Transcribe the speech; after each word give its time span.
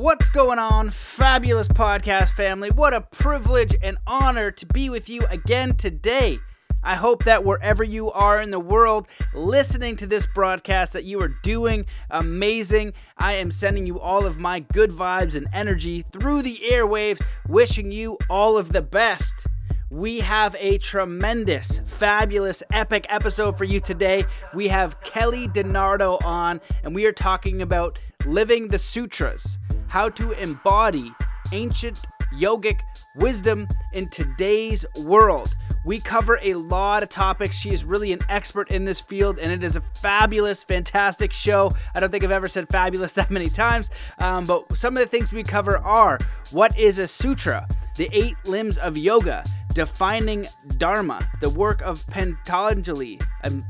What's 0.00 0.30
going 0.30 0.58
on, 0.58 0.88
fabulous 0.88 1.68
podcast 1.68 2.32
family? 2.32 2.70
What 2.70 2.94
a 2.94 3.02
privilege 3.02 3.76
and 3.82 3.98
honor 4.06 4.50
to 4.50 4.64
be 4.64 4.88
with 4.88 5.10
you 5.10 5.26
again 5.26 5.76
today. 5.76 6.38
I 6.82 6.94
hope 6.94 7.24
that 7.24 7.44
wherever 7.44 7.84
you 7.84 8.10
are 8.10 8.40
in 8.40 8.48
the 8.48 8.58
world 8.58 9.08
listening 9.34 9.96
to 9.96 10.06
this 10.06 10.26
broadcast 10.34 10.94
that 10.94 11.04
you 11.04 11.20
are 11.20 11.28
doing 11.28 11.84
amazing. 12.08 12.94
I 13.18 13.34
am 13.34 13.50
sending 13.50 13.86
you 13.86 14.00
all 14.00 14.24
of 14.24 14.38
my 14.38 14.60
good 14.60 14.90
vibes 14.90 15.34
and 15.34 15.46
energy 15.52 16.06
through 16.10 16.40
the 16.44 16.62
airwaves, 16.72 17.20
wishing 17.46 17.92
you 17.92 18.16
all 18.30 18.56
of 18.56 18.72
the 18.72 18.80
best. 18.80 19.34
We 19.90 20.20
have 20.20 20.56
a 20.58 20.78
tremendous, 20.78 21.82
fabulous, 21.84 22.62
epic 22.72 23.04
episode 23.10 23.58
for 23.58 23.64
you 23.64 23.80
today. 23.80 24.24
We 24.54 24.68
have 24.68 25.02
Kelly 25.02 25.46
DiNardo 25.46 26.24
on, 26.24 26.62
and 26.84 26.94
we 26.94 27.04
are 27.04 27.12
talking 27.12 27.60
about 27.60 27.98
living 28.24 28.68
the 28.68 28.78
sutras, 28.78 29.58
how 29.90 30.08
to 30.08 30.30
embody 30.32 31.12
ancient 31.52 32.02
yogic 32.32 32.80
wisdom 33.16 33.66
in 33.92 34.08
today's 34.08 34.86
world. 35.02 35.54
We 35.84 35.98
cover 35.98 36.38
a 36.42 36.54
lot 36.54 37.02
of 37.02 37.08
topics. 37.08 37.58
She 37.58 37.70
is 37.70 37.84
really 37.84 38.12
an 38.12 38.20
expert 38.28 38.70
in 38.70 38.84
this 38.84 39.00
field, 39.00 39.38
and 39.38 39.50
it 39.50 39.64
is 39.64 39.76
a 39.76 39.80
fabulous, 40.00 40.62
fantastic 40.62 41.32
show. 41.32 41.74
I 41.94 42.00
don't 42.00 42.12
think 42.12 42.22
I've 42.22 42.30
ever 42.30 42.48
said 42.48 42.68
fabulous 42.68 43.12
that 43.14 43.30
many 43.30 43.48
times, 43.48 43.90
um, 44.18 44.44
but 44.44 44.76
some 44.76 44.96
of 44.96 45.00
the 45.00 45.06
things 45.08 45.32
we 45.32 45.42
cover 45.42 45.78
are 45.78 46.18
what 46.52 46.78
is 46.78 46.98
a 46.98 47.08
sutra, 47.08 47.66
the 47.96 48.08
eight 48.12 48.36
limbs 48.44 48.78
of 48.78 48.96
yoga, 48.96 49.42
defining 49.74 50.46
Dharma, 50.76 51.20
the 51.40 51.50
work 51.50 51.82
of 51.82 52.06
Patanjali. 52.08 53.20
Um, 53.44 53.64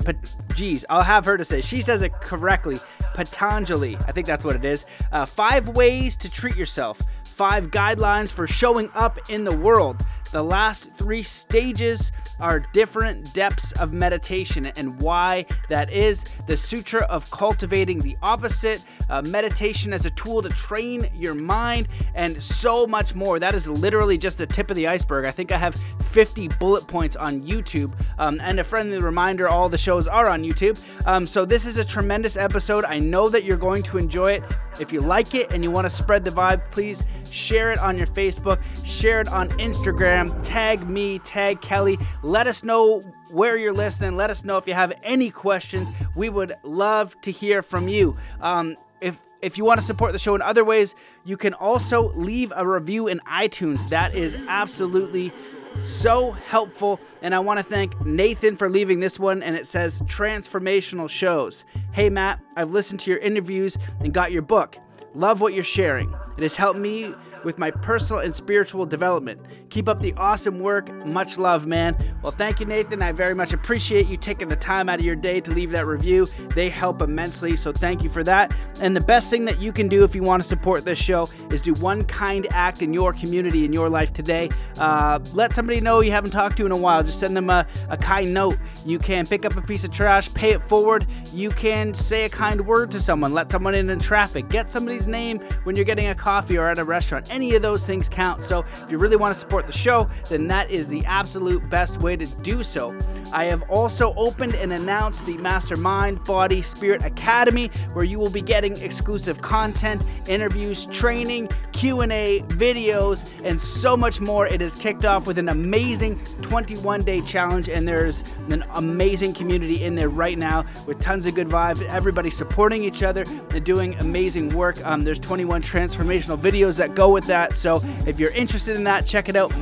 geez, 0.54 0.84
I'll 0.90 1.02
have 1.02 1.24
her 1.24 1.36
to 1.36 1.44
say. 1.44 1.60
She 1.60 1.82
says 1.82 2.02
it 2.02 2.12
correctly. 2.20 2.78
Patanjali. 3.14 3.96
I 4.06 4.12
think 4.12 4.26
that's 4.26 4.44
what 4.44 4.56
it 4.56 4.64
is. 4.64 4.84
Uh, 5.12 5.24
five 5.24 5.68
ways 5.68 6.16
to 6.16 6.30
treat 6.30 6.56
yourself. 6.56 7.00
Five 7.24 7.70
guidelines 7.70 8.32
for 8.32 8.46
showing 8.46 8.90
up 8.94 9.18
in 9.30 9.44
the 9.44 9.56
world. 9.56 10.04
The 10.32 10.42
last 10.42 10.90
three 10.92 11.22
stages 11.22 12.12
are 12.38 12.60
different 12.72 13.34
depths 13.34 13.72
of 13.72 13.92
meditation 13.92 14.66
and 14.66 15.00
why 15.00 15.46
that 15.68 15.90
is. 15.90 16.24
The 16.46 16.56
Sutra 16.56 17.02
of 17.02 17.30
Cultivating 17.30 18.00
the 18.00 18.16
Opposite, 18.22 18.84
uh, 19.08 19.22
meditation 19.22 19.92
as 19.92 20.06
a 20.06 20.10
tool 20.10 20.42
to 20.42 20.48
train 20.50 21.08
your 21.14 21.34
mind, 21.34 21.88
and 22.14 22.42
so 22.42 22.86
much 22.86 23.14
more. 23.14 23.38
That 23.38 23.54
is 23.54 23.68
literally 23.68 24.18
just 24.18 24.38
the 24.38 24.46
tip 24.46 24.70
of 24.70 24.76
the 24.76 24.86
iceberg. 24.86 25.24
I 25.24 25.30
think 25.30 25.52
I 25.52 25.58
have 25.58 25.74
50 26.10 26.48
bullet 26.60 26.86
points 26.86 27.16
on 27.16 27.42
YouTube. 27.42 27.92
Um, 28.18 28.40
and 28.40 28.60
a 28.60 28.64
friendly 28.64 29.00
reminder 29.00 29.48
all 29.48 29.68
the 29.68 29.78
shows 29.78 30.06
are 30.08 30.28
on 30.28 30.42
YouTube. 30.42 30.82
Um, 31.06 31.26
so 31.26 31.44
this 31.44 31.64
is 31.64 31.76
a 31.76 31.84
tremendous 31.84 32.36
episode. 32.36 32.84
I 32.84 32.98
know 32.98 33.28
that 33.28 33.44
you're 33.44 33.56
going 33.56 33.82
to 33.84 33.98
enjoy 33.98 34.32
it. 34.32 34.42
If 34.80 34.92
you 34.92 35.00
like 35.00 35.34
it 35.34 35.52
and 35.52 35.62
you 35.62 35.70
want 35.70 35.84
to 35.84 35.90
spread 35.90 36.24
the 36.24 36.30
vibe, 36.30 36.70
please 36.70 37.04
share 37.30 37.72
it 37.72 37.78
on 37.78 37.98
your 37.98 38.06
Facebook, 38.06 38.60
share 38.84 39.20
it 39.20 39.28
on 39.28 39.48
Instagram, 39.50 40.19
tag 40.42 40.86
me, 40.86 41.18
tag 41.20 41.60
Kelly. 41.60 41.98
Let 42.22 42.46
us 42.46 42.62
know 42.64 43.00
where 43.30 43.56
you're 43.56 43.72
listening. 43.72 44.16
Let 44.16 44.30
us 44.30 44.44
know 44.44 44.58
if 44.58 44.66
you 44.66 44.74
have 44.74 44.92
any 45.02 45.30
questions. 45.30 45.90
We 46.14 46.28
would 46.28 46.54
love 46.62 47.18
to 47.22 47.30
hear 47.30 47.62
from 47.62 47.88
you. 47.88 48.16
Um, 48.40 48.76
if 49.00 49.18
if 49.40 49.56
you 49.56 49.64
want 49.64 49.80
to 49.80 49.86
support 49.86 50.12
the 50.12 50.18
show 50.18 50.34
in 50.34 50.42
other 50.42 50.64
ways, 50.64 50.94
you 51.24 51.36
can 51.36 51.54
also 51.54 52.12
leave 52.12 52.52
a 52.54 52.66
review 52.66 53.08
in 53.08 53.20
iTunes. 53.20 53.88
That 53.88 54.14
is 54.14 54.36
absolutely 54.48 55.32
so 55.78 56.32
helpful. 56.32 57.00
And 57.22 57.34
I 57.34 57.38
want 57.38 57.58
to 57.58 57.62
thank 57.62 57.98
Nathan 58.04 58.56
for 58.56 58.68
leaving 58.68 59.00
this 59.00 59.18
one. 59.18 59.42
And 59.42 59.56
it 59.56 59.66
says 59.66 60.00
transformational 60.00 61.08
shows. 61.08 61.64
Hey, 61.92 62.10
Matt, 62.10 62.40
I've 62.56 62.70
listened 62.70 63.00
to 63.00 63.10
your 63.10 63.20
interviews 63.20 63.78
and 64.00 64.12
got 64.12 64.32
your 64.32 64.42
book. 64.42 64.76
Love 65.14 65.40
what 65.40 65.54
you're 65.54 65.64
sharing. 65.64 66.14
It 66.36 66.42
has 66.42 66.56
helped 66.56 66.78
me 66.78 67.14
with 67.44 67.58
my 67.58 67.70
personal 67.70 68.22
and 68.22 68.34
spiritual 68.34 68.86
development. 68.86 69.40
Keep 69.70 69.88
up 69.88 70.00
the 70.00 70.12
awesome 70.14 70.60
work. 70.60 70.90
Much 71.06 71.38
love, 71.38 71.66
man. 71.66 71.96
Well, 72.22 72.32
thank 72.32 72.60
you, 72.60 72.66
Nathan. 72.66 73.02
I 73.02 73.12
very 73.12 73.34
much 73.34 73.52
appreciate 73.52 74.06
you 74.08 74.16
taking 74.16 74.48
the 74.48 74.56
time 74.56 74.88
out 74.88 74.98
of 74.98 75.04
your 75.04 75.16
day 75.16 75.40
to 75.40 75.50
leave 75.52 75.70
that 75.70 75.86
review. 75.86 76.26
They 76.54 76.68
help 76.68 77.02
immensely, 77.02 77.56
so 77.56 77.72
thank 77.72 78.02
you 78.02 78.08
for 78.08 78.22
that. 78.24 78.52
And 78.80 78.96
the 78.96 79.00
best 79.00 79.30
thing 79.30 79.44
that 79.44 79.60
you 79.60 79.72
can 79.72 79.88
do 79.88 80.04
if 80.04 80.14
you 80.14 80.22
want 80.22 80.42
to 80.42 80.48
support 80.48 80.84
this 80.84 80.98
show 80.98 81.28
is 81.50 81.60
do 81.60 81.74
one 81.74 82.04
kind 82.04 82.46
act 82.50 82.82
in 82.82 82.92
your 82.92 83.12
community, 83.12 83.64
in 83.64 83.72
your 83.72 83.88
life 83.88 84.12
today. 84.12 84.50
Uh, 84.78 85.20
let 85.32 85.54
somebody 85.54 85.80
know 85.80 86.00
you 86.00 86.10
haven't 86.10 86.32
talked 86.32 86.56
to 86.56 86.66
in 86.66 86.72
a 86.72 86.76
while. 86.76 87.02
Just 87.02 87.20
send 87.20 87.36
them 87.36 87.50
a, 87.50 87.66
a 87.88 87.96
kind 87.96 88.34
note. 88.34 88.56
You 88.84 88.98
can 88.98 89.26
pick 89.26 89.44
up 89.44 89.56
a 89.56 89.62
piece 89.62 89.84
of 89.84 89.92
trash, 89.92 90.32
pay 90.34 90.50
it 90.50 90.62
forward. 90.64 91.06
You 91.32 91.50
can 91.50 91.94
say 91.94 92.24
a 92.24 92.28
kind 92.28 92.66
word 92.66 92.90
to 92.90 93.00
someone, 93.00 93.32
let 93.32 93.50
someone 93.50 93.74
in 93.74 93.88
in 93.90 93.98
traffic, 93.98 94.48
get 94.48 94.70
somebody's 94.70 95.08
name 95.08 95.38
when 95.64 95.76
you're 95.76 95.84
getting 95.84 96.08
a 96.08 96.14
coffee 96.14 96.58
or 96.58 96.68
at 96.68 96.78
a 96.78 96.84
restaurant 96.84 97.29
any 97.30 97.54
of 97.54 97.62
those 97.62 97.86
things 97.86 98.08
count. 98.08 98.42
So 98.42 98.64
if 98.82 98.90
you 98.90 98.98
really 98.98 99.16
want 99.16 99.34
to 99.34 99.40
support 99.40 99.66
the 99.66 99.72
show, 99.72 100.08
then 100.28 100.48
that 100.48 100.70
is 100.70 100.88
the 100.88 101.04
absolute 101.06 101.68
best 101.70 102.00
way 102.00 102.16
to 102.16 102.26
do 102.26 102.62
so. 102.62 102.96
I 103.32 103.44
have 103.44 103.62
also 103.70 104.12
opened 104.14 104.54
and 104.56 104.72
announced 104.72 105.26
the 105.26 105.36
Mastermind 105.38 106.24
Body 106.24 106.62
Spirit 106.62 107.04
Academy, 107.04 107.68
where 107.92 108.04
you 108.04 108.18
will 108.18 108.30
be 108.30 108.42
getting 108.42 108.76
exclusive 108.78 109.40
content, 109.40 110.04
interviews, 110.28 110.86
training, 110.86 111.48
Q&A, 111.72 112.40
videos, 112.48 113.32
and 113.44 113.60
so 113.60 113.96
much 113.96 114.20
more. 114.20 114.46
It 114.46 114.60
is 114.60 114.74
kicked 114.74 115.04
off 115.04 115.26
with 115.26 115.38
an 115.38 115.48
amazing 115.48 116.18
21-day 116.42 117.20
challenge, 117.22 117.68
and 117.68 117.86
there's 117.86 118.22
an 118.48 118.64
amazing 118.74 119.32
community 119.32 119.84
in 119.84 119.94
there 119.94 120.08
right 120.08 120.36
now 120.36 120.64
with 120.86 121.00
tons 121.00 121.26
of 121.26 121.34
good 121.34 121.48
vibes. 121.48 121.82
Everybody 121.82 122.30
supporting 122.30 122.84
each 122.84 123.02
other 123.02 123.24
they're 123.48 123.60
doing 123.60 123.94
amazing 123.96 124.50
work. 124.50 124.84
Um, 124.84 125.02
there's 125.02 125.18
21 125.18 125.62
transformational 125.62 126.38
videos 126.38 126.78
that 126.78 126.94
go 126.94 127.10
with 127.10 127.19
with 127.20 127.28
that. 127.28 127.56
So 127.56 127.82
if 128.06 128.18
you're 128.18 128.32
interested 128.32 128.76
in 128.76 128.84
that, 128.84 129.06
check 129.06 129.28
it 129.28 129.36
out 129.36 129.52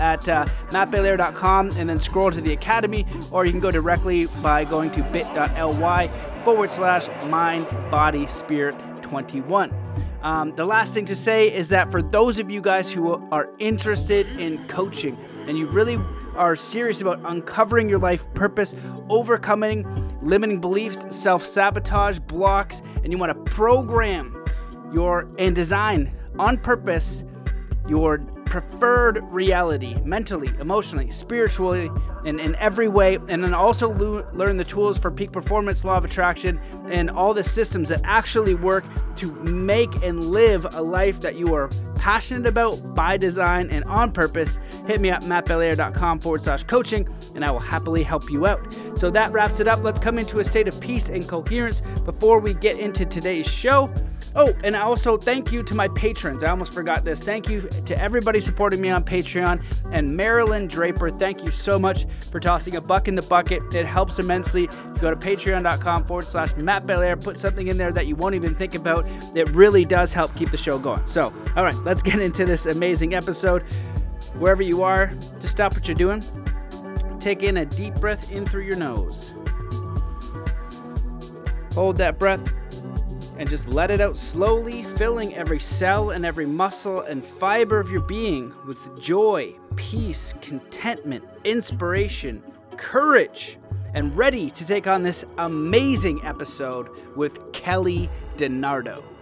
at 0.00 0.28
uh, 0.28 0.46
mattbelair.com 0.70 1.70
and 1.76 1.88
then 1.88 2.00
scroll 2.00 2.30
to 2.30 2.40
the 2.40 2.52
academy, 2.52 3.06
or 3.30 3.46
you 3.46 3.52
can 3.52 3.60
go 3.60 3.70
directly 3.70 4.26
by 4.42 4.64
going 4.64 4.90
to 4.92 5.02
bit.ly 5.04 6.08
forward 6.44 6.70
slash 6.70 7.08
mind, 7.28 7.66
body, 7.90 8.26
spirit 8.26 8.76
21. 9.02 9.74
Um, 10.22 10.54
the 10.56 10.64
last 10.66 10.92
thing 10.92 11.04
to 11.06 11.16
say 11.16 11.52
is 11.54 11.68
that 11.70 11.90
for 11.90 12.02
those 12.02 12.38
of 12.38 12.50
you 12.50 12.60
guys 12.60 12.90
who 12.90 13.12
are 13.30 13.50
interested 13.58 14.26
in 14.38 14.58
coaching 14.66 15.16
and 15.46 15.56
you 15.56 15.66
really 15.66 15.98
are 16.34 16.56
serious 16.56 17.00
about 17.00 17.20
uncovering 17.24 17.88
your 17.88 17.98
life 17.98 18.32
purpose, 18.34 18.74
overcoming 19.08 19.84
limiting 20.20 20.60
beliefs, 20.60 21.04
self 21.16 21.46
sabotage, 21.46 22.18
blocks, 22.18 22.82
and 23.02 23.12
you 23.12 23.18
want 23.18 23.32
to 23.32 23.50
program 23.50 24.44
your 24.92 25.28
and 25.38 25.54
design 25.54 26.12
on 26.38 26.58
purpose 26.58 27.24
your 27.88 28.18
preferred 28.46 29.22
reality 29.24 29.96
mentally, 30.04 30.52
emotionally, 30.60 31.10
spiritually, 31.10 31.90
and 32.24 32.40
in 32.40 32.54
every 32.56 32.88
way. 32.88 33.18
And 33.28 33.42
then 33.42 33.54
also 33.54 33.92
lo- 33.92 34.26
learn 34.32 34.56
the 34.56 34.64
tools 34.64 34.98
for 34.98 35.10
peak 35.10 35.32
performance, 35.32 35.84
law 35.84 35.96
of 35.98 36.04
attraction, 36.04 36.60
and 36.88 37.10
all 37.10 37.34
the 37.34 37.44
systems 37.44 37.88
that 37.90 38.00
actually 38.04 38.54
work 38.54 38.84
to 39.16 39.32
make 39.44 40.02
and 40.02 40.24
live 40.24 40.66
a 40.74 40.82
life 40.82 41.20
that 41.20 41.36
you 41.36 41.54
are 41.54 41.68
passionate 41.98 42.46
about 42.46 42.94
by 42.94 43.16
design 43.16 43.68
and 43.70 43.84
on 43.84 44.12
purpose. 44.12 44.58
Hit 44.86 45.00
me 45.00 45.10
up, 45.10 45.22
mattbelair.com 45.22 46.20
forward 46.20 46.42
slash 46.42 46.64
coaching, 46.64 47.08
and 47.34 47.44
I 47.44 47.50
will 47.50 47.60
happily 47.60 48.02
help 48.02 48.30
you 48.30 48.46
out. 48.46 48.78
So 48.96 49.10
that 49.10 49.32
wraps 49.32 49.60
it 49.60 49.68
up. 49.68 49.82
Let's 49.82 50.00
come 50.00 50.18
into 50.18 50.38
a 50.38 50.44
state 50.44 50.68
of 50.68 50.80
peace 50.80 51.08
and 51.08 51.26
coherence 51.26 51.80
before 52.04 52.38
we 52.40 52.54
get 52.54 52.78
into 52.78 53.04
today's 53.04 53.46
show. 53.48 53.92
Oh, 54.34 54.52
and 54.64 54.76
I 54.76 54.80
also 54.80 55.16
thank 55.16 55.50
you 55.50 55.62
to 55.62 55.74
my 55.74 55.88
patrons. 55.88 56.44
I 56.44 56.50
almost 56.50 56.74
forgot 56.74 57.04
this. 57.04 57.22
Thank 57.22 57.48
you 57.48 57.62
to 57.62 57.98
everybody 57.98 58.38
supporting 58.38 58.82
me 58.82 58.90
on 58.90 59.02
Patreon. 59.02 59.62
And 59.92 60.14
Marilyn 60.14 60.66
Draper, 60.66 61.08
thank 61.08 61.42
you 61.42 61.50
so 61.50 61.78
much 61.78 62.06
for 62.30 62.38
tossing 62.38 62.76
a 62.76 62.80
buck 62.80 63.08
in 63.08 63.14
the 63.14 63.22
bucket. 63.22 63.62
It 63.74 63.86
helps 63.86 64.18
immensely. 64.18 64.68
Go 65.00 65.10
to 65.10 65.16
patreon.com 65.16 66.04
forward 66.04 66.26
slash 66.26 66.54
Matt 66.56 66.86
Belair, 66.86 67.16
put 67.16 67.38
something 67.38 67.68
in 67.68 67.78
there 67.78 67.92
that 67.92 68.06
you 68.06 68.14
won't 68.14 68.34
even 68.34 68.54
think 68.54 68.74
about. 68.74 69.06
It 69.34 69.48
really 69.50 69.86
does 69.86 70.12
help 70.12 70.34
keep 70.34 70.50
the 70.50 70.58
show 70.58 70.78
going. 70.78 71.06
So, 71.06 71.32
all 71.56 71.64
right, 71.64 71.76
let's 71.86 72.02
get 72.02 72.18
into 72.18 72.44
this 72.44 72.66
amazing 72.66 73.14
episode. 73.14 73.62
Wherever 74.40 74.60
you 74.60 74.82
are, 74.82 75.06
just 75.06 75.50
stop 75.50 75.72
what 75.72 75.86
you're 75.86 75.94
doing. 75.94 76.20
Take 77.20 77.44
in 77.44 77.58
a 77.58 77.64
deep 77.64 77.94
breath 77.94 78.32
in 78.32 78.44
through 78.44 78.64
your 78.64 78.76
nose. 78.76 79.32
Hold 81.74 81.96
that 81.98 82.18
breath 82.18 82.52
and 83.38 83.48
just 83.48 83.68
let 83.68 83.92
it 83.92 84.00
out 84.00 84.18
slowly, 84.18 84.82
filling 84.82 85.36
every 85.36 85.60
cell 85.60 86.10
and 86.10 86.26
every 86.26 86.46
muscle 86.46 87.02
and 87.02 87.24
fiber 87.24 87.78
of 87.78 87.88
your 87.88 88.00
being 88.00 88.52
with 88.66 89.00
joy, 89.00 89.54
peace, 89.76 90.34
contentment, 90.40 91.22
inspiration, 91.44 92.42
courage, 92.76 93.58
and 93.94 94.16
ready 94.16 94.50
to 94.50 94.66
take 94.66 94.88
on 94.88 95.04
this 95.04 95.24
amazing 95.38 96.24
episode 96.24 96.88
with 97.14 97.52
Kelly 97.52 98.10
DiNardo. 98.36 99.15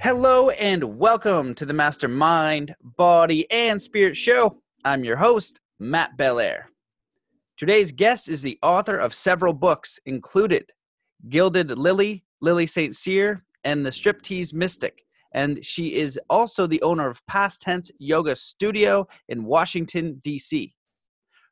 Hello 0.00 0.50
and 0.50 0.98
welcome 0.98 1.54
to 1.54 1.64
the 1.64 1.72
Mastermind, 1.72 2.74
Body, 2.82 3.50
and 3.50 3.80
Spirit 3.80 4.16
Show. 4.16 4.60
I'm 4.84 5.02
your 5.02 5.16
host, 5.16 5.60
Matt 5.80 6.16
Belair. 6.18 6.70
Today's 7.56 7.92
guest 7.92 8.28
is 8.28 8.42
the 8.42 8.58
author 8.62 8.98
of 8.98 9.14
several 9.14 9.54
books, 9.54 9.98
included 10.04 10.70
Gilded 11.30 11.70
Lili, 11.70 12.24
Lili 12.42 12.66
St. 12.66 12.94
Cyr, 12.94 13.42
and 13.64 13.84
the 13.84 13.90
Striptease 13.90 14.52
Mystic. 14.52 15.02
And 15.32 15.64
she 15.64 15.94
is 15.94 16.20
also 16.28 16.66
the 16.66 16.82
owner 16.82 17.08
of 17.08 17.26
Past 17.26 17.62
Tense 17.62 17.90
Yoga 17.98 18.36
Studio 18.36 19.08
in 19.28 19.44
Washington, 19.44 20.20
D.C. 20.22 20.74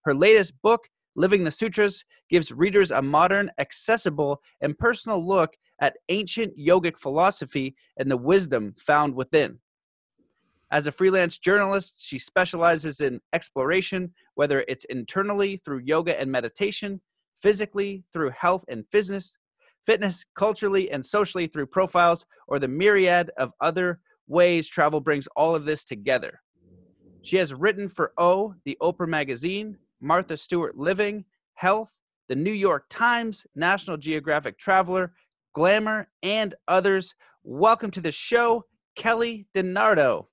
Her 0.05 0.15
latest 0.15 0.55
book, 0.63 0.87
Living 1.17 1.45
the 1.45 1.51
Sutras, 1.51 2.05
gives 2.29 2.51
readers 2.51 2.91
a 2.91 3.03
modern, 3.03 3.51
accessible, 3.59 4.43
and 4.61 4.79
personal 4.79 5.25
look 5.25 5.57
at 5.81 5.97
ancient 6.09 6.57
yogic 6.59 6.99
philosophy 6.99 7.77
and 7.97 8.11
the 8.11 8.17
wisdom 8.17 8.75
found 8.79 9.15
within. 9.15 9.59
As 10.71 10.87
a 10.87 10.93
freelance 10.93 11.39
journalist, 11.39 12.03
she 12.05 12.19
specializes 12.19 13.01
in 13.01 13.21
exploration, 13.33 14.13
whether 14.35 14.65
it's 14.67 14.85
internally 14.87 15.57
through 15.57 15.83
yoga 15.85 16.19
and 16.19 16.31
meditation, 16.33 17.01
physically 17.41 18.03
through 18.13 18.31
health 18.31 18.65
and 18.69 18.85
fitness, 18.91 19.37
fitness, 19.87 20.25
culturally 20.35 20.91
and 20.91 21.05
socially 21.05 21.47
through 21.47 21.67
profiles, 21.67 22.27
or 22.49 22.59
the 22.59 22.67
myriad 22.67 23.31
of 23.37 23.53
other 23.61 24.01
ways 24.27 24.67
travel 24.67 25.01
brings 25.01 25.29
all 25.37 25.55
of 25.55 25.65
this 25.65 25.85
together. 25.85 26.41
She 27.23 27.37
has 27.37 27.55
written 27.55 27.89
for 27.89 28.13
O, 28.19 28.55
the 28.65 28.77
Oprah 28.83 29.09
Magazine, 29.09 29.79
Martha 30.05 30.37
Stewart 30.37 30.77
Living, 30.77 31.25
Health, 31.55 31.95
the 32.29 32.37
New 32.37 32.53
York 32.53 32.85
Times, 32.91 33.47
National 33.57 33.97
Geographic 33.97 34.59
Traveler, 34.59 35.15
Glamour, 35.55 36.09
and 36.23 36.55
others. 36.69 37.15
Welcome 37.43 37.91
to 37.93 38.03
the 38.03 38.13
show, 38.13 38.67
Kelly 38.97 39.47
DiNardo. 39.55 40.27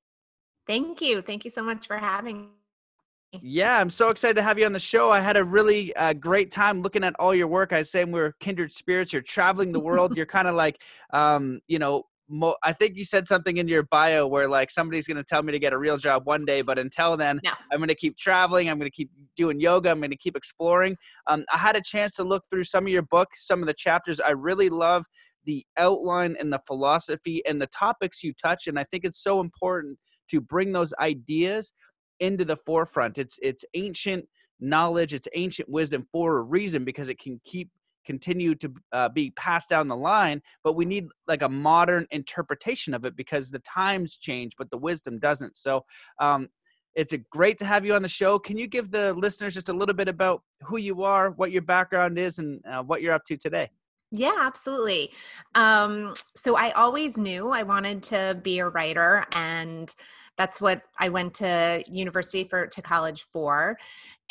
Thank 0.67 0.99
you. 1.01 1.21
Thank 1.21 1.45
you 1.45 1.49
so 1.49 1.63
much 1.63 1.87
for 1.87 1.97
having 1.97 2.41
me. 2.41 3.39
Yeah, 3.41 3.79
I'm 3.79 3.89
so 3.89 4.09
excited 4.09 4.33
to 4.33 4.43
have 4.43 4.59
you 4.59 4.65
on 4.65 4.73
the 4.73 4.79
show. 4.79 5.09
I 5.09 5.21
had 5.21 5.37
a 5.37 5.43
really 5.43 5.95
uh, 5.95 6.11
great 6.11 6.51
time 6.51 6.81
looking 6.81 7.05
at 7.05 7.15
all 7.17 7.33
your 7.33 7.47
work. 7.47 7.71
I 7.71 7.81
say 7.83 8.03
we're 8.03 8.33
kindred 8.41 8.73
spirits. 8.73 9.13
You're 9.13 9.21
traveling 9.21 9.71
the 9.71 9.79
world. 9.79 10.13
You're 10.17 10.25
kind 10.25 10.49
of 10.49 10.55
like, 10.55 10.81
um, 11.13 11.61
you 11.69 11.79
know, 11.79 12.03
mo- 12.31 12.55
I 12.63 12.73
think 12.73 12.95
you 12.95 13.05
said 13.05 13.27
something 13.27 13.57
in 13.57 13.67
your 13.67 13.83
bio 13.83 14.25
where 14.25 14.47
like 14.47 14.71
somebody's 14.71 15.05
going 15.05 15.17
to 15.17 15.23
tell 15.23 15.43
me 15.43 15.51
to 15.51 15.59
get 15.59 15.73
a 15.73 15.77
real 15.77 15.97
job 15.97 16.25
one 16.25 16.45
day, 16.45 16.61
but 16.61 16.79
until 16.79 17.17
then, 17.17 17.39
no. 17.43 17.51
I'm 17.71 17.79
going 17.79 17.89
to 17.89 17.95
keep 17.95 18.17
traveling. 18.17 18.69
I'm 18.69 18.79
going 18.79 18.89
to 18.89 18.95
keep 18.95 19.11
doing 19.35 19.59
yoga. 19.59 19.91
I'm 19.91 19.99
going 19.99 20.11
to 20.11 20.17
keep 20.17 20.35
exploring. 20.35 20.95
Um, 21.27 21.45
I 21.53 21.57
had 21.57 21.75
a 21.75 21.81
chance 21.81 22.13
to 22.15 22.23
look 22.23 22.43
through 22.49 22.63
some 22.63 22.85
of 22.85 22.91
your 22.91 23.03
books, 23.03 23.45
some 23.45 23.61
of 23.61 23.67
the 23.67 23.73
chapters. 23.73 24.19
I 24.19 24.31
really 24.31 24.69
love 24.69 25.05
the 25.45 25.65
outline 25.77 26.35
and 26.39 26.53
the 26.53 26.61
philosophy 26.67 27.43
and 27.45 27.61
the 27.61 27.67
topics 27.67 28.23
you 28.23 28.33
touch, 28.33 28.67
and 28.67 28.79
I 28.79 28.85
think 28.85 29.05
it's 29.05 29.21
so 29.21 29.39
important 29.39 29.97
to 30.29 30.39
bring 30.39 30.71
those 30.71 30.93
ideas 30.99 31.73
into 32.19 32.45
the 32.45 32.55
forefront. 32.55 33.17
It's 33.17 33.39
it's 33.41 33.65
ancient 33.73 34.25
knowledge, 34.59 35.13
it's 35.13 35.27
ancient 35.33 35.67
wisdom 35.67 36.07
for 36.11 36.37
a 36.37 36.43
reason 36.43 36.85
because 36.85 37.09
it 37.09 37.19
can 37.19 37.41
keep 37.43 37.69
continue 38.05 38.55
to 38.55 38.73
uh, 38.91 39.09
be 39.09 39.31
passed 39.31 39.69
down 39.69 39.87
the 39.87 39.95
line 39.95 40.41
but 40.63 40.75
we 40.75 40.85
need 40.85 41.07
like 41.27 41.41
a 41.41 41.49
modern 41.49 42.05
interpretation 42.11 42.93
of 42.93 43.05
it 43.05 43.15
because 43.15 43.49
the 43.49 43.59
times 43.59 44.17
change 44.17 44.53
but 44.57 44.69
the 44.69 44.77
wisdom 44.77 45.19
doesn't. 45.19 45.57
So 45.57 45.85
um, 46.19 46.49
it's 46.95 47.13
a 47.13 47.17
great 47.17 47.57
to 47.59 47.65
have 47.65 47.85
you 47.85 47.93
on 47.93 48.01
the 48.01 48.09
show. 48.09 48.37
Can 48.37 48.57
you 48.57 48.67
give 48.67 48.91
the 48.91 49.13
listeners 49.13 49.53
just 49.53 49.69
a 49.69 49.73
little 49.73 49.95
bit 49.95 50.07
about 50.07 50.43
who 50.61 50.77
you 50.77 51.03
are 51.03 51.31
what 51.31 51.51
your 51.51 51.61
background 51.61 52.17
is 52.17 52.37
and 52.37 52.61
uh, 52.65 52.83
what 52.83 53.01
you're 53.01 53.13
up 53.13 53.23
to 53.25 53.37
today? 53.37 53.69
Yeah, 54.13 54.35
absolutely. 54.39 55.11
Um, 55.55 56.15
so 56.35 56.57
I 56.57 56.71
always 56.71 57.15
knew 57.15 57.49
I 57.49 57.63
wanted 57.63 58.03
to 58.03 58.37
be 58.43 58.59
a 58.59 58.67
writer, 58.67 59.25
and 59.31 59.93
that's 60.41 60.59
what 60.59 60.81
I 60.99 61.09
went 61.09 61.35
to 61.35 61.83
university 61.87 62.43
for 62.45 62.65
to 62.65 62.81
college 62.81 63.25
for. 63.31 63.77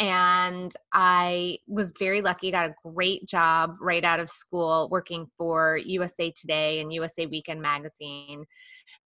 And 0.01 0.75
I 0.93 1.59
was 1.69 1.93
very 1.99 2.21
lucky, 2.21 2.51
got 2.51 2.71
a 2.71 2.75
great 2.85 3.27
job 3.27 3.77
right 3.81 4.03
out 4.03 4.19
of 4.19 4.29
school 4.29 4.89
working 4.91 5.27
for 5.39 5.79
USA 5.85 6.33
Today 6.33 6.81
and 6.81 6.93
USA 6.93 7.27
Weekend 7.27 7.63
magazine. 7.63 8.45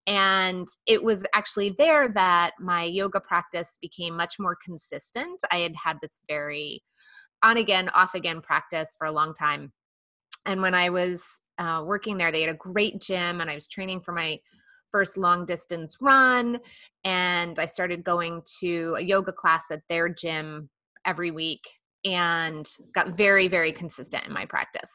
And 0.07 0.67
it 0.87 1.03
was 1.03 1.25
actually 1.35 1.75
there 1.77 2.09
that 2.11 2.53
my 2.59 2.85
yoga 2.85 3.21
practice 3.21 3.77
became 3.83 4.17
much 4.17 4.37
more 4.39 4.57
consistent. 4.65 5.43
I 5.51 5.59
had 5.59 5.75
had 5.77 5.99
this 6.01 6.23
very 6.27 6.83
on 7.43 7.59
again, 7.59 7.91
off 7.91 8.15
again 8.15 8.41
practice 8.41 8.95
for 8.99 9.07
a 9.07 9.13
long 9.13 9.35
time 9.35 9.73
and 10.47 10.61
when 10.61 10.75
I 10.75 10.91
was 10.91 11.25
uh, 11.59 11.83
working 11.87 12.19
there, 12.19 12.33
they 12.33 12.43
had 12.43 12.55
a 12.55 12.59
great 12.59 13.01
gym, 13.01 13.41
and 13.41 13.51
I 13.51 13.55
was 13.55 13.67
training 13.67 14.01
for 14.01 14.13
my 14.13 14.39
first 14.95 15.17
long 15.17 15.45
distance 15.45 15.97
run. 16.01 16.61
And 17.03 17.59
I 17.59 17.67
started 17.67 18.05
going 18.05 18.43
to 18.61 18.95
a 18.97 19.03
yoga 19.03 19.33
class 19.33 19.65
at 19.73 19.81
their 19.89 20.09
gym 20.09 20.71
every 21.05 21.33
week 21.33 21.63
and 22.05 22.65
got 22.95 23.17
very, 23.17 23.49
very 23.49 23.73
consistent 23.73 24.25
in 24.25 24.33
my 24.33 24.47
practice. 24.47 24.89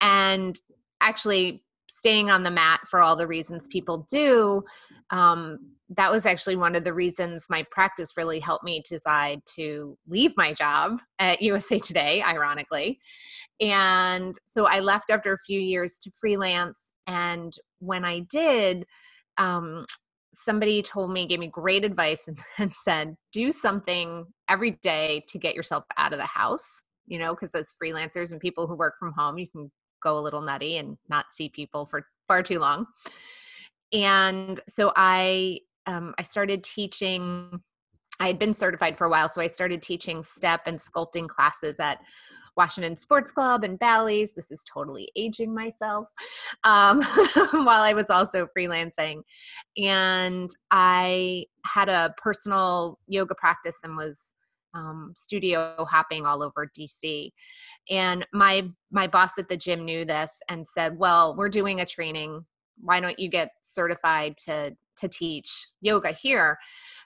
And 0.00 0.58
actually, 1.02 1.64
staying 1.90 2.30
on 2.30 2.44
the 2.44 2.50
mat 2.50 2.80
for 2.88 3.02
all 3.02 3.14
the 3.14 3.26
reasons 3.26 3.66
people 3.66 4.06
do, 4.10 4.62
um, 5.10 5.58
that 5.90 6.10
was 6.10 6.24
actually 6.24 6.56
one 6.56 6.74
of 6.74 6.84
the 6.84 6.94
reasons 6.94 7.44
my 7.50 7.62
practice 7.70 8.16
really 8.16 8.40
helped 8.40 8.64
me 8.64 8.82
decide 8.88 9.40
to 9.56 9.98
leave 10.08 10.32
my 10.38 10.54
job 10.54 10.98
at 11.18 11.42
USA 11.42 11.78
Today, 11.78 12.22
ironically, 12.22 12.98
and 13.60 14.34
so 14.46 14.66
I 14.66 14.80
left 14.80 15.10
after 15.10 15.32
a 15.32 15.38
few 15.46 15.60
years 15.60 15.98
to 16.00 16.10
freelance. 16.10 16.92
And 17.06 17.52
when 17.78 18.04
I 18.04 18.20
did, 18.20 18.84
um, 19.38 19.84
somebody 20.34 20.82
told 20.82 21.12
me, 21.12 21.26
gave 21.26 21.38
me 21.38 21.48
great 21.48 21.84
advice, 21.84 22.24
and, 22.28 22.38
and 22.58 22.72
said, 22.84 23.16
do 23.32 23.52
something 23.52 24.26
every 24.48 24.72
day 24.82 25.24
to 25.28 25.38
get 25.38 25.54
yourself 25.54 25.84
out 25.96 26.12
of 26.12 26.18
the 26.18 26.26
house. 26.26 26.82
You 27.06 27.20
know, 27.20 27.34
because 27.34 27.54
as 27.54 27.72
freelancers 27.82 28.32
and 28.32 28.40
people 28.40 28.66
who 28.66 28.74
work 28.74 28.94
from 28.98 29.12
home, 29.12 29.38
you 29.38 29.46
can 29.48 29.70
go 30.02 30.18
a 30.18 30.20
little 30.20 30.40
nutty 30.40 30.78
and 30.78 30.96
not 31.08 31.26
see 31.30 31.48
people 31.48 31.86
for 31.86 32.06
far 32.26 32.42
too 32.42 32.58
long. 32.58 32.86
And 33.92 34.60
so 34.68 34.92
I 34.96 35.60
um, 35.86 36.14
I 36.18 36.24
started 36.24 36.64
teaching. 36.64 37.60
I 38.18 38.26
had 38.26 38.38
been 38.38 38.54
certified 38.54 38.96
for 38.96 39.06
a 39.06 39.10
while, 39.10 39.28
so 39.28 39.40
I 39.40 39.46
started 39.46 39.82
teaching 39.82 40.24
step 40.24 40.62
and 40.66 40.78
sculpting 40.78 41.28
classes 41.28 41.76
at 41.78 41.98
Washington 42.56 42.96
Sports 42.96 43.30
Club 43.30 43.64
and 43.64 43.78
Bally's. 43.78 44.32
This 44.32 44.50
is 44.50 44.62
totally 44.72 45.10
aging 45.16 45.54
myself 45.54 46.08
um, 46.64 47.02
while 47.52 47.82
I 47.82 47.92
was 47.92 48.10
also 48.10 48.48
freelancing. 48.56 49.22
And 49.76 50.50
I 50.70 51.44
had 51.64 51.88
a 51.88 52.14
personal 52.16 52.98
yoga 53.06 53.34
practice 53.34 53.76
and 53.84 53.96
was 53.96 54.20
um, 54.74 55.14
studio 55.16 55.86
hopping 55.88 56.26
all 56.26 56.42
over 56.42 56.70
DC. 56.78 57.30
And 57.90 58.26
my 58.32 58.68
my 58.90 59.06
boss 59.06 59.32
at 59.38 59.48
the 59.48 59.56
gym 59.56 59.84
knew 59.84 60.04
this 60.04 60.38
and 60.48 60.66
said, 60.66 60.98
"Well, 60.98 61.34
we're 61.36 61.48
doing 61.48 61.80
a 61.80 61.86
training. 61.86 62.44
Why 62.80 63.00
don't 63.00 63.18
you 63.18 63.30
get 63.30 63.50
certified 63.62 64.36
to 64.46 64.76
to 64.98 65.08
teach 65.08 65.68
yoga 65.80 66.12
here?" 66.12 66.58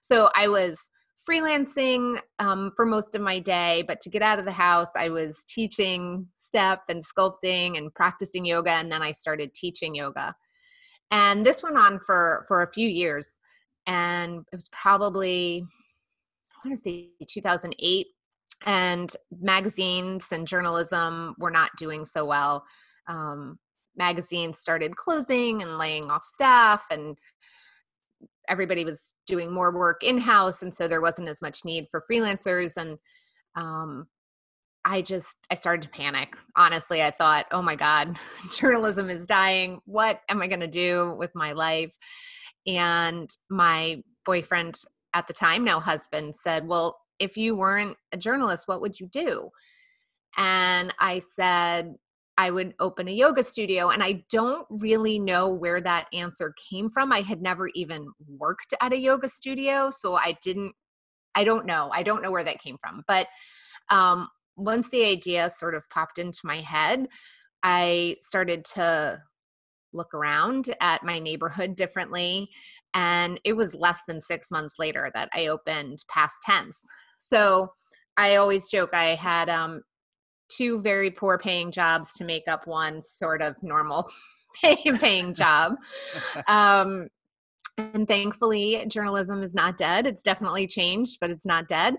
So 0.03 0.31
I 0.35 0.49
was 0.49 0.91
freelancing 1.31 2.19
um, 2.39 2.71
for 2.75 2.85
most 2.85 3.15
of 3.15 3.23
my 3.23 3.39
day, 3.39 3.85
but 3.87 4.01
to 4.01 4.11
get 4.11 4.23
out 4.23 4.39
of 4.39 4.45
the 4.45 4.53
house, 4.53 4.89
I 4.97 5.09
was 5.11 5.45
teaching 5.49 6.27
step 6.39 6.83
and 6.89 7.05
sculpting 7.05 7.79
and 7.79 7.95
practicing 7.95 8.45
yoga, 8.45 8.73
and 8.73 8.91
then 8.91 9.03
I 9.03 9.13
started 9.13 9.55
teaching 9.55 9.95
yoga. 9.95 10.35
And 11.11 11.45
this 11.45 11.63
went 11.63 11.77
on 11.77 12.01
for 12.01 12.45
for 12.49 12.63
a 12.63 12.73
few 12.73 12.89
years, 12.89 13.39
and 13.87 14.41
it 14.53 14.57
was 14.57 14.69
probably 14.71 15.65
I 16.65 16.69
want 16.69 16.77
to 16.77 16.83
say 16.83 17.11
2008, 17.27 18.07
and 18.67 19.17
magazines 19.41 20.27
and 20.33 20.47
journalism 20.47 21.35
were 21.39 21.51
not 21.51 21.71
doing 21.79 22.05
so 22.05 22.25
well. 22.25 22.65
Um, 23.09 23.59
magazines 23.97 24.61
started 24.61 24.97
closing 24.97 25.63
and 25.63 25.79
laying 25.79 26.11
off 26.11 26.25
staff, 26.25 26.85
and 26.91 27.17
everybody 28.49 28.85
was 28.85 29.15
doing 29.31 29.53
more 29.53 29.71
work 29.71 30.03
in 30.03 30.19
house 30.19 30.63
and 30.63 30.75
so 30.75 30.89
there 30.89 31.01
wasn't 31.01 31.29
as 31.29 31.41
much 31.41 31.65
need 31.65 31.87
for 31.89 32.03
freelancers 32.11 32.77
and 32.77 32.99
um, 33.55 34.07
i 34.85 35.01
just 35.01 35.37
i 35.51 35.55
started 35.55 35.83
to 35.83 35.89
panic 35.89 36.35
honestly. 36.57 37.01
I 37.03 37.13
thought 37.13 37.47
oh 37.53 37.63
my 37.63 37.77
god 37.77 38.19
journalism 38.55 39.09
is 39.09 39.27
dying. 39.27 39.81
What 39.85 40.21
am 40.29 40.43
i 40.43 40.49
going 40.49 40.61
to 40.61 40.67
do 40.67 41.15
with 41.17 41.31
my 41.35 41.53
life? 41.53 41.95
And 42.67 43.31
my 43.49 44.03
boyfriend 44.27 44.77
at 45.15 45.27
the 45.27 45.33
time 45.33 45.65
now 45.65 45.81
husband 45.81 46.35
said 46.37 46.67
well 46.67 46.99
if 47.19 47.37
you 47.37 47.55
weren't 47.57 47.97
a 48.13 48.17
journalist 48.17 48.67
what 48.67 48.81
would 48.81 48.99
you 48.99 49.07
do? 49.07 49.51
And 50.37 50.93
i 50.99 51.21
said 51.21 51.95
I 52.41 52.51
would 52.51 52.73
open 52.81 53.07
a 53.07 53.13
yoga 53.13 53.43
studio. 53.43 53.91
And 53.91 54.03
I 54.03 54.25
don't 54.31 54.67
really 54.71 55.19
know 55.19 55.51
where 55.51 55.79
that 55.83 56.07
answer 56.15 56.55
came 56.71 56.89
from. 56.89 57.13
I 57.13 57.21
had 57.21 57.43
never 57.43 57.69
even 57.75 58.07
worked 58.27 58.73
at 58.81 58.95
a 58.95 58.99
yoga 58.99 59.29
studio. 59.29 59.91
So 59.91 60.15
I 60.15 60.39
didn't, 60.43 60.73
I 61.35 61.45
don't 61.45 61.67
know. 61.67 61.91
I 61.93 62.03
don't 62.03 62.23
know 62.23 62.31
where 62.31 62.43
that 62.45 62.63
came 62.63 62.79
from. 62.81 63.03
But 63.07 63.27
um, 63.91 64.27
once 64.57 64.89
the 64.89 65.05
idea 65.05 65.51
sort 65.51 65.75
of 65.75 65.85
popped 65.91 66.19
into 66.19 66.41
my 66.43 66.63
head, 66.63 67.09
I 67.63 68.17
started 68.23 68.65
to 68.77 69.21
look 69.93 70.15
around 70.15 70.75
at 70.81 71.05
my 71.05 71.19
neighborhood 71.19 71.77
differently. 71.77 72.49
And 72.95 73.39
it 73.45 73.53
was 73.53 73.75
less 73.75 73.99
than 74.09 74.23
six 74.23 74.51
months 74.51 74.77
later 74.79 75.11
that 75.13 75.29
I 75.35 75.49
opened 75.49 76.05
Past 76.09 76.37
Tense. 76.47 76.81
So 77.19 77.69
I 78.17 78.37
always 78.37 78.71
joke 78.71 78.95
I 78.95 79.15
had 79.15 79.51
um, 79.51 79.83
two 80.57 80.81
very 80.81 81.11
poor 81.11 81.39
paying 81.39 81.71
jobs 81.71 82.13
to 82.15 82.25
make 82.25 82.45
up 82.49 82.67
one 82.67 83.03
sort 83.03 83.43
of 83.43 83.57
normal 83.63 84.09
paying 84.63 85.35
job. 85.35 85.77
Um, 86.47 87.09
and 87.79 88.07
thankfully, 88.07 88.85
journalism 88.89 89.43
is 89.43 89.55
not 89.55 89.79
dead. 89.79 90.07
It's 90.07 90.23
definitely 90.23 90.67
changed, 90.67 91.19
but 91.21 91.31
it's 91.31 91.47
not 91.47 91.69
dead. 91.69 91.97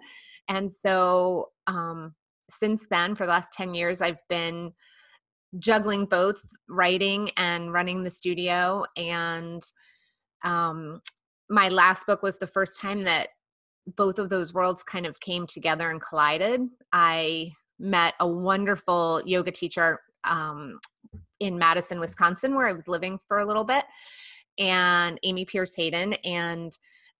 And 0.48 0.72
so, 0.72 1.50
um, 1.68 2.14
since 2.50 2.86
then, 2.92 3.16
for 3.16 3.26
the 3.26 3.32
last 3.32 3.54
10 3.54 3.74
years, 3.74 4.02
I've 4.02 4.22
been 4.30 4.74
juggling 5.58 6.06
both 6.06 6.42
writing 6.70 7.32
and 7.38 7.74
running 7.74 8.04
the 8.04 8.12
studio. 8.12 8.84
And 8.98 9.62
um, 10.44 11.02
my 11.50 11.70
last 11.70 12.06
book 12.06 12.22
was 12.22 12.38
the 12.38 12.48
first 12.48 12.80
time 12.80 13.04
that 13.06 13.30
both 13.98 14.20
of 14.20 14.30
those 14.30 14.54
worlds 14.54 14.84
kind 14.84 15.06
of 15.06 15.20
came 15.20 15.48
together 15.48 15.90
and 15.90 16.02
collided. 16.02 16.62
I 16.94 17.52
met 17.82 18.14
a 18.20 18.28
wonderful 18.28 19.22
yoga 19.26 19.52
teacher 19.52 20.00
um, 20.24 20.80
in 21.40 21.58
Madison, 21.58 22.00
Wisconsin, 22.00 22.56
where 22.56 22.68
I 22.68 22.74
was 22.74 22.88
living 22.88 23.20
for 23.28 23.40
a 23.40 23.46
little 23.46 23.64
bit, 23.64 23.84
and 24.60 25.20
Amy 25.24 25.46
Pearce 25.46 25.74
Hayden. 25.76 26.14
And 26.24 26.72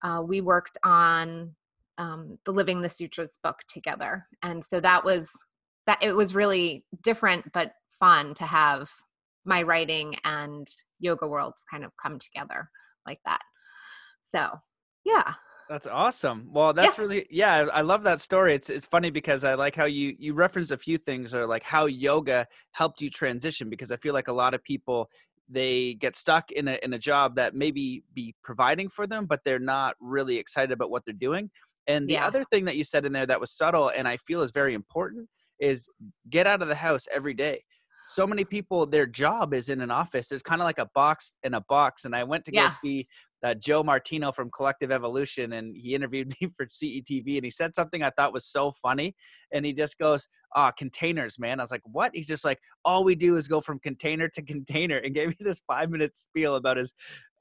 uh, 0.04 0.22
we 0.26 0.42
worked 0.42 0.78
on 0.84 1.56
um, 1.98 2.38
the 2.46 2.52
Living 2.52 2.82
the 2.82 2.90
Sutras 2.90 3.38
book 3.44 3.60
together. 3.68 4.28
And 4.44 4.64
so 4.64 4.80
that 4.80 5.04
was 5.04 5.32
that 5.88 6.02
it 6.02 6.14
was 6.14 6.36
really 6.36 6.86
different 7.02 7.52
but 7.54 7.74
fun 8.00 8.34
to 8.36 8.46
have 8.46 8.90
my 9.46 9.64
writing 9.64 10.16
and 10.24 10.68
yoga 11.00 11.28
worlds 11.28 11.64
kind 11.70 11.84
of 11.84 11.92
come 12.02 12.20
together 12.20 12.70
like 13.08 13.20
that. 13.26 13.42
So, 14.32 14.60
yeah. 15.04 15.34
That's 15.72 15.88
awesome. 15.88 16.50
Well, 16.52 16.74
that's 16.74 16.98
yeah. 16.98 17.02
really 17.02 17.28
yeah, 17.30 17.68
I 17.74 17.80
love 17.80 18.04
that 18.04 18.20
story. 18.20 18.54
It's 18.54 18.70
it's 18.70 18.86
funny 18.86 19.10
because 19.10 19.46
I 19.46 19.54
like 19.54 19.74
how 19.74 19.86
you 19.86 20.14
you 20.20 20.34
referenced 20.34 20.72
a 20.72 20.78
few 20.78 20.98
things 20.98 21.34
or 21.34 21.48
like 21.48 21.64
how 21.64 21.86
yoga 21.86 22.46
helped 22.74 23.02
you 23.02 23.10
transition 23.10 23.70
because 23.70 23.90
I 23.90 23.96
feel 23.96 24.14
like 24.14 24.28
a 24.28 24.34
lot 24.34 24.54
of 24.54 24.62
people 24.66 25.10
they 25.48 25.94
get 25.94 26.18
stuck 26.18 26.52
in 26.52 26.68
a 26.68 26.78
in 26.84 26.92
a 26.92 27.00
job 27.00 27.38
that 27.38 27.56
maybe 27.56 28.04
be 28.14 28.36
providing 28.44 28.90
for 28.90 29.08
them 29.08 29.26
but 29.26 29.40
they're 29.46 29.60
not 29.60 29.96
really 30.02 30.36
excited 30.36 30.74
about 30.74 30.90
what 30.90 31.06
they're 31.06 31.14
doing. 31.14 31.50
And 31.88 32.06
the 32.06 32.16
yeah. 32.16 32.28
other 32.28 32.44
thing 32.44 32.66
that 32.66 32.76
you 32.76 32.84
said 32.84 33.06
in 33.06 33.14
there 33.14 33.26
that 33.26 33.40
was 33.40 33.54
subtle 33.54 33.94
and 33.96 34.10
I 34.10 34.18
feel 34.18 34.42
is 34.42 34.52
very 34.52 34.74
important 34.74 35.30
is 35.62 35.88
get 36.30 36.48
out 36.48 36.62
of 36.62 36.68
the 36.68 36.76
house 36.76 37.08
every 37.14 37.34
day 37.34 37.64
so 38.08 38.28
many 38.28 38.44
people 38.44 38.86
their 38.86 39.06
job 39.06 39.54
is 39.54 39.70
in 39.70 39.80
an 39.80 39.92
office 39.92 40.32
it's 40.32 40.42
kind 40.42 40.60
of 40.60 40.66
like 40.66 40.80
a 40.80 40.90
box 40.96 41.34
in 41.44 41.54
a 41.54 41.62
box 41.70 42.06
and 42.06 42.16
i 42.16 42.24
went 42.24 42.44
to 42.44 42.52
yeah. 42.52 42.64
go 42.64 42.74
see 42.82 43.08
uh, 43.44 43.56
Joe 43.56 43.84
Martino 43.84 44.32
from 44.32 44.52
Collective 44.52 44.92
Evolution, 44.92 45.54
and 45.54 45.76
he 45.76 45.96
interviewed 45.96 46.34
me 46.42 46.50
for 46.56 46.66
CETV, 46.66 47.38
and 47.38 47.46
he 47.46 47.52
said 47.52 47.74
something 47.74 48.04
I 48.04 48.12
thought 48.12 48.34
was 48.34 48.46
so 48.46 48.72
funny, 48.82 49.16
and 49.52 49.66
he 49.66 49.74
just 49.74 49.98
goes, 49.98 50.28
"Ah, 50.56 50.70
oh, 50.70 50.72
containers, 50.78 51.40
man." 51.40 51.60
I 51.60 51.64
was 51.64 51.72
like, 51.72 51.82
"What?" 51.86 52.12
He's 52.14 52.28
just 52.28 52.46
like, 52.46 52.60
"All 52.86 53.04
we 53.04 53.16
do 53.16 53.38
is 53.38 53.48
go 53.48 53.62
from 53.62 53.80
container 53.80 54.28
to 54.30 54.42
container," 54.42 54.98
and 54.98 55.16
gave 55.16 55.30
me 55.30 55.38
this 55.40 55.62
five 55.68 55.90
minute 55.90 56.16
spiel 56.16 56.56
about 56.56 56.78
his, 56.78 56.94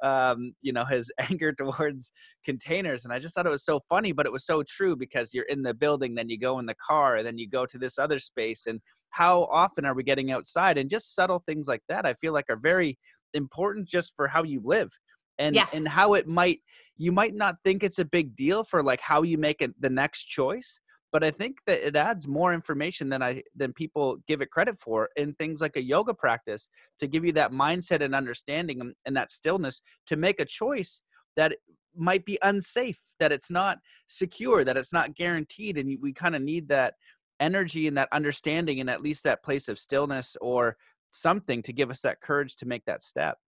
um, 0.02 0.54
you 0.62 0.73
know, 0.73 0.85
his 0.85 1.11
anger 1.30 1.52
towards 1.52 2.12
containers, 2.45 3.04
and 3.04 3.12
I 3.12 3.19
just 3.19 3.35
thought 3.35 3.47
it 3.47 3.50
was 3.50 3.64
so 3.64 3.80
funny, 3.88 4.12
but 4.12 4.26
it 4.26 4.33
was 4.33 4.47
so 4.47 4.62
true 4.62 4.97
because 4.97 5.35
you're 5.35 5.45
in 5.45 5.62
the 5.62 5.75
building, 5.75 6.14
then 6.14 6.28
you 6.28 6.38
go 6.38 6.59
in 6.59 6.66
the 6.66 6.76
car, 6.87 7.16
and 7.16 7.26
then 7.26 7.38
you 7.38 7.49
go 7.49 7.66
to 7.66 7.78
this 7.78 7.99
other 7.99 8.19
space, 8.19 8.66
and 8.66 8.80
how 9.11 9.42
often 9.50 9.85
are 9.85 9.95
we 9.95 10.04
getting 10.04 10.30
outside? 10.30 10.78
And 10.78 10.88
just 10.88 11.14
subtle 11.14 11.42
things 11.45 11.66
like 11.66 11.83
that, 11.88 12.07
I 12.07 12.14
feel 12.14 12.33
like 12.33 12.47
are 12.49 12.57
very 12.57 12.97
important 13.35 13.88
just 13.88 14.12
for 14.16 14.28
how 14.28 14.42
you 14.45 14.61
live 14.64 14.90
and 15.39 15.55
yes. 15.55 15.69
and 15.73 15.89
how 15.89 16.15
it 16.15 16.27
might 16.27 16.61
you 16.97 17.13
might 17.13 17.35
not 17.35 17.57
think 17.65 17.83
it's 17.83 17.99
a 17.99 18.05
big 18.05 18.37
deal 18.37 18.63
for 18.63 18.83
like 18.83 19.01
how 19.01 19.23
you 19.23 19.39
make 19.39 19.63
it 19.63 19.73
the 19.81 19.91
next 19.91 20.25
choice 20.25 20.81
but 21.13 21.25
i 21.25 21.31
think 21.31 21.57
that 21.67 21.85
it 21.87 21.97
adds 21.97 22.29
more 22.29 22.53
information 22.53 23.09
than 23.09 23.23
i 23.23 23.43
than 23.57 23.73
people 23.73 24.19
give 24.29 24.41
it 24.41 24.51
credit 24.51 24.79
for 24.79 25.09
in 25.17 25.33
things 25.35 25.61
like 25.61 25.77
a 25.77 25.83
yoga 25.83 26.15
practice 26.15 26.69
to 26.99 27.07
give 27.07 27.25
you 27.25 27.33
that 27.33 27.53
mindset 27.53 28.03
and 28.03 28.15
understanding 28.15 28.81
and, 28.81 28.95
and 29.07 29.17
that 29.17 29.31
stillness 29.31 29.83
to 30.07 30.17
make 30.17 30.41
a 30.41 30.45
choice 30.45 31.03
that 31.37 31.57
might 31.97 32.25
be 32.25 32.39
unsafe 32.43 32.99
that 33.19 33.33
it's 33.33 33.51
not 33.51 33.79
secure 34.07 34.63
that 34.63 34.77
it's 34.77 34.93
not 34.93 35.15
guaranteed 35.17 35.77
and 35.77 35.99
we 36.01 36.13
kind 36.13 36.37
of 36.37 36.43
need 36.43 36.69
that 36.69 36.95
energy 37.41 37.89
and 37.89 37.97
that 37.97 38.09
understanding 38.13 38.81
and 38.81 38.91
at 38.91 39.03
least 39.03 39.25
that 39.25 39.43
place 39.43 39.67
of 39.69 39.79
stillness 39.79 40.37
or 40.41 40.77
something 41.11 41.63
to 41.63 41.73
give 41.73 41.91
us 41.91 42.01
that 42.03 42.21
courage 42.21 42.57
to 42.57 42.67
make 42.67 42.85
that 42.85 43.03
step 43.03 43.39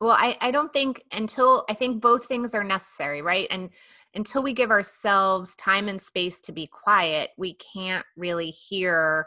well 0.00 0.16
I, 0.18 0.36
I 0.40 0.50
don't 0.50 0.72
think 0.72 1.02
until 1.12 1.64
i 1.68 1.74
think 1.74 2.00
both 2.00 2.26
things 2.26 2.54
are 2.54 2.64
necessary 2.64 3.22
right? 3.22 3.48
And 3.50 3.70
until 4.14 4.42
we 4.42 4.54
give 4.54 4.70
ourselves 4.70 5.54
time 5.56 5.88
and 5.88 6.00
space 6.00 6.40
to 6.42 6.52
be 6.52 6.66
quiet 6.66 7.30
we 7.36 7.54
can't 7.54 8.06
really 8.16 8.50
hear 8.50 9.26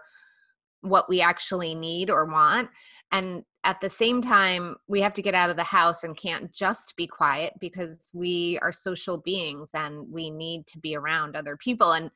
what 0.81 1.09
we 1.09 1.21
actually 1.21 1.75
need 1.75 2.09
or 2.09 2.25
want. 2.25 2.69
And 3.11 3.43
at 3.63 3.81
the 3.81 3.89
same 3.89 4.21
time 4.21 4.75
we 4.87 5.01
have 5.01 5.13
to 5.15 5.21
get 5.21 5.35
out 5.35 5.49
of 5.49 5.57
the 5.57 5.63
house 5.63 6.03
and 6.03 6.17
can't 6.17 6.53
just 6.53 6.95
be 6.95 7.05
quiet 7.07 7.53
because 7.59 8.09
we 8.13 8.57
are 8.61 8.71
social 8.71 9.17
beings 9.17 9.71
and 9.73 10.09
we 10.09 10.29
need 10.29 10.65
to 10.67 10.79
be 10.79 10.95
around 10.95 11.35
other 11.35 11.57
people. 11.57 11.93
And 11.93 12.09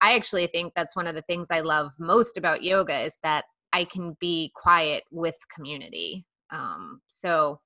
i 0.00 0.14
actually 0.14 0.46
think 0.48 0.72
that's 0.74 0.96
one 0.96 1.06
of 1.06 1.14
the 1.14 1.22
things 1.22 1.48
i 1.50 1.60
love 1.60 1.92
most 2.00 2.36
about 2.36 2.64
yoga 2.64 3.00
is 3.00 3.16
that 3.22 3.44
i 3.72 3.84
can 3.84 4.16
be 4.20 4.52
quiet 4.54 5.04
with 5.10 5.36
community. 5.54 6.26
Um, 6.50 7.00
so 7.08 7.60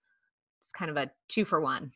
kind 0.78 0.90
of 0.90 0.96
a 0.96 1.10
two 1.28 1.44
for 1.44 1.60
one. 1.60 1.92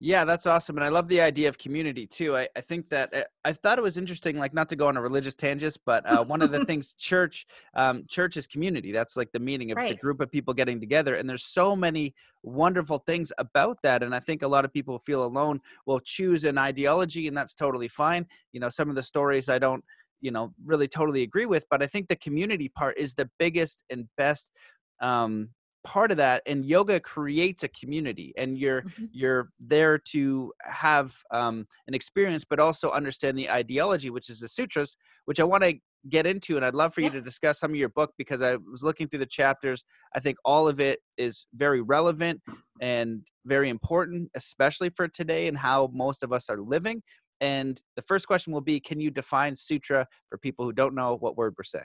Yeah, 0.00 0.24
that's 0.24 0.46
awesome. 0.46 0.76
And 0.76 0.84
I 0.84 0.90
love 0.90 1.08
the 1.08 1.20
idea 1.20 1.48
of 1.48 1.58
community 1.58 2.06
too. 2.06 2.36
I, 2.36 2.48
I 2.54 2.60
think 2.60 2.88
that 2.90 3.12
uh, 3.12 3.22
I 3.44 3.52
thought 3.52 3.78
it 3.78 3.82
was 3.82 3.96
interesting, 3.96 4.38
like 4.38 4.54
not 4.54 4.68
to 4.68 4.76
go 4.76 4.86
on 4.86 4.96
a 4.96 5.00
religious 5.00 5.34
tangent, 5.34 5.76
but 5.84 6.08
uh, 6.08 6.22
one 6.22 6.40
of 6.40 6.52
the 6.52 6.64
things 6.66 6.92
church, 6.92 7.46
um, 7.74 8.04
church 8.08 8.36
is 8.36 8.46
community. 8.46 8.92
That's 8.92 9.16
like 9.16 9.32
the 9.32 9.40
meaning 9.40 9.72
of 9.72 9.76
right. 9.76 9.90
it's 9.90 9.98
a 9.98 10.00
group 10.00 10.20
of 10.20 10.30
people 10.30 10.54
getting 10.54 10.78
together. 10.78 11.16
And 11.16 11.28
there's 11.28 11.44
so 11.44 11.74
many 11.74 12.14
wonderful 12.44 12.98
things 12.98 13.32
about 13.38 13.82
that. 13.82 14.04
And 14.04 14.14
I 14.14 14.20
think 14.20 14.42
a 14.42 14.48
lot 14.48 14.64
of 14.64 14.72
people 14.72 15.00
feel 15.00 15.24
alone 15.24 15.60
will 15.84 16.00
choose 16.00 16.44
an 16.44 16.58
ideology 16.58 17.26
and 17.26 17.36
that's 17.36 17.54
totally 17.54 17.88
fine. 17.88 18.24
You 18.52 18.60
know, 18.60 18.68
some 18.68 18.88
of 18.88 18.94
the 18.94 19.02
stories 19.02 19.48
I 19.48 19.58
don't, 19.58 19.82
you 20.20 20.30
know, 20.30 20.54
really 20.64 20.86
totally 20.86 21.22
agree 21.22 21.46
with, 21.46 21.66
but 21.70 21.82
I 21.82 21.86
think 21.86 22.06
the 22.06 22.16
community 22.16 22.68
part 22.68 22.96
is 22.98 23.14
the 23.14 23.28
biggest 23.40 23.82
and 23.90 24.08
best 24.16 24.52
um, 25.00 25.50
part 25.84 26.10
of 26.10 26.16
that 26.16 26.42
and 26.46 26.64
yoga 26.64 26.98
creates 26.98 27.62
a 27.62 27.68
community 27.68 28.32
and 28.36 28.58
you're 28.58 28.82
mm-hmm. 28.82 29.04
you're 29.12 29.50
there 29.60 29.96
to 29.96 30.52
have 30.62 31.14
um, 31.30 31.66
an 31.86 31.94
experience 31.94 32.44
but 32.44 32.58
also 32.58 32.90
understand 32.90 33.38
the 33.38 33.50
ideology 33.50 34.10
which 34.10 34.28
is 34.28 34.40
the 34.40 34.48
sutras 34.48 34.96
which 35.26 35.40
i 35.40 35.44
want 35.44 35.62
to 35.62 35.74
get 36.08 36.26
into 36.26 36.56
and 36.56 36.64
i'd 36.64 36.74
love 36.74 36.92
for 36.92 37.00
yeah. 37.00 37.06
you 37.06 37.12
to 37.12 37.20
discuss 37.20 37.58
some 37.58 37.70
of 37.70 37.76
your 37.76 37.88
book 37.90 38.12
because 38.18 38.42
i 38.42 38.56
was 38.70 38.82
looking 38.82 39.06
through 39.08 39.18
the 39.18 39.26
chapters 39.26 39.84
i 40.14 40.20
think 40.20 40.36
all 40.44 40.66
of 40.68 40.80
it 40.80 41.00
is 41.16 41.46
very 41.54 41.80
relevant 41.80 42.40
and 42.80 43.26
very 43.46 43.68
important 43.68 44.30
especially 44.34 44.90
for 44.90 45.06
today 45.08 45.48
and 45.48 45.58
how 45.58 45.88
most 45.92 46.22
of 46.22 46.32
us 46.32 46.48
are 46.48 46.60
living 46.60 47.02
and 47.40 47.82
the 47.94 48.02
first 48.02 48.26
question 48.26 48.52
will 48.52 48.60
be 48.60 48.80
can 48.80 49.00
you 49.00 49.10
define 49.10 49.54
sutra 49.54 50.06
for 50.28 50.38
people 50.38 50.64
who 50.64 50.72
don't 50.72 50.94
know 50.94 51.16
what 51.16 51.36
word 51.36 51.54
we're 51.56 51.64
saying 51.64 51.84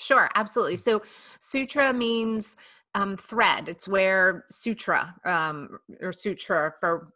Sure, 0.00 0.30
absolutely. 0.34 0.78
So, 0.78 1.02
sutra 1.40 1.92
means 1.92 2.56
um, 2.94 3.16
thread. 3.16 3.68
It's 3.68 3.86
where 3.88 4.44
sutra 4.50 5.14
um, 5.24 5.78
or 6.00 6.12
suture 6.12 6.74
for 6.80 7.12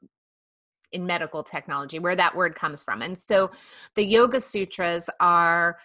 in 0.93 1.07
medical 1.07 1.43
technology, 1.43 1.99
where 1.99 2.15
that 2.17 2.37
word 2.37 2.55
comes 2.55 2.83
from. 2.83 3.03
And 3.03 3.19
so 3.19 3.51
the 3.97 4.05
Yoga 4.05 4.41
Sutras 4.41 5.11
are 5.21 5.77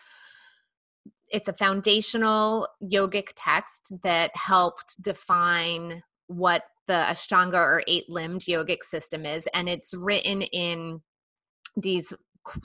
it's 1.32 1.48
a 1.48 1.54
foundational 1.54 2.68
yogic 2.84 3.30
text 3.36 3.94
that 4.04 4.36
helped 4.36 5.02
define 5.02 6.02
what 6.28 6.64
the 6.88 6.94
Ashtanga 6.94 7.56
or 7.56 7.84
eight 7.88 8.10
limbed 8.10 8.42
yogic 8.42 8.84
system 8.84 9.26
is. 9.26 9.48
And 9.54 9.70
it's 9.70 9.94
written 9.94 10.42
in 10.42 11.02
these 11.78 12.14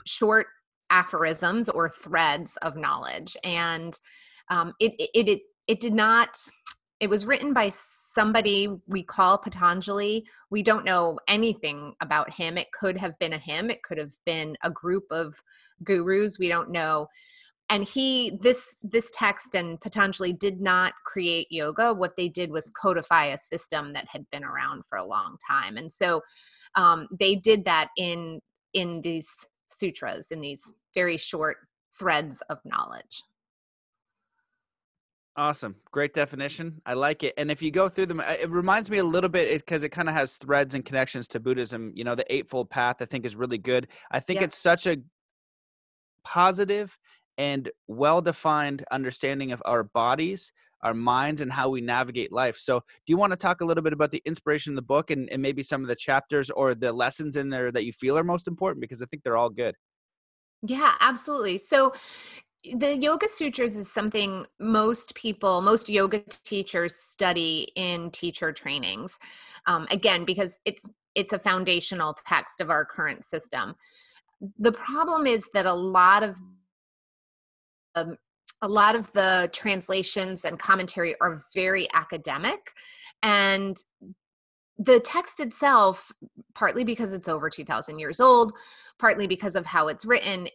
short 0.05 0.47
aphorisms 0.89 1.69
or 1.69 1.89
threads 1.89 2.57
of 2.63 2.75
knowledge. 2.75 3.37
And 3.43 3.97
um, 4.49 4.73
it, 4.79 4.93
it, 4.97 5.27
it, 5.27 5.41
it 5.67 5.79
did 5.79 5.93
not 5.93 6.37
it 6.99 7.09
was 7.09 7.25
written 7.25 7.53
by 7.53 7.71
somebody 8.15 8.69
we 8.87 9.03
call 9.03 9.37
Patanjali. 9.37 10.25
We 10.49 10.63
don't 10.63 10.85
know 10.85 11.19
anything 11.27 11.93
about 12.01 12.33
him. 12.33 12.57
It 12.57 12.71
could 12.71 12.97
have 12.97 13.17
been 13.19 13.33
a 13.33 13.37
him, 13.37 13.69
it 13.69 13.83
could 13.83 13.97
have 13.97 14.13
been 14.25 14.55
a 14.63 14.69
group 14.69 15.03
of 15.11 15.35
gurus. 15.83 16.39
We 16.39 16.47
don't 16.47 16.71
know. 16.71 17.07
And 17.69 17.83
he 17.83 18.37
this 18.41 18.77
this 18.83 19.09
text 19.11 19.55
and 19.55 19.81
Patanjali 19.81 20.33
did 20.33 20.61
not 20.61 20.93
create 21.03 21.47
yoga. 21.49 21.93
What 21.93 22.15
they 22.15 22.29
did 22.29 22.51
was 22.51 22.71
codify 22.79 23.25
a 23.25 23.37
system 23.37 23.93
that 23.93 24.07
had 24.07 24.29
been 24.31 24.43
around 24.43 24.83
for 24.87 24.97
a 24.97 25.05
long 25.05 25.37
time. 25.45 25.75
And 25.75 25.91
so 25.91 26.21
um, 26.75 27.07
they 27.19 27.35
did 27.35 27.65
that 27.65 27.89
in 27.97 28.39
in 28.73 29.01
these 29.01 29.29
sutras, 29.67 30.27
in 30.29 30.41
these 30.41 30.73
very 30.93 31.17
short 31.17 31.57
threads 31.97 32.41
of 32.49 32.59
knowledge. 32.65 33.23
Awesome. 35.37 35.75
Great 35.91 36.13
definition. 36.13 36.81
I 36.85 36.93
like 36.93 37.23
it. 37.23 37.33
And 37.37 37.51
if 37.51 37.61
you 37.61 37.69
go 37.69 37.89
through 37.89 38.05
them, 38.05 38.21
it 38.21 38.49
reminds 38.49 38.89
me 38.89 38.99
a 38.99 39.03
little 39.03 39.29
bit 39.29 39.51
because 39.59 39.83
it, 39.83 39.87
it 39.87 39.89
kind 39.89 40.07
of 40.07 40.15
has 40.15 40.37
threads 40.37 40.75
and 40.75 40.85
connections 40.85 41.27
to 41.29 41.41
Buddhism. 41.41 41.91
You 41.93 42.05
know, 42.05 42.15
the 42.15 42.31
Eightfold 42.33 42.69
Path, 42.69 42.97
I 43.01 43.05
think, 43.05 43.25
is 43.25 43.35
really 43.35 43.57
good. 43.57 43.87
I 44.11 44.21
think 44.21 44.39
yeah. 44.39 44.45
it's 44.45 44.57
such 44.57 44.87
a 44.87 44.97
positive 46.23 46.97
and 47.37 47.69
well 47.87 48.21
defined 48.21 48.85
understanding 48.91 49.51
of 49.51 49.61
our 49.65 49.83
bodies, 49.83 50.53
our 50.81 50.93
minds 50.93 51.41
and 51.41 51.51
how 51.51 51.67
we 51.67 51.81
navigate 51.81 52.31
life. 52.31 52.57
So, 52.57 52.79
do 52.79 53.07
you 53.07 53.17
want 53.17 53.31
to 53.31 53.37
talk 53.37 53.59
a 53.59 53.65
little 53.65 53.83
bit 53.83 53.91
about 53.91 54.11
the 54.11 54.21
inspiration 54.25 54.71
of 54.71 54.77
the 54.77 54.83
book 54.83 55.11
and, 55.11 55.29
and 55.29 55.41
maybe 55.41 55.63
some 55.63 55.81
of 55.81 55.89
the 55.89 55.97
chapters 55.97 56.49
or 56.49 56.75
the 56.75 56.93
lessons 56.93 57.35
in 57.35 57.49
there 57.49 57.73
that 57.73 57.83
you 57.83 57.91
feel 57.91 58.17
are 58.17 58.23
most 58.23 58.47
important? 58.47 58.79
Because 58.79 59.01
I 59.01 59.05
think 59.07 59.23
they're 59.23 59.35
all 59.35 59.49
good. 59.49 59.75
Yeah, 60.61 60.93
absolutely. 61.01 61.57
So, 61.57 61.93
the 62.73 62.97
Yoga 62.97 63.27
Sutras 63.27 63.75
is 63.75 63.91
something 63.91 64.45
most 64.59 65.15
people, 65.15 65.61
most 65.61 65.89
yoga 65.89 66.23
teachers 66.43 66.95
study 66.95 67.71
in 67.75 68.11
teacher 68.11 68.51
trainings. 68.51 69.17
Um, 69.67 69.87
again, 69.91 70.25
because 70.25 70.59
it's 70.65 70.83
it's 71.15 71.33
a 71.33 71.39
foundational 71.39 72.15
text 72.27 72.59
of 72.59 72.69
our 72.69 72.85
current 72.85 73.23
system. 73.23 73.75
The 74.59 74.71
problem 74.71 75.25
is 75.27 75.47
that 75.53 75.65
a 75.65 75.73
lot 75.73 76.23
of 76.23 76.35
um, 77.95 78.17
a 78.61 78.67
lot 78.67 78.95
of 78.95 79.11
the 79.13 79.49
translations 79.53 80.45
and 80.45 80.59
commentary 80.59 81.15
are 81.21 81.43
very 81.53 81.87
academic 81.93 82.71
and 83.23 83.77
the 84.77 84.99
text 84.99 85.39
itself 85.39 86.11
partly 86.53 86.83
because 86.83 87.13
it's 87.13 87.29
over 87.29 87.49
2000 87.49 87.97
years 87.97 88.19
old 88.19 88.53
partly 88.99 89.27
because 89.27 89.55
of 89.55 89.65
how 89.65 89.87
it's 89.87 90.05
written 90.05 90.47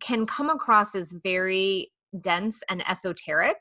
can 0.00 0.26
come 0.26 0.50
across 0.50 0.94
as 0.94 1.12
very 1.22 1.90
dense 2.20 2.62
and 2.68 2.82
esoteric 2.88 3.56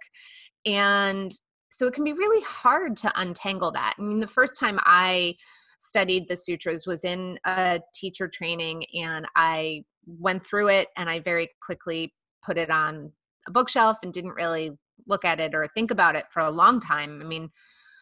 and 0.65 1.31
so 1.71 1.85
it 1.85 1.93
can 1.93 2.03
be 2.03 2.13
really 2.13 2.43
hard 2.43 2.97
to 2.97 3.11
untangle 3.15 3.71
that 3.71 3.93
i 3.97 4.01
mean 4.01 4.19
the 4.19 4.27
first 4.27 4.59
time 4.59 4.79
i 4.83 5.33
studied 5.79 6.27
the 6.27 6.35
sutras 6.35 6.87
was 6.87 7.03
in 7.03 7.37
a 7.45 7.79
teacher 7.93 8.27
training 8.27 8.83
and 8.95 9.27
i 9.35 9.83
went 10.05 10.45
through 10.45 10.67
it 10.67 10.87
and 10.97 11.09
i 11.09 11.19
very 11.19 11.49
quickly 11.63 12.13
put 12.43 12.57
it 12.57 12.69
on 12.69 13.11
a 13.47 13.51
bookshelf 13.51 13.97
and 14.03 14.13
didn't 14.13 14.31
really 14.31 14.71
look 15.07 15.25
at 15.25 15.39
it 15.39 15.55
or 15.55 15.67
think 15.67 15.91
about 15.91 16.15
it 16.15 16.25
for 16.29 16.41
a 16.41 16.51
long 16.51 16.79
time. 16.79 17.21
I 17.21 17.25
mean, 17.25 17.49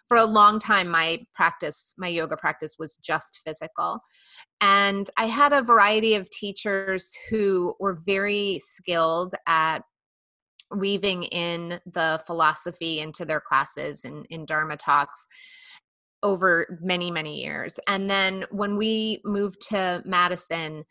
for 0.07 0.17
a 0.17 0.25
long 0.25 0.59
time, 0.59 0.87
my 0.87 1.19
practice, 1.35 1.93
my 1.97 2.07
yoga 2.07 2.37
practice 2.37 2.75
was 2.79 2.97
just 2.97 3.41
physical. 3.45 3.99
And 4.61 5.09
I 5.17 5.25
had 5.25 5.53
a 5.53 5.61
variety 5.61 6.15
of 6.15 6.29
teachers 6.29 7.11
who 7.29 7.75
were 7.79 8.01
very 8.05 8.59
skilled 8.63 9.35
at 9.47 9.79
weaving 10.75 11.23
in 11.23 11.79
the 11.85 12.21
philosophy 12.25 12.99
into 12.99 13.25
their 13.25 13.41
classes 13.41 14.01
and 14.03 14.25
in 14.29 14.45
Dharma 14.45 14.77
talks 14.77 15.27
over 16.23 16.79
many, 16.81 17.11
many 17.11 17.41
years. 17.41 17.79
And 17.87 18.09
then 18.09 18.45
when 18.51 18.75
we 18.75 19.21
moved 19.23 19.61
to 19.69 20.01
Madison, 20.05 20.83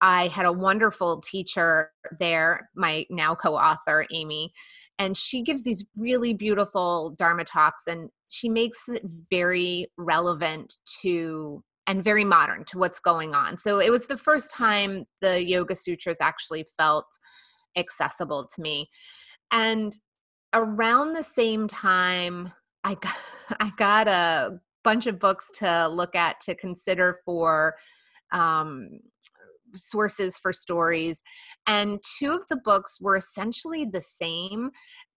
I 0.00 0.28
had 0.28 0.46
a 0.46 0.52
wonderful 0.52 1.20
teacher 1.20 1.92
there, 2.18 2.68
my 2.74 3.06
now 3.10 3.34
co 3.34 3.54
author, 3.54 4.06
Amy, 4.12 4.52
and 4.98 5.16
she 5.16 5.42
gives 5.42 5.64
these 5.64 5.84
really 5.96 6.34
beautiful 6.34 7.14
Dharma 7.18 7.44
talks 7.44 7.86
and 7.86 8.10
she 8.28 8.48
makes 8.48 8.88
it 8.88 9.02
very 9.30 9.88
relevant 9.96 10.74
to 11.02 11.62
and 11.86 12.04
very 12.04 12.24
modern 12.24 12.64
to 12.66 12.78
what's 12.78 13.00
going 13.00 13.34
on. 13.34 13.56
So 13.56 13.80
it 13.80 13.90
was 13.90 14.06
the 14.06 14.16
first 14.16 14.52
time 14.52 15.04
the 15.20 15.42
Yoga 15.42 15.74
Sutras 15.74 16.20
actually 16.20 16.64
felt 16.76 17.06
accessible 17.76 18.48
to 18.54 18.62
me. 18.62 18.88
And 19.50 19.92
around 20.52 21.14
the 21.14 21.22
same 21.22 21.66
time, 21.66 22.52
I 22.84 22.94
got, 22.94 23.16
I 23.60 23.72
got 23.76 24.08
a 24.08 24.60
bunch 24.84 25.06
of 25.06 25.18
books 25.18 25.46
to 25.56 25.88
look 25.88 26.14
at 26.14 26.40
to 26.42 26.54
consider 26.54 27.16
for 27.24 27.74
um, 28.32 29.00
sources 29.74 30.36
for 30.38 30.52
stories. 30.52 31.22
And 31.66 32.00
two 32.18 32.32
of 32.32 32.46
the 32.48 32.56
books 32.56 33.00
were 33.00 33.16
essentially 33.16 33.84
the 33.84 34.02
same, 34.02 34.70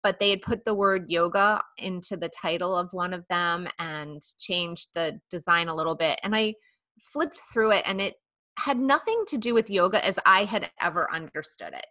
but 0.03 0.19
they 0.19 0.29
had 0.29 0.41
put 0.41 0.65
the 0.65 0.73
word 0.73 1.05
yoga 1.09 1.61
into 1.77 2.17
the 2.17 2.29
title 2.29 2.77
of 2.77 2.89
one 2.91 3.13
of 3.13 3.25
them 3.29 3.67
and 3.79 4.21
changed 4.39 4.89
the 4.93 5.19
design 5.29 5.67
a 5.67 5.75
little 5.75 5.95
bit. 5.95 6.19
And 6.23 6.35
I 6.35 6.55
flipped 7.01 7.39
through 7.51 7.71
it 7.71 7.83
and 7.85 7.99
it 7.99 8.15
had 8.57 8.79
nothing 8.79 9.23
to 9.27 9.37
do 9.37 9.53
with 9.53 9.69
yoga 9.69 10.03
as 10.05 10.17
I 10.25 10.45
had 10.45 10.69
ever 10.79 11.11
understood 11.13 11.73
it. 11.73 11.85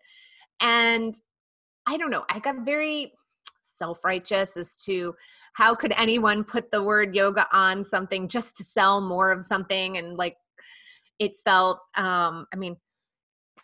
And 0.60 1.14
I 1.86 1.96
don't 1.96 2.10
know, 2.10 2.24
I 2.30 2.38
got 2.38 2.64
very 2.64 3.12
self 3.76 4.04
righteous 4.04 4.56
as 4.56 4.76
to 4.84 5.14
how 5.54 5.74
could 5.74 5.92
anyone 5.96 6.44
put 6.44 6.70
the 6.70 6.82
word 6.82 7.14
yoga 7.14 7.46
on 7.52 7.84
something 7.84 8.28
just 8.28 8.56
to 8.56 8.64
sell 8.64 9.00
more 9.00 9.30
of 9.30 9.44
something 9.44 9.96
and 9.96 10.16
like 10.16 10.36
it 11.18 11.32
felt 11.44 11.78
um 11.96 12.46
i 12.52 12.56
mean 12.56 12.76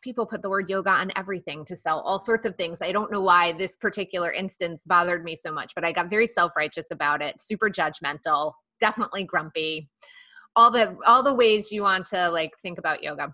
people 0.02 0.24
put 0.24 0.40
the 0.40 0.48
word 0.48 0.70
yoga 0.70 0.90
on 0.90 1.12
everything 1.14 1.62
to 1.62 1.76
sell 1.76 2.00
all 2.00 2.18
sorts 2.18 2.46
of 2.46 2.56
things. 2.56 2.80
I 2.80 2.90
don't 2.90 3.12
know 3.12 3.20
why 3.20 3.52
this 3.52 3.76
particular 3.76 4.32
instance 4.32 4.82
bothered 4.86 5.24
me 5.24 5.36
so 5.36 5.52
much 5.52 5.72
but 5.74 5.84
i 5.84 5.92
got 5.92 6.10
very 6.10 6.26
self-righteous 6.26 6.90
about 6.90 7.22
it 7.22 7.40
super 7.40 7.68
judgmental 7.68 8.52
definitely 8.80 9.24
grumpy. 9.24 9.88
All 10.56 10.70
the 10.70 10.96
all 11.06 11.22
the 11.22 11.34
ways 11.34 11.70
you 11.70 11.82
want 11.82 12.06
to 12.06 12.28
like 12.30 12.50
think 12.60 12.78
about 12.78 13.02
yoga. 13.04 13.32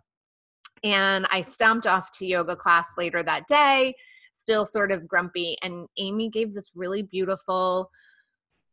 And 0.85 1.27
i 1.31 1.41
stomped 1.41 1.87
off 1.87 2.11
to 2.19 2.27
yoga 2.27 2.57
class 2.57 2.89
later 2.99 3.23
that 3.23 3.47
day 3.47 3.95
still 4.35 4.67
sort 4.67 4.93
of 4.93 5.09
grumpy 5.09 5.57
and 5.63 5.87
amy 5.99 6.29
gave 6.29 6.55
this 6.55 6.71
really 6.75 7.03
beautiful 7.03 7.91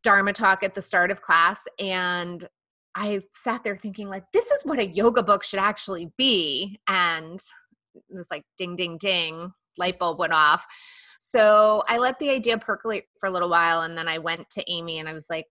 dharma 0.02 0.32
talk 0.32 0.62
at 0.62 0.74
the 0.74 0.82
start 0.82 1.10
of 1.10 1.22
class 1.22 1.64
and 1.78 2.46
I 2.94 3.22
sat 3.32 3.64
there 3.64 3.76
thinking 3.76 4.08
like 4.08 4.24
this 4.32 4.46
is 4.46 4.64
what 4.64 4.78
a 4.78 4.86
yoga 4.86 5.22
book 5.22 5.42
should 5.44 5.58
actually 5.58 6.12
be 6.16 6.78
and 6.86 7.40
it 7.94 8.02
was 8.10 8.28
like 8.30 8.44
ding 8.56 8.76
ding 8.76 8.98
ding 8.98 9.52
light 9.76 9.98
bulb 9.98 10.18
went 10.18 10.32
off. 10.32 10.64
So 11.20 11.82
I 11.88 11.98
let 11.98 12.18
the 12.18 12.30
idea 12.30 12.58
percolate 12.58 13.06
for 13.18 13.28
a 13.28 13.30
little 13.30 13.48
while 13.48 13.82
and 13.82 13.96
then 13.96 14.06
I 14.08 14.18
went 14.18 14.48
to 14.50 14.70
Amy 14.70 14.98
and 14.98 15.08
I 15.08 15.12
was 15.12 15.26
like 15.28 15.46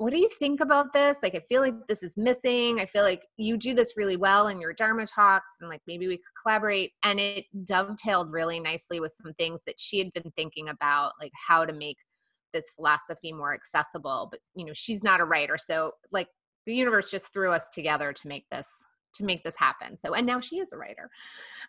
what 0.00 0.14
do 0.14 0.18
you 0.18 0.30
think 0.38 0.60
about 0.60 0.94
this? 0.94 1.18
Like 1.22 1.34
I 1.34 1.42
feel 1.46 1.60
like 1.60 1.74
this 1.86 2.02
is 2.02 2.16
missing. 2.16 2.80
I 2.80 2.86
feel 2.86 3.02
like 3.02 3.26
you 3.36 3.58
do 3.58 3.74
this 3.74 3.98
really 3.98 4.16
well 4.16 4.48
in 4.48 4.58
your 4.58 4.72
dharma 4.72 5.04
talks 5.04 5.52
and 5.60 5.68
like 5.68 5.82
maybe 5.86 6.08
we 6.08 6.16
could 6.16 6.42
collaborate 6.42 6.92
and 7.04 7.20
it 7.20 7.44
dovetailed 7.64 8.32
really 8.32 8.60
nicely 8.60 8.98
with 8.98 9.12
some 9.12 9.34
things 9.34 9.60
that 9.66 9.78
she 9.78 9.98
had 9.98 10.10
been 10.14 10.32
thinking 10.36 10.70
about 10.70 11.12
like 11.20 11.32
how 11.34 11.66
to 11.66 11.74
make 11.74 11.98
this 12.54 12.70
philosophy 12.70 13.30
more 13.30 13.52
accessible 13.52 14.28
but 14.30 14.40
you 14.54 14.64
know 14.64 14.72
she's 14.74 15.04
not 15.04 15.20
a 15.20 15.24
writer 15.24 15.58
so 15.58 15.92
like 16.10 16.28
the 16.70 16.76
universe 16.76 17.10
just 17.10 17.32
threw 17.32 17.50
us 17.50 17.68
together 17.72 18.12
to 18.12 18.28
make 18.28 18.48
this 18.48 18.68
to 19.12 19.24
make 19.24 19.42
this 19.42 19.56
happen. 19.58 19.96
So 19.96 20.14
and 20.14 20.24
now 20.24 20.38
she 20.38 20.58
is 20.58 20.72
a 20.72 20.76
writer. 20.76 21.10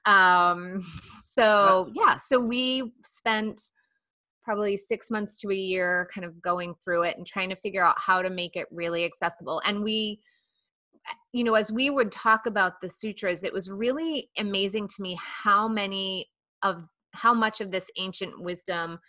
Um 0.05 0.83
so 1.31 1.89
yeah 1.95 2.17
so 2.17 2.39
we 2.39 2.93
spent 3.03 3.59
probably 4.43 4.77
six 4.77 5.09
months 5.09 5.39
to 5.39 5.49
a 5.49 5.55
year 5.55 6.07
kind 6.13 6.23
of 6.23 6.39
going 6.39 6.75
through 6.83 7.03
it 7.03 7.17
and 7.17 7.25
trying 7.25 7.49
to 7.49 7.55
figure 7.55 7.83
out 7.83 7.95
how 7.97 8.21
to 8.21 8.29
make 8.29 8.55
it 8.55 8.67
really 8.69 9.03
accessible. 9.03 9.59
And 9.65 9.83
we 9.83 10.19
you 11.33 11.43
know 11.43 11.55
as 11.55 11.71
we 11.71 11.89
would 11.89 12.11
talk 12.11 12.45
about 12.45 12.79
the 12.79 12.89
sutras 12.89 13.43
it 13.43 13.51
was 13.51 13.71
really 13.71 14.29
amazing 14.37 14.87
to 14.87 15.01
me 15.01 15.17
how 15.19 15.67
many 15.67 16.29
of 16.61 16.83
how 17.13 17.33
much 17.33 17.59
of 17.59 17.71
this 17.71 17.87
ancient 17.97 18.39
wisdom 18.39 18.99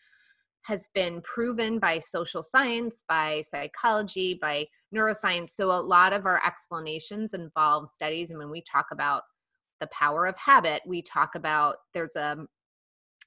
has 0.62 0.88
been 0.94 1.20
proven 1.22 1.78
by 1.78 1.98
social 1.98 2.42
science, 2.42 3.02
by 3.08 3.42
psychology, 3.48 4.38
by 4.40 4.66
neuroscience. 4.94 5.50
So 5.50 5.70
a 5.70 5.80
lot 5.80 6.12
of 6.12 6.26
our 6.26 6.40
explanations 6.46 7.34
involve 7.34 7.90
studies. 7.90 8.30
And 8.30 8.38
when 8.38 8.50
we 8.50 8.62
talk 8.62 8.86
about 8.92 9.22
the 9.80 9.88
power 9.88 10.26
of 10.26 10.36
habit, 10.36 10.82
we 10.86 11.02
talk 11.02 11.34
about 11.34 11.76
there's 11.94 12.14
a, 12.16 12.36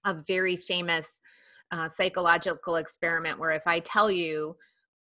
a 0.06 0.15
very 0.28 0.56
famous 0.56 1.19
uh, 1.71 1.89
psychological 1.89 2.78
experiment 2.78 3.39
where 3.39 3.52
if 3.52 3.63
I 3.65 3.80
tell 3.80 4.10
you 4.10 4.56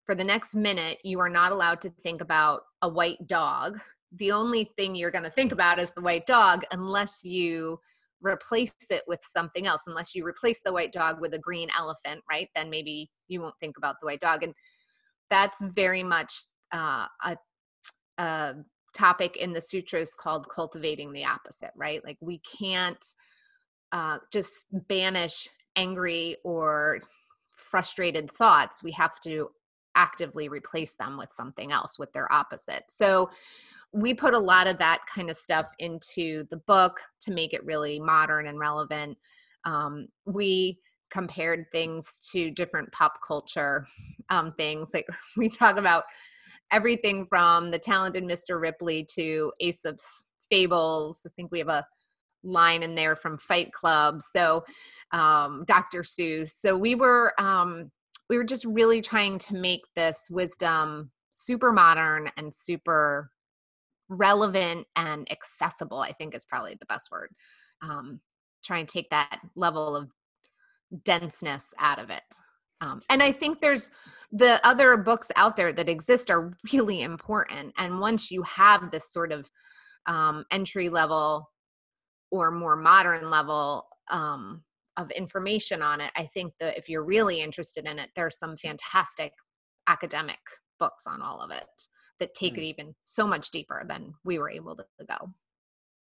for 0.05 0.15
the 0.15 0.23
next 0.23 0.55
minute 0.55 0.97
you 1.03 1.19
are 1.19 1.29
not 1.29 1.51
allowed 1.51 1.81
to 1.81 1.89
think 1.89 2.21
about 2.21 2.61
a 2.81 2.89
white 2.89 3.27
dog, 3.27 3.79
the 4.17 4.31
only 4.31 4.71
thing 4.75 4.95
you're 4.95 5.11
going 5.11 5.23
to 5.23 5.29
think 5.29 5.51
about 5.51 5.79
is 5.79 5.91
the 5.93 6.01
white 6.01 6.25
dog 6.25 6.63
unless 6.71 7.23
you 7.23 7.79
replace 8.23 8.73
it 8.89 9.03
with 9.07 9.19
something 9.23 9.67
else 9.67 9.83
unless 9.87 10.15
you 10.15 10.25
replace 10.25 10.59
the 10.63 10.73
white 10.73 10.91
dog 10.91 11.19
with 11.21 11.33
a 11.33 11.39
green 11.39 11.69
elephant 11.77 12.21
right? 12.29 12.49
Then 12.55 12.69
maybe 12.69 13.09
you 13.27 13.41
won't 13.41 13.59
think 13.59 13.77
about 13.77 13.95
the 14.01 14.05
white 14.05 14.21
dog. 14.21 14.43
And 14.43 14.53
that's 15.29 15.61
very 15.61 16.03
much 16.03 16.33
uh, 16.71 17.05
a, 17.23 17.37
a 18.17 18.53
topic 18.93 19.37
in 19.37 19.53
the 19.53 19.61
sutras 19.61 20.11
called 20.17 20.47
cultivating 20.49 21.11
the 21.11 21.25
opposite 21.25 21.71
right? 21.75 22.03
Like 22.05 22.17
we 22.21 22.41
can't 22.59 23.03
uh, 23.91 24.19
just 24.31 24.65
banish 24.87 25.47
angry 25.75 26.37
or 26.43 27.01
frustrated 27.51 28.31
thoughts. 28.31 28.83
We 28.83 28.91
have 28.91 29.19
to 29.21 29.49
actively 29.95 30.49
replace 30.49 30.95
them 30.95 31.17
with 31.17 31.31
something 31.31 31.71
else 31.71 31.99
with 31.99 32.11
their 32.13 32.31
opposite. 32.31 32.83
So 32.89 33.29
we 33.93 34.13
put 34.13 34.33
a 34.33 34.39
lot 34.39 34.67
of 34.67 34.79
that 34.79 34.99
kind 35.13 35.29
of 35.29 35.37
stuff 35.37 35.67
into 35.79 36.45
the 36.49 36.57
book 36.57 36.99
to 37.21 37.31
make 37.31 37.53
it 37.53 37.63
really 37.63 37.99
modern 37.99 38.47
and 38.47 38.59
relevant. 38.59 39.17
Um, 39.65 40.07
we 40.25 40.79
compared 41.11 41.65
things 41.71 42.19
to 42.31 42.49
different 42.49 42.91
pop 42.91 43.19
culture 43.25 43.87
um, 44.29 44.53
things. 44.57 44.91
Like 44.93 45.05
we 45.37 45.47
talk 45.47 45.77
about 45.77 46.03
everything 46.71 47.25
from 47.25 47.69
the 47.69 47.77
talented 47.77 48.23
Mr. 48.23 48.59
Ripley 48.59 49.07
to 49.13 49.53
Aesop's 49.61 50.25
fables. 50.49 51.21
I 51.25 51.29
think 51.35 51.51
we 51.51 51.59
have 51.59 51.69
a 51.69 51.85
line 52.43 52.83
in 52.83 52.95
there 52.95 53.15
from 53.15 53.37
Fight 53.37 53.71
Club. 53.71 54.21
So 54.21 54.63
um, 55.11 55.63
Dr. 55.67 56.01
Seuss. 56.01 56.49
So 56.49 56.75
we 56.75 56.95
were 56.95 57.39
um, 57.39 57.91
we 58.29 58.37
were 58.37 58.43
just 58.43 58.65
really 58.65 59.01
trying 59.01 59.37
to 59.37 59.53
make 59.53 59.81
this 59.95 60.27
wisdom 60.31 61.11
super 61.31 61.71
modern 61.71 62.29
and 62.37 62.53
super 62.53 63.29
relevant 64.13 64.87
and 64.95 65.27
accessible 65.31 65.99
i 65.99 66.11
think 66.11 66.35
is 66.35 66.45
probably 66.45 66.75
the 66.79 66.85
best 66.85 67.09
word. 67.11 67.29
Um, 67.81 68.19
try 68.63 68.77
and 68.77 68.87
take 68.87 69.09
that 69.09 69.39
level 69.55 69.95
of 69.95 70.09
denseness 71.03 71.65
out 71.79 71.99
of 71.99 72.09
it. 72.09 72.23
Um, 72.81 73.01
and 73.09 73.23
i 73.23 73.31
think 73.31 73.61
there's 73.61 73.89
the 74.31 74.59
other 74.65 74.97
books 74.97 75.29
out 75.35 75.55
there 75.55 75.71
that 75.71 75.87
exist 75.87 76.29
are 76.29 76.57
really 76.71 77.01
important 77.01 77.73
and 77.77 77.99
once 77.99 78.29
you 78.29 78.43
have 78.43 78.91
this 78.91 79.11
sort 79.11 79.31
of 79.31 79.49
um, 80.05 80.43
entry 80.51 80.89
level 80.89 81.49
or 82.31 82.51
more 82.51 82.75
modern 82.75 83.29
level 83.29 83.85
um, 84.09 84.63
of 84.97 85.11
information 85.11 85.81
on 85.81 86.01
it 86.01 86.11
i 86.15 86.25
think 86.33 86.53
that 86.59 86.77
if 86.77 86.89
you're 86.89 87.05
really 87.05 87.41
interested 87.41 87.85
in 87.85 87.99
it 87.99 88.09
there's 88.15 88.37
some 88.37 88.57
fantastic 88.57 89.31
academic 89.87 90.39
books 90.79 91.05
on 91.07 91.21
all 91.21 91.41
of 91.41 91.51
it 91.51 91.63
that 92.19 92.33
take 92.33 92.53
mm. 92.53 92.59
it 92.59 92.63
even 92.63 92.95
so 93.05 93.27
much 93.27 93.51
deeper 93.51 93.83
than 93.87 94.13
we 94.23 94.39
were 94.39 94.49
able 94.49 94.75
to 94.75 94.85
go 95.07 95.29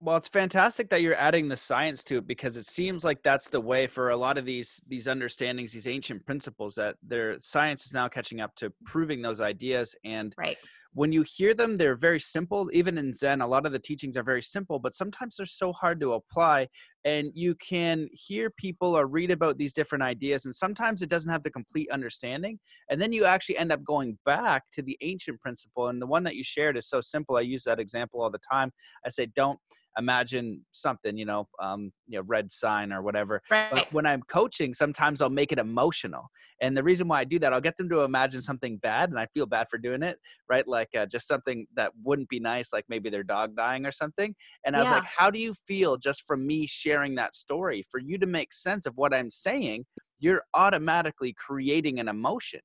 well 0.01 0.17
it's 0.17 0.29
fantastic 0.29 0.91
that 0.91 1.03
you're 1.03 1.15
adding 1.15 1.49
the 1.49 1.57
science 1.57 2.05
to 2.05 2.19
it 2.19 2.27
because 2.27 2.57
it 2.57 2.67
seems 2.67 3.05
like 3.05 3.23
that's 3.23 3.49
the 3.49 3.61
way 3.61 3.87
for 3.87 4.11
a 4.11 4.17
lot 4.17 4.39
of 4.39 4.45
these 4.45 4.81
these 4.87 5.07
understandings 5.07 5.73
these 5.73 5.87
ancient 5.87 6.25
principles 6.27 6.75
that 6.75 6.97
their 7.03 7.39
science 7.39 7.87
is 7.87 7.93
now 7.93 8.09
catching 8.09 8.41
up 8.41 8.55
to 8.55 8.73
proving 8.85 9.23
those 9.23 9.41
ideas 9.41 9.95
and 10.05 10.35
right 10.37 10.59
when 10.95 11.13
you 11.13 11.23
hear 11.23 11.53
them 11.55 11.77
they're 11.77 11.97
very 11.97 12.21
simple 12.21 12.71
even 12.73 12.97
in 12.97 13.13
zen 13.13 13.41
a 13.41 13.47
lot 13.47 13.67
of 13.67 13.73
the 13.73 13.79
teachings 13.79 14.17
are 14.17 14.23
very 14.23 14.43
simple 14.43 14.79
but 14.79 14.95
sometimes 14.95 15.37
they're 15.37 15.47
so 15.47 15.73
hard 15.73 16.01
to 16.01 16.15
apply 16.15 16.67
and 17.05 17.31
you 17.35 17.55
can 17.57 18.09
hear 18.13 18.49
people 18.51 18.97
or 18.97 19.07
read 19.07 19.31
about 19.31 19.59
these 19.59 19.73
different 19.73 20.03
ideas 20.03 20.45
and 20.45 20.55
sometimes 20.55 21.03
it 21.03 21.11
doesn't 21.11 21.31
have 21.31 21.43
the 21.43 21.51
complete 21.51 21.91
understanding 21.91 22.59
and 22.91 23.01
then 23.01 23.13
you 23.13 23.25
actually 23.25 23.57
end 23.59 23.73
up 23.73 23.85
going 23.85 24.17
back 24.25 24.63
to 24.73 24.83
the 24.83 24.97
ancient 25.03 25.39
principle 25.41 25.89
and 25.89 26.01
the 26.01 26.07
one 26.07 26.23
that 26.23 26.37
you 26.37 26.45
shared 26.45 26.77
is 26.77 26.89
so 26.89 27.01
simple 27.01 27.37
i 27.37 27.41
use 27.41 27.65
that 27.65 27.81
example 27.81 28.23
all 28.23 28.31
the 28.31 28.39
time 28.51 28.71
i 29.05 29.09
say 29.09 29.27
don't 29.37 29.59
imagine 29.99 30.65
something, 30.73 31.17
you 31.17 31.25
know, 31.25 31.49
um, 31.61 31.93
you 32.07 32.19
know, 32.19 32.25
red 32.27 32.53
sign 32.53 32.93
or 32.93 33.03
whatever. 33.03 33.41
Right. 33.51 33.71
But 33.71 33.93
when 33.93 34.07
I'm 34.07 34.23
coaching, 34.23 34.75
sometimes 34.75 35.21
I'll 35.21 35.31
make 35.31 35.53
it 35.53 35.59
emotional. 35.59 36.29
And 36.61 36.77
the 36.77 36.83
reason 36.83 37.09
why 37.09 37.21
I 37.21 37.25
do 37.25 37.39
that, 37.41 37.53
I'll 37.53 37.61
get 37.61 37.77
them 37.77 37.89
to 37.91 38.01
imagine 38.01 38.43
something 38.43 38.79
bad, 38.79 39.11
and 39.11 39.19
I 39.19 39.27
feel 39.35 39.47
bad 39.47 39.69
for 39.71 39.79
doing 39.79 40.03
it, 40.03 40.19
right? 40.49 40.67
Like 40.67 40.84
uh, 40.97 41.07
just 41.07 41.29
something 41.29 41.67
that 41.77 41.93
wouldn't 42.03 42.29
be 42.29 42.41
nice, 42.41 42.73
like 42.73 42.85
maybe 42.89 43.11
their 43.11 43.23
dog 43.23 43.57
dying 43.57 43.87
or 43.87 43.93
something. 43.93 44.35
And 44.65 44.77
I 44.77 44.83
was 44.83 44.91
like, 44.91 45.05
how 45.05 45.31
do 45.31 45.39
you 45.39 45.55
feel 45.67 45.97
just 45.97 46.27
from 46.27 46.47
me 46.47 46.67
sharing 46.67 47.15
that 47.17 47.35
story? 47.35 47.85
For 47.91 48.01
you 48.01 48.19
to 48.19 48.27
make 48.27 48.53
sense 48.53 48.87
of 48.87 48.95
what 48.97 49.15
I'm 49.15 49.31
saying, 49.31 49.85
you're 50.19 50.43
automatically 50.55 51.35
creating 51.37 52.01
an 52.01 52.09
emotion. 52.09 52.61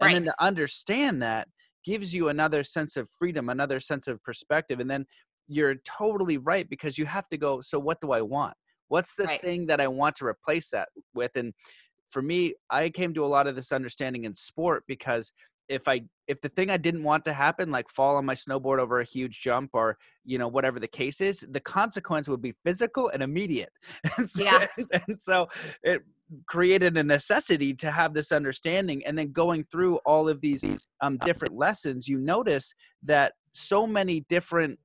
And 0.00 0.08
right. 0.08 0.14
then 0.14 0.24
to 0.24 0.34
understand 0.40 1.22
that 1.22 1.48
gives 1.84 2.14
you 2.14 2.28
another 2.28 2.64
sense 2.64 2.96
of 2.96 3.08
freedom, 3.18 3.48
another 3.48 3.78
sense 3.78 4.08
of 4.08 4.22
perspective. 4.22 4.80
And 4.80 4.90
then 4.90 5.06
you're 5.48 5.76
totally 5.84 6.38
right 6.38 6.68
because 6.68 6.98
you 6.98 7.06
have 7.06 7.28
to 7.28 7.36
go 7.36 7.60
so 7.60 7.78
what 7.78 8.00
do 8.00 8.12
i 8.12 8.20
want 8.20 8.54
what's 8.88 9.14
the 9.14 9.24
right. 9.24 9.40
thing 9.40 9.66
that 9.66 9.80
i 9.80 9.86
want 9.86 10.14
to 10.16 10.24
replace 10.24 10.70
that 10.70 10.88
with 11.14 11.30
and 11.36 11.52
for 12.10 12.22
me 12.22 12.54
i 12.70 12.88
came 12.88 13.12
to 13.12 13.24
a 13.24 13.26
lot 13.26 13.46
of 13.46 13.56
this 13.56 13.72
understanding 13.72 14.24
in 14.24 14.34
sport 14.34 14.84
because 14.86 15.32
if 15.68 15.88
i 15.88 16.00
if 16.26 16.40
the 16.40 16.48
thing 16.50 16.70
i 16.70 16.76
didn't 16.76 17.02
want 17.02 17.24
to 17.24 17.32
happen 17.32 17.70
like 17.70 17.88
fall 17.88 18.16
on 18.16 18.24
my 18.24 18.34
snowboard 18.34 18.78
over 18.78 19.00
a 19.00 19.04
huge 19.04 19.40
jump 19.40 19.70
or 19.72 19.96
you 20.24 20.38
know 20.38 20.48
whatever 20.48 20.78
the 20.78 20.88
case 20.88 21.20
is 21.20 21.44
the 21.50 21.60
consequence 21.60 22.28
would 22.28 22.42
be 22.42 22.54
physical 22.64 23.08
and 23.08 23.22
immediate 23.22 23.72
and 24.16 24.28
so, 24.28 24.44
yeah. 24.44 24.66
and 25.06 25.18
so 25.18 25.48
it 25.82 26.02
created 26.48 26.96
a 26.96 27.02
necessity 27.02 27.74
to 27.74 27.90
have 27.90 28.14
this 28.14 28.32
understanding 28.32 29.04
and 29.06 29.16
then 29.16 29.30
going 29.30 29.64
through 29.70 29.96
all 30.06 30.28
of 30.28 30.40
these 30.40 30.64
um, 31.02 31.18
different 31.18 31.54
lessons 31.54 32.08
you 32.08 32.18
notice 32.18 32.74
that 33.02 33.32
so 33.52 33.86
many 33.86 34.24
different 34.28 34.78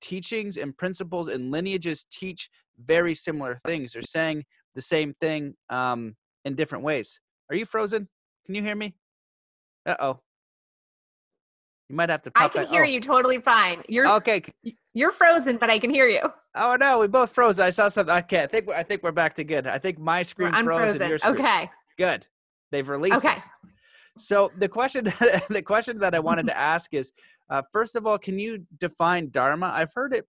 teachings 0.00 0.56
and 0.56 0.76
principles 0.76 1.28
and 1.28 1.50
lineages 1.50 2.04
teach 2.10 2.48
very 2.84 3.14
similar 3.14 3.58
things. 3.66 3.92
They're 3.92 4.02
saying 4.02 4.44
the 4.74 4.82
same 4.82 5.14
thing 5.20 5.54
um, 5.68 6.16
in 6.44 6.54
different 6.54 6.84
ways. 6.84 7.20
Are 7.50 7.56
you 7.56 7.64
frozen? 7.64 8.08
Can 8.46 8.54
you 8.54 8.62
hear 8.62 8.76
me? 8.76 8.94
Uh 9.86 9.96
oh. 10.00 10.20
You 11.88 11.96
might 11.96 12.08
have 12.08 12.22
to. 12.22 12.32
I 12.36 12.48
can 12.48 12.68
hear 12.68 12.84
oh. 12.84 12.86
you 12.86 13.00
totally 13.00 13.40
fine. 13.40 13.82
You're 13.88 14.08
okay. 14.08 14.42
You're 14.94 15.12
frozen, 15.12 15.56
but 15.56 15.70
I 15.70 15.78
can 15.78 15.90
hear 15.90 16.06
you. 16.06 16.20
Oh 16.54 16.76
no, 16.78 16.98
we 16.98 17.08
both 17.08 17.32
froze. 17.32 17.58
I 17.58 17.70
saw 17.70 17.88
something. 17.88 18.14
Okay, 18.14 18.42
I 18.42 18.46
think 18.46 18.68
I 18.68 18.82
think 18.82 19.02
we're 19.02 19.12
back 19.12 19.34
to 19.36 19.44
good. 19.44 19.66
I 19.66 19.78
think 19.78 19.98
my 19.98 20.22
screen 20.22 20.52
froze 20.64 20.94
and 20.94 21.08
your 21.08 21.18
screen. 21.18 21.34
Okay. 21.34 21.70
Good. 21.98 22.26
They've 22.70 22.88
released 22.88 23.24
okay. 23.24 23.34
Us. 23.34 23.48
So 24.18 24.52
the 24.58 24.68
question, 24.68 25.04
the 25.50 25.62
question 25.64 25.98
that 25.98 26.14
I 26.14 26.20
wanted 26.20 26.46
to 26.46 26.56
ask 26.56 26.94
is, 26.94 27.12
uh, 27.48 27.62
first 27.72 27.96
of 27.96 28.06
all, 28.06 28.18
can 28.18 28.38
you 28.38 28.64
define 28.78 29.30
dharma? 29.30 29.72
I've 29.74 29.92
heard 29.94 30.14
it 30.14 30.26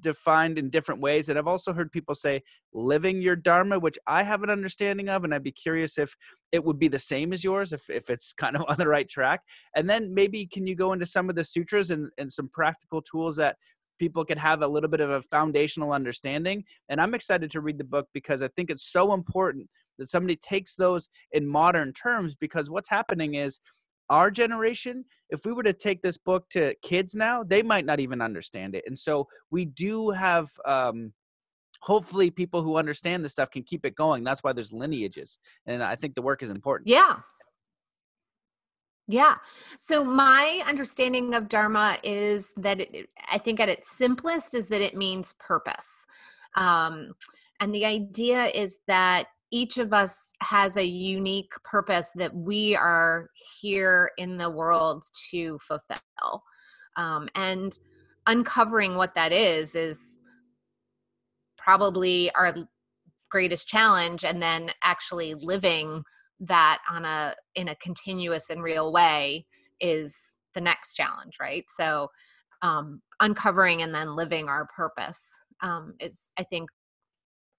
defined 0.00 0.58
in 0.58 0.70
different 0.70 1.00
ways, 1.00 1.28
and 1.28 1.38
I've 1.38 1.46
also 1.46 1.72
heard 1.72 1.92
people 1.92 2.14
say 2.14 2.42
living 2.72 3.22
your 3.22 3.36
dharma, 3.36 3.78
which 3.78 3.98
I 4.06 4.22
have 4.22 4.42
an 4.42 4.50
understanding 4.50 5.08
of, 5.08 5.24
and 5.24 5.34
I'd 5.34 5.42
be 5.42 5.52
curious 5.52 5.98
if 5.98 6.14
it 6.52 6.64
would 6.64 6.78
be 6.78 6.88
the 6.88 6.98
same 6.98 7.32
as 7.32 7.44
yours, 7.44 7.72
if 7.72 7.88
if 7.88 8.10
it's 8.10 8.32
kind 8.36 8.56
of 8.56 8.64
on 8.68 8.76
the 8.78 8.88
right 8.88 9.08
track. 9.08 9.40
And 9.76 9.88
then 9.88 10.12
maybe 10.14 10.46
can 10.46 10.66
you 10.66 10.74
go 10.74 10.92
into 10.92 11.06
some 11.06 11.28
of 11.28 11.36
the 11.36 11.44
sutras 11.44 11.90
and 11.90 12.10
and 12.18 12.32
some 12.32 12.48
practical 12.52 13.02
tools 13.02 13.36
that 13.36 13.56
people 13.98 14.24
can 14.24 14.38
have 14.38 14.62
a 14.62 14.68
little 14.68 14.90
bit 14.90 15.00
of 15.00 15.10
a 15.10 15.22
foundational 15.22 15.92
understanding. 15.92 16.64
And 16.88 17.00
I'm 17.00 17.14
excited 17.14 17.50
to 17.52 17.60
read 17.60 17.78
the 17.78 17.84
book 17.84 18.08
because 18.12 18.42
I 18.42 18.48
think 18.48 18.70
it's 18.70 18.90
so 18.90 19.14
important 19.14 19.68
that 19.98 20.10
somebody 20.10 20.36
takes 20.36 20.74
those 20.74 21.08
in 21.32 21.46
modern 21.46 21.92
terms 21.92 22.34
because 22.34 22.70
what's 22.70 22.88
happening 22.88 23.34
is 23.34 23.60
our 24.10 24.30
generation 24.30 25.04
if 25.30 25.44
we 25.44 25.52
were 25.52 25.62
to 25.62 25.72
take 25.72 26.02
this 26.02 26.16
book 26.16 26.48
to 26.50 26.74
kids 26.82 27.14
now 27.14 27.42
they 27.42 27.62
might 27.62 27.86
not 27.86 28.00
even 28.00 28.20
understand 28.20 28.74
it 28.74 28.84
and 28.86 28.98
so 28.98 29.26
we 29.50 29.64
do 29.64 30.10
have 30.10 30.50
um 30.66 31.12
hopefully 31.80 32.30
people 32.30 32.62
who 32.62 32.76
understand 32.76 33.24
this 33.24 33.32
stuff 33.32 33.50
can 33.50 33.62
keep 33.62 33.84
it 33.84 33.94
going 33.94 34.24
that's 34.24 34.42
why 34.42 34.52
there's 34.52 34.72
lineages 34.72 35.38
and 35.66 35.82
i 35.82 35.94
think 35.94 36.14
the 36.14 36.22
work 36.22 36.42
is 36.42 36.50
important 36.50 36.88
yeah 36.88 37.16
yeah. 39.06 39.34
So 39.78 40.02
my 40.02 40.62
understanding 40.66 41.34
of 41.34 41.48
dharma 41.48 41.98
is 42.02 42.52
that 42.56 42.80
it, 42.80 43.08
I 43.30 43.38
think 43.38 43.60
at 43.60 43.68
its 43.68 43.90
simplest 43.90 44.54
is 44.54 44.68
that 44.68 44.80
it 44.80 44.96
means 44.96 45.34
purpose. 45.38 46.06
Um, 46.56 47.12
and 47.60 47.74
the 47.74 47.84
idea 47.84 48.46
is 48.46 48.78
that 48.86 49.26
each 49.50 49.78
of 49.78 49.92
us 49.92 50.16
has 50.40 50.76
a 50.76 50.84
unique 50.84 51.52
purpose 51.64 52.10
that 52.16 52.34
we 52.34 52.74
are 52.74 53.28
here 53.60 54.10
in 54.18 54.36
the 54.36 54.50
world 54.50 55.04
to 55.30 55.58
fulfill. 55.60 56.42
Um, 56.96 57.28
and 57.34 57.78
uncovering 58.26 58.94
what 58.94 59.14
that 59.14 59.32
is 59.32 59.74
is 59.74 60.16
probably 61.58 62.30
our 62.34 62.54
greatest 63.30 63.66
challenge 63.66 64.24
and 64.24 64.40
then 64.40 64.70
actually 64.82 65.34
living 65.34 66.02
that 66.40 66.78
on 66.90 67.04
a 67.04 67.34
in 67.54 67.68
a 67.68 67.76
continuous 67.76 68.50
and 68.50 68.62
real 68.62 68.92
way 68.92 69.46
is 69.80 70.16
the 70.54 70.60
next 70.60 70.94
challenge 70.94 71.36
right 71.40 71.64
so 71.76 72.08
um, 72.62 73.00
uncovering 73.20 73.82
and 73.82 73.94
then 73.94 74.14
living 74.14 74.48
our 74.48 74.68
purpose 74.76 75.20
um, 75.62 75.94
is 76.00 76.30
i 76.38 76.44
think 76.44 76.68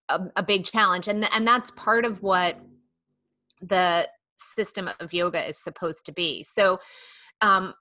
a, 0.09 0.21
a 0.35 0.43
big 0.43 0.65
challenge 0.65 1.07
and 1.07 1.27
and 1.33 1.47
that's 1.47 1.71
part 1.71 2.05
of 2.05 2.21
what 2.21 2.59
the 3.61 4.07
system 4.37 4.89
of 4.99 5.13
yoga 5.13 5.47
is 5.47 5.57
supposed 5.57 6.05
to 6.05 6.11
be. 6.11 6.43
So 6.43 6.79
um, 7.41 7.73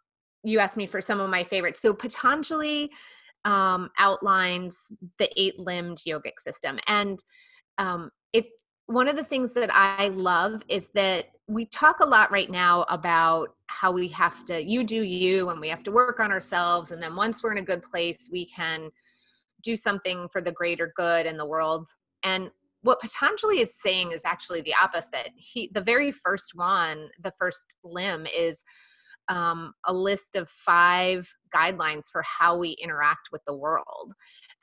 you 0.43 0.59
asked 0.59 0.77
me 0.77 0.87
for 0.87 1.01
some 1.01 1.21
of 1.21 1.31
my 1.31 1.45
favorites. 1.45 1.81
So 1.81 1.95
patanjali 1.95 2.91
um, 3.45 3.91
outlines 3.99 4.77
the 5.19 5.29
eight 5.37 5.59
limbed 5.59 6.03
yogic 6.07 6.39
system 6.39 6.79
and 6.87 7.23
um, 7.79 8.11
it 8.33 8.47
one 8.87 9.09
of 9.09 9.17
the 9.17 9.25
things 9.25 9.53
that 9.55 9.71
I 9.75 10.09
love 10.09 10.63
is 10.69 10.89
that 10.95 11.27
we 11.47 11.67
talk 11.67 12.01
a 12.01 12.07
lot 12.07 12.31
right 12.31 12.51
now 12.51 12.85
about 12.89 13.49
how 13.67 13.93
we 13.93 14.09
have 14.09 14.45
to 14.47 14.63
you 14.63 14.85
do 14.85 15.03
you 15.03 15.51
and 15.51 15.61
we 15.61 15.69
have 15.69 15.83
to 15.85 15.91
work 15.91 16.21
on 16.21 16.33
ourselves 16.33 16.91
and 16.91 17.03
then 17.03 17.17
once 17.17 17.43
we're 17.43 17.53
in 17.53 17.59
a 17.59 17.67
good 17.67 17.83
place 17.83 18.29
we 18.33 18.47
can 18.47 18.91
do 19.63 19.77
something 19.77 20.27
for 20.31 20.41
the 20.41 20.53
greater 20.53 20.93
good 20.97 21.27
in 21.27 21.37
the 21.37 21.47
world 21.47 21.87
and 22.25 22.51
what 22.85 23.01
Patanjali 23.01 23.61
is 23.61 23.81
saying 23.81 24.13
is 24.13 24.23
actually 24.27 24.61
the 24.61 24.75
opposite. 24.81 25.31
He 25.37 25.71
the 25.73 25.81
very 25.81 26.13
first 26.13 26.53
one, 26.55 27.09
the 27.23 27.33
first 27.39 27.77
limb 27.83 28.27
is 28.27 28.63
um, 29.31 29.73
a 29.87 29.93
list 29.93 30.37
of 30.37 30.51
five 30.51 31.33
guidelines 31.55 32.05
for 32.13 32.23
how 32.23 32.59
we 32.59 32.77
interact 32.83 33.29
with 33.33 33.41
the 33.47 33.57
world. 33.57 34.13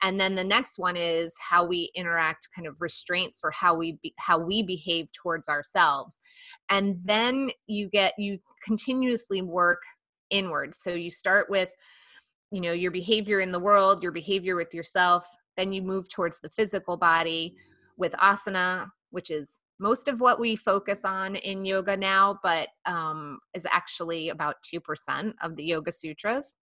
And 0.04 0.20
then 0.20 0.36
the 0.36 0.44
next 0.44 0.78
one 0.78 0.96
is 0.96 1.34
how 1.40 1.64
we 1.64 1.90
interact 1.96 2.48
kind 2.54 2.68
of 2.68 2.80
restraints 2.80 3.40
for 3.40 3.50
how 3.50 3.74
we 3.74 3.98
be, 4.02 4.14
how 4.18 4.38
we 4.38 4.62
behave 4.62 5.08
towards 5.12 5.48
ourselves. 5.48 6.20
And 6.70 6.98
then 7.04 7.50
you 7.66 7.88
get 7.88 8.14
you 8.18 8.38
continuously 8.64 9.42
work 9.42 9.82
inward. 10.30 10.74
So 10.78 10.90
you 10.90 11.10
start 11.10 11.50
with 11.50 11.70
you 12.52 12.60
know 12.60 12.72
your 12.72 12.92
behavior 12.92 13.40
in 13.40 13.50
the 13.50 13.58
world 13.58 14.02
your 14.02 14.12
behavior 14.12 14.54
with 14.54 14.74
yourself 14.74 15.26
then 15.56 15.72
you 15.72 15.82
move 15.82 16.08
towards 16.08 16.40
the 16.40 16.50
physical 16.50 16.96
body 16.96 17.54
with 17.96 18.12
asana 18.12 18.86
which 19.12 19.30
is 19.30 19.60
most 19.78 20.08
of 20.08 20.20
what 20.20 20.40
we 20.40 20.56
focus 20.56 21.00
on 21.04 21.36
in 21.36 21.64
yoga 21.64 21.96
now, 21.96 22.38
but 22.42 22.68
um, 22.86 23.38
is 23.54 23.66
actually 23.70 24.30
about 24.30 24.56
2% 24.74 25.32
of 25.42 25.56
the 25.56 25.64
Yoga 25.64 25.92
Sutras. 25.92 26.54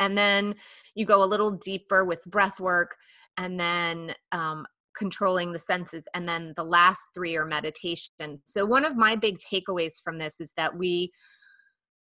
And 0.00 0.16
then 0.16 0.54
you 0.94 1.06
go 1.06 1.22
a 1.22 1.26
little 1.26 1.50
deeper 1.50 2.04
with 2.04 2.24
breath 2.26 2.60
work 2.60 2.96
and 3.38 3.58
then 3.58 4.14
um, 4.32 4.66
controlling 4.96 5.52
the 5.52 5.58
senses. 5.58 6.04
And 6.14 6.28
then 6.28 6.52
the 6.56 6.64
last 6.64 7.00
three 7.14 7.36
are 7.36 7.46
meditation. 7.46 8.42
So, 8.44 8.66
one 8.66 8.84
of 8.84 8.96
my 8.96 9.16
big 9.16 9.38
takeaways 9.38 9.94
from 10.02 10.18
this 10.18 10.38
is 10.38 10.52
that 10.58 10.76
we 10.76 11.12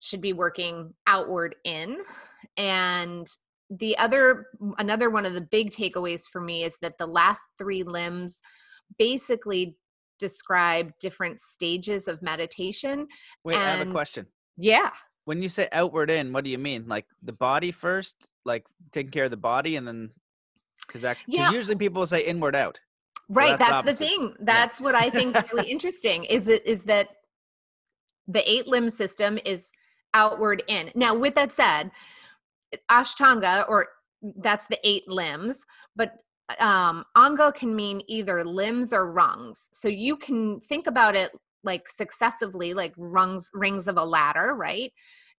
should 0.02 0.22
be 0.22 0.34
working 0.34 0.94
outward 1.08 1.56
in. 1.64 1.98
And 2.58 3.26
the 3.70 3.98
other, 3.98 4.48
another 4.78 5.10
one 5.10 5.26
of 5.26 5.34
the 5.34 5.42
big 5.42 5.72
takeaways 5.72 6.24
for 6.32 6.42
me 6.42 6.64
is 6.64 6.78
that 6.82 6.98
the 6.98 7.08
last 7.08 7.42
three 7.58 7.84
limbs 7.84 8.42
basically 8.98 9.78
describe 10.20 10.92
different 11.00 11.40
stages 11.40 12.08
of 12.08 12.22
meditation. 12.22 13.08
Wait, 13.44 13.58
I 13.58 13.78
have 13.78 13.88
a 13.88 13.92
question. 13.92 14.28
Yeah. 14.58 14.92
When 15.26 15.42
you 15.42 15.50
say 15.50 15.68
outward 15.72 16.12
in, 16.12 16.32
what 16.32 16.44
do 16.44 16.50
you 16.50 16.58
mean? 16.58 16.86
Like 16.88 17.06
the 17.24 17.34
body 17.34 17.72
first, 17.72 18.32
like 18.46 18.66
taking 18.92 19.12
care 19.12 19.26
of 19.26 19.32
the 19.32 19.38
body, 19.38 19.76
and 19.76 19.88
then 19.88 20.12
because 20.86 21.02
that 21.02 21.18
yeah. 21.28 21.52
usually 21.52 21.76
people 21.76 22.06
say 22.06 22.22
inward 22.22 22.56
out. 22.56 22.80
Right, 23.28 23.54
so 23.54 23.58
that's, 23.58 23.72
that's 23.72 23.86
the, 23.86 23.92
the 23.92 24.10
thing. 24.10 24.34
That's 24.40 24.80
yeah. 24.80 24.84
what 24.84 24.96
I 24.96 25.10
think 25.10 25.36
is 25.36 25.44
really 25.52 25.70
interesting. 25.72 26.26
Is 26.26 26.48
it 26.48 26.66
is 26.66 26.84
that 26.84 27.10
the 28.28 28.50
eight 28.50 28.68
limb 28.68 28.92
system 28.92 29.40
is 29.44 29.72
outward 30.14 30.64
in. 30.68 30.92
Now, 30.96 31.16
with 31.16 31.36
that 31.36 31.52
said, 31.52 31.92
Ashtanga 32.92 33.68
or 33.70 33.88
that's 34.38 34.68
the 34.68 34.80
eight 34.84 35.08
limbs, 35.08 35.60
but 35.96 36.12
um, 36.60 37.04
anga 37.16 37.52
can 37.52 37.76
mean 37.76 38.02
either 38.08 38.44
limbs 38.44 38.94
or 38.94 39.12
rungs. 39.12 39.70
So 39.74 39.88
you 39.88 40.18
can 40.18 40.60
think 40.62 40.88
about 40.88 41.16
it 41.16 41.32
like 41.64 41.90
successively, 41.90 42.74
like 42.74 42.94
rungs, 42.98 43.50
rings 43.54 43.88
of 43.88 43.98
a 43.98 44.04
ladder, 44.04 44.56
right? 44.56 44.92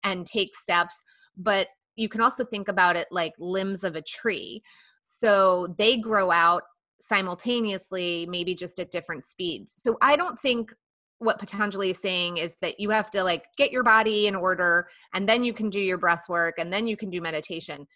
And 0.04 0.26
take 0.26 0.56
steps. 0.56 1.02
But 1.38 1.68
you 1.96 2.10
can 2.10 2.22
also 2.22 2.44
think 2.44 2.68
about 2.68 2.96
it 2.96 3.08
like 3.12 3.34
limbs 3.40 3.84
of 3.84 3.96
a 3.96 4.02
tree. 4.02 4.62
So 5.04 5.74
they 5.78 5.98
grow 5.98 6.32
out 6.32 6.64
simultaneously, 7.02 8.26
maybe 8.30 8.56
just 8.56 8.80
at 8.80 8.92
different 8.92 9.26
speeds. 9.26 9.74
So 9.78 9.98
I 10.02 10.16
don't 10.16 10.40
think 10.40 10.74
what 11.20 11.40
Patanjali 11.40 11.92
is 11.92 12.00
saying 12.00 12.38
is 12.38 12.56
that 12.62 12.80
you 12.80 12.90
have 12.90 13.10
to 13.12 13.24
like 13.24 13.46
get 13.58 13.72
your 13.72 13.84
body 13.84 14.28
in 14.28 14.36
order 14.36 14.88
and 15.14 15.28
then 15.28 15.44
you 15.44 15.54
can 15.54 15.70
do 15.70 15.80
your 15.80 15.98
breath 15.98 16.28
work 16.28 16.56
and 16.58 16.72
then 16.72 16.88
you 16.88 16.98
can 16.98 17.10
do 17.10 17.22
meditation. 17.22 17.88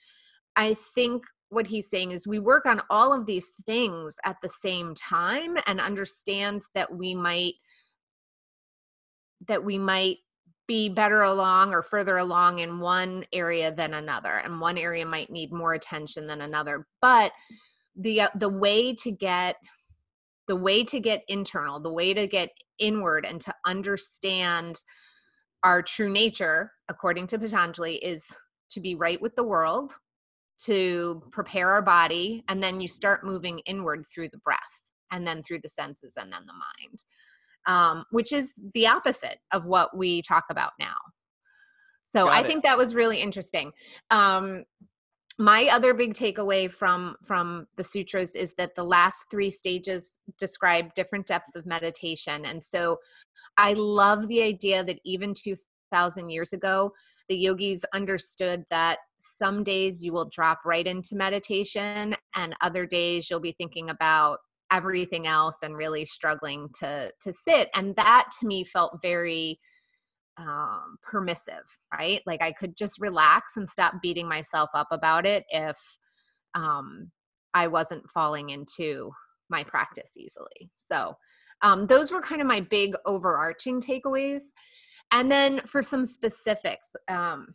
I 0.56 0.76
think 0.96 1.24
what 1.50 1.68
he's 1.68 1.90
saying 1.90 2.12
is 2.12 2.28
we 2.28 2.40
work 2.40 2.66
on 2.66 2.82
all 2.90 3.12
of 3.12 3.26
these 3.26 3.50
things 3.66 4.16
at 4.24 4.38
the 4.42 4.50
same 4.50 4.96
time 4.96 5.58
and 5.68 5.80
understand 5.80 6.62
that 6.76 6.94
we 6.94 7.16
might 7.16 7.56
that 9.48 9.64
we 9.64 9.78
might 9.78 10.18
be 10.68 10.90
better 10.90 11.24
along 11.24 11.74
or 11.74 11.82
further 11.82 12.18
along 12.18 12.60
in 12.60 12.80
one 12.80 13.26
area 13.34 13.74
than 13.74 13.96
another 13.96 14.38
and 14.38 14.62
one 14.62 14.78
area 14.78 15.06
might 15.06 15.32
need 15.32 15.52
more 15.52 15.74
attention 15.74 16.28
than 16.28 16.42
another 16.42 16.86
but 17.02 17.32
the 17.96 18.22
uh, 18.22 18.30
the 18.36 18.50
way 18.50 18.94
to 18.94 19.12
get 19.12 19.56
the 20.50 20.56
way 20.56 20.84
to 20.84 21.00
get 21.00 21.24
internal 21.30 21.80
the 21.80 21.94
way 21.94 22.14
to 22.14 22.26
get 22.26 22.50
inward 22.80 23.24
and 23.24 23.40
to 23.40 23.54
understand 23.66 24.82
our 25.64 25.82
true 25.82 26.12
nature 26.12 26.72
according 26.90 27.28
to 27.28 27.38
patanjali 27.38 27.96
is 27.98 28.26
to 28.70 28.82
be 28.82 28.96
right 28.96 29.22
with 29.22 29.36
the 29.36 29.44
world 29.44 29.94
to 30.58 31.22
prepare 31.32 31.70
our 31.70 31.84
body 31.84 32.44
and 32.50 32.62
then 32.62 32.82
you 32.82 32.88
start 32.88 33.24
moving 33.24 33.60
inward 33.60 34.04
through 34.14 34.28
the 34.28 34.40
breath 34.40 34.60
and 35.12 35.26
then 35.26 35.44
through 35.44 35.60
the 35.62 35.70
senses 35.70 36.16
and 36.18 36.34
then 36.34 36.42
the 36.48 36.54
mind 36.54 37.00
um, 37.68 38.04
which 38.10 38.34
is 38.34 38.52
the 38.74 38.88
opposite 38.88 39.38
of 39.52 39.68
what 39.68 39.96
we 39.96 40.22
talk 40.24 40.46
about 40.50 40.72
now 40.80 40.98
so 42.08 42.26
Got 42.26 42.34
i 42.34 42.40
it. 42.42 42.48
think 42.48 42.64
that 42.64 42.78
was 42.78 42.96
really 42.96 43.22
interesting 43.22 43.72
um, 44.10 44.66
my 45.40 45.70
other 45.72 45.94
big 45.94 46.14
takeaway 46.14 46.72
from 46.72 47.16
from 47.24 47.66
the 47.78 47.84
sutras 47.84 48.36
is 48.36 48.54
that 48.58 48.76
the 48.76 48.84
last 48.84 49.26
three 49.32 49.50
stages 49.50 50.20
describe 50.38 50.94
different 50.94 51.26
depths 51.26 51.56
of 51.56 51.66
meditation. 51.66 52.46
And 52.46 52.64
so 52.64 52.98
i 53.58 53.74
love 53.74 54.28
the 54.28 54.44
idea 54.44 54.84
that 54.84 55.00
even 55.06 55.34
2000 55.34 56.30
years 56.30 56.54
ago 56.54 56.92
the 57.30 57.36
yogis 57.36 57.84
understood 57.94 58.64
that 58.70 59.00
some 59.18 59.64
days 59.64 60.02
you 60.02 60.12
will 60.14 60.30
drop 60.30 60.60
right 60.66 60.86
into 60.86 61.16
meditation 61.16 62.16
and 62.36 62.56
other 62.62 62.86
days 62.86 63.30
you'll 63.30 63.40
be 63.40 63.56
thinking 63.58 63.90
about 63.90 64.40
everything 64.72 65.26
else 65.28 65.58
and 65.64 65.76
really 65.76 66.06
struggling 66.06 66.70
to 66.80 67.12
to 67.22 67.34
sit. 67.34 67.70
And 67.74 67.96
that 67.96 68.30
to 68.40 68.48
me 68.48 68.64
felt 68.64 69.00
very 69.02 69.60
um, 70.40 70.98
permissive 71.04 71.78
right 71.94 72.22
like 72.26 72.42
i 72.42 72.52
could 72.52 72.76
just 72.78 73.00
relax 73.00 73.58
and 73.58 73.68
stop 73.68 73.94
beating 74.02 74.28
myself 74.28 74.70
up 74.74 74.88
about 74.92 75.26
it 75.26 75.46
if 75.50 75.78
um, 76.56 77.12
i 77.54 77.68
wasn't 77.68 78.10
falling 78.10 78.50
into 78.50 79.12
my 79.50 79.64
practice 79.64 80.12
easily 80.18 80.70
so 80.76 81.16
um, 81.62 81.88
those 81.88 82.12
were 82.12 82.22
kind 82.22 82.40
of 82.42 82.48
my 82.48 82.62
big 82.62 82.94
overarching 83.06 83.82
takeaways 83.82 84.44
and 85.12 85.30
then 85.30 85.60
for 85.66 85.84
some 85.84 86.06
specifics 86.06 86.88
um, 87.10 87.54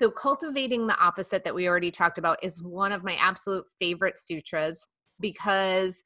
so, 0.00 0.10
cultivating 0.10 0.86
the 0.86 0.98
opposite 0.98 1.44
that 1.44 1.54
we 1.54 1.68
already 1.68 1.90
talked 1.90 2.16
about 2.16 2.42
is 2.42 2.62
one 2.62 2.90
of 2.90 3.04
my 3.04 3.16
absolute 3.16 3.66
favorite 3.78 4.16
sutras 4.18 4.86
because 5.20 6.02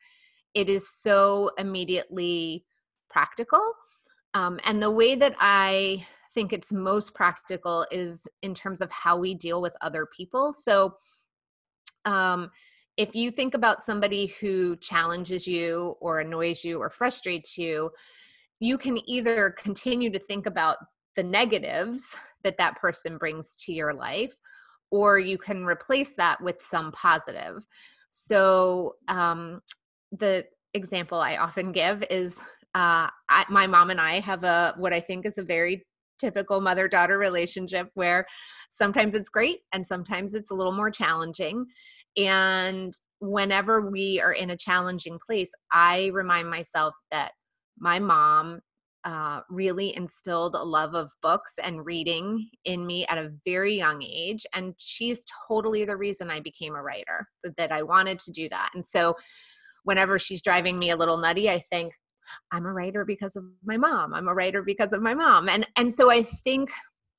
it 0.54 0.68
is 0.68 0.90
so 0.90 1.52
immediately 1.58 2.64
practical. 3.08 3.60
Um, 4.34 4.58
and 4.64 4.82
the 4.82 4.90
way 4.90 5.14
that 5.14 5.34
I 5.38 6.06
think 6.32 6.52
it's 6.52 6.72
most 6.72 7.14
practical 7.14 7.86
is 7.90 8.26
in 8.42 8.54
terms 8.54 8.80
of 8.80 8.90
how 8.90 9.16
we 9.16 9.34
deal 9.34 9.62
with 9.62 9.74
other 9.80 10.06
people. 10.06 10.52
So, 10.52 10.96
um, 12.04 12.50
if 12.96 13.14
you 13.14 13.30
think 13.30 13.54
about 13.54 13.82
somebody 13.82 14.34
who 14.40 14.76
challenges 14.76 15.46
you 15.46 15.96
or 16.00 16.20
annoys 16.20 16.62
you 16.64 16.78
or 16.78 16.90
frustrates 16.90 17.58
you, 17.58 17.90
you 18.60 18.78
can 18.78 18.98
either 19.08 19.50
continue 19.50 20.10
to 20.10 20.18
think 20.18 20.46
about 20.46 20.76
the 21.16 21.22
negatives 21.22 22.04
that 22.42 22.58
that 22.58 22.76
person 22.76 23.18
brings 23.18 23.56
to 23.56 23.72
your 23.72 23.92
life 23.94 24.34
or 24.90 25.18
you 25.18 25.38
can 25.38 25.64
replace 25.64 26.14
that 26.14 26.40
with 26.40 26.60
some 26.60 26.92
positive 26.92 27.66
so 28.10 28.94
um, 29.08 29.60
the 30.12 30.44
example 30.74 31.18
i 31.18 31.36
often 31.36 31.72
give 31.72 32.04
is 32.10 32.36
uh, 32.74 33.08
I, 33.28 33.44
my 33.48 33.66
mom 33.66 33.90
and 33.90 34.00
i 34.00 34.20
have 34.20 34.44
a 34.44 34.74
what 34.76 34.92
i 34.92 35.00
think 35.00 35.26
is 35.26 35.38
a 35.38 35.44
very 35.44 35.84
typical 36.20 36.60
mother 36.60 36.88
daughter 36.88 37.18
relationship 37.18 37.88
where 37.94 38.26
sometimes 38.70 39.14
it's 39.14 39.28
great 39.28 39.60
and 39.72 39.86
sometimes 39.86 40.34
it's 40.34 40.50
a 40.50 40.54
little 40.54 40.72
more 40.72 40.90
challenging 40.90 41.66
and 42.16 42.92
whenever 43.20 43.90
we 43.90 44.20
are 44.22 44.32
in 44.32 44.50
a 44.50 44.56
challenging 44.56 45.18
place 45.24 45.50
i 45.72 46.10
remind 46.12 46.48
myself 46.48 46.94
that 47.10 47.32
my 47.78 47.98
mom 47.98 48.60
uh, 49.04 49.40
really 49.50 49.94
instilled 49.94 50.54
a 50.54 50.62
love 50.62 50.94
of 50.94 51.10
books 51.22 51.52
and 51.62 51.84
reading 51.84 52.48
in 52.64 52.86
me 52.86 53.06
at 53.06 53.18
a 53.18 53.30
very 53.44 53.74
young 53.76 54.02
age. 54.02 54.46
And 54.54 54.74
she's 54.78 55.24
totally 55.46 55.84
the 55.84 55.96
reason 55.96 56.30
I 56.30 56.40
became 56.40 56.74
a 56.74 56.82
writer, 56.82 57.28
that, 57.42 57.56
that 57.58 57.70
I 57.70 57.82
wanted 57.82 58.18
to 58.20 58.32
do 58.32 58.48
that. 58.48 58.70
And 58.74 58.86
so 58.86 59.14
whenever 59.84 60.18
she's 60.18 60.40
driving 60.40 60.78
me 60.78 60.90
a 60.90 60.96
little 60.96 61.18
nutty, 61.18 61.50
I 61.50 61.62
think, 61.70 61.92
I'm 62.52 62.66
a 62.66 62.72
writer 62.72 63.04
because 63.04 63.36
of 63.36 63.44
my 63.64 63.76
mom. 63.76 64.14
I'm 64.14 64.28
a 64.28 64.34
writer 64.34 64.62
because 64.62 64.92
of 64.92 65.02
my 65.02 65.14
mom. 65.14 65.48
And 65.48 65.66
and 65.76 65.92
so 65.92 66.10
I 66.10 66.22
think 66.22 66.70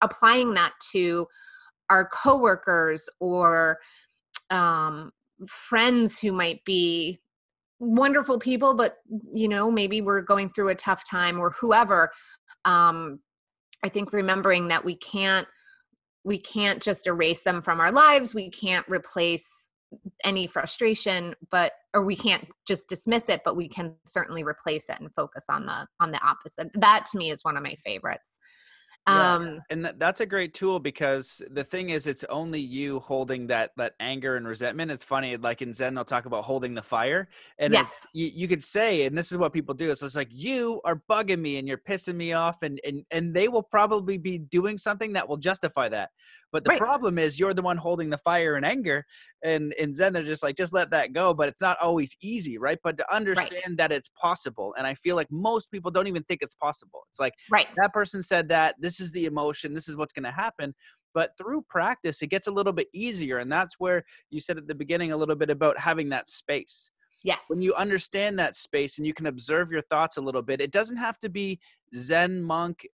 applying 0.01 0.53
that 0.55 0.73
to 0.91 1.27
our 1.89 2.07
coworkers 2.09 3.09
or 3.19 3.79
um, 4.49 5.11
friends 5.47 6.19
who 6.19 6.31
might 6.31 6.63
be 6.65 7.19
wonderful 7.79 8.39
people 8.39 8.73
but 8.73 8.99
you 9.33 9.49
know 9.49 9.69
maybe 9.69 10.01
we're 10.01 10.21
going 10.21 10.49
through 10.49 10.69
a 10.69 10.75
tough 10.75 11.03
time 11.07 11.37
or 11.37 11.51
whoever 11.51 12.09
um 12.63 13.19
i 13.83 13.89
think 13.89 14.13
remembering 14.13 14.69
that 14.69 14.83
we 14.83 14.95
can't 14.95 15.45
we 16.23 16.39
can't 16.39 16.81
just 16.81 17.05
erase 17.05 17.43
them 17.43 17.61
from 17.61 17.81
our 17.81 17.91
lives 17.91 18.33
we 18.33 18.49
can't 18.49 18.87
replace 18.87 19.64
any 20.23 20.47
frustration 20.47 21.35
but 21.51 21.73
or 21.93 22.03
we 22.03 22.15
can't 22.15 22.47
just 22.67 22.87
dismiss 22.87 23.29
it 23.29 23.41
but 23.45 23.55
we 23.55 23.67
can 23.67 23.93
certainly 24.05 24.43
replace 24.43 24.89
it 24.89 24.99
and 24.99 25.09
focus 25.15 25.45
on 25.49 25.65
the 25.65 25.87
on 25.99 26.11
the 26.11 26.19
opposite 26.25 26.69
that 26.73 27.05
to 27.05 27.17
me 27.17 27.31
is 27.31 27.43
one 27.43 27.57
of 27.57 27.63
my 27.63 27.75
favorites 27.85 28.39
Yeah. 29.07 29.35
Um, 29.35 29.61
and 29.69 29.83
th- 29.83 29.95
that's 29.99 30.21
a 30.21 30.25
great 30.25 30.55
tool 30.55 30.79
because 30.79 31.41
the 31.51 31.63
thing 31.63 31.91
is, 31.91 32.07
it's 32.07 32.23
only 32.25 32.59
you 32.59 32.99
holding 33.01 33.45
that 33.47 33.71
that 33.77 33.93
anger 33.99 34.35
and 34.35 34.47
resentment. 34.47 34.89
It's 34.89 35.03
funny, 35.03 35.37
like 35.37 35.61
in 35.61 35.73
Zen, 35.73 35.93
they'll 35.93 36.03
talk 36.03 36.25
about 36.25 36.43
holding 36.43 36.73
the 36.73 36.81
fire, 36.81 37.29
and 37.59 37.71
yes. 37.71 37.83
it's 37.83 38.07
you, 38.13 38.31
you 38.33 38.47
could 38.47 38.63
say, 38.63 39.05
and 39.05 39.15
this 39.15 39.31
is 39.31 39.37
what 39.37 39.53
people 39.53 39.75
do. 39.75 39.91
It's 39.91 40.15
like 40.15 40.29
you 40.31 40.81
are 40.85 41.01
bugging 41.07 41.39
me 41.39 41.59
and 41.59 41.67
you're 41.67 41.77
pissing 41.77 42.15
me 42.15 42.33
off, 42.33 42.63
and 42.63 42.79
and 42.83 43.05
and 43.11 43.31
they 43.31 43.47
will 43.47 43.61
probably 43.61 44.17
be 44.17 44.39
doing 44.39 44.75
something 44.77 45.13
that 45.13 45.29
will 45.29 45.37
justify 45.37 45.87
that. 45.89 46.09
But 46.55 46.63
the 46.63 46.69
right. 46.69 46.79
problem 46.79 47.19
is, 47.19 47.37
you're 47.37 47.53
the 47.53 47.61
one 47.61 47.75
holding 47.75 48.09
the 48.09 48.17
fire 48.19 48.55
and 48.55 48.65
anger, 48.65 49.05
and 49.43 49.73
in 49.73 49.93
Zen, 49.93 50.13
they're 50.13 50.23
just 50.23 50.41
like, 50.41 50.55
just 50.55 50.71
let 50.71 50.89
that 50.91 51.11
go. 51.11 51.33
But 51.33 51.49
it's 51.49 51.59
not 51.59 51.75
always 51.81 52.15
easy, 52.21 52.57
right? 52.57 52.79
But 52.81 52.95
to 52.95 53.13
understand 53.13 53.51
right. 53.67 53.77
that 53.77 53.91
it's 53.91 54.07
possible, 54.17 54.73
and 54.77 54.87
I 54.87 54.93
feel 54.93 55.17
like 55.17 55.29
most 55.29 55.69
people 55.69 55.91
don't 55.91 56.07
even 56.07 56.23
think 56.23 56.41
it's 56.41 56.53
possible. 56.53 57.01
It's 57.09 57.19
like, 57.19 57.33
right, 57.51 57.67
that 57.75 57.91
person 57.91 58.23
said 58.23 58.47
that. 58.47 58.75
This 58.79 59.01
is 59.01 59.11
the 59.11 59.25
emotion. 59.25 59.73
This 59.73 59.89
is 59.89 59.97
what's 59.97 60.13
going 60.13 60.23
to 60.23 60.31
happen. 60.31 60.73
But 61.13 61.31
through 61.37 61.65
practice, 61.69 62.21
it 62.21 62.27
gets 62.27 62.47
a 62.47 62.51
little 62.51 62.71
bit 62.71 62.87
easier, 62.93 63.39
and 63.39 63.51
that's 63.51 63.75
where 63.77 64.05
you 64.29 64.39
said 64.39 64.57
at 64.57 64.65
the 64.65 64.75
beginning 64.75 65.11
a 65.11 65.17
little 65.17 65.35
bit 65.35 65.49
about 65.49 65.77
having 65.77 66.07
that 66.11 66.29
space. 66.29 66.89
Yes. 67.21 67.41
When 67.49 67.61
you 67.61 67.73
understand 67.73 68.39
that 68.39 68.55
space 68.55 68.97
and 68.97 69.05
you 69.05 69.13
can 69.13 69.25
observe 69.25 69.71
your 69.71 69.81
thoughts 69.81 70.15
a 70.15 70.21
little 70.21 70.41
bit, 70.41 70.61
it 70.61 70.71
doesn't 70.71 70.95
have 70.95 71.17
to 71.19 71.27
be 71.27 71.59
Zen 71.93 72.41
monk 72.41 72.87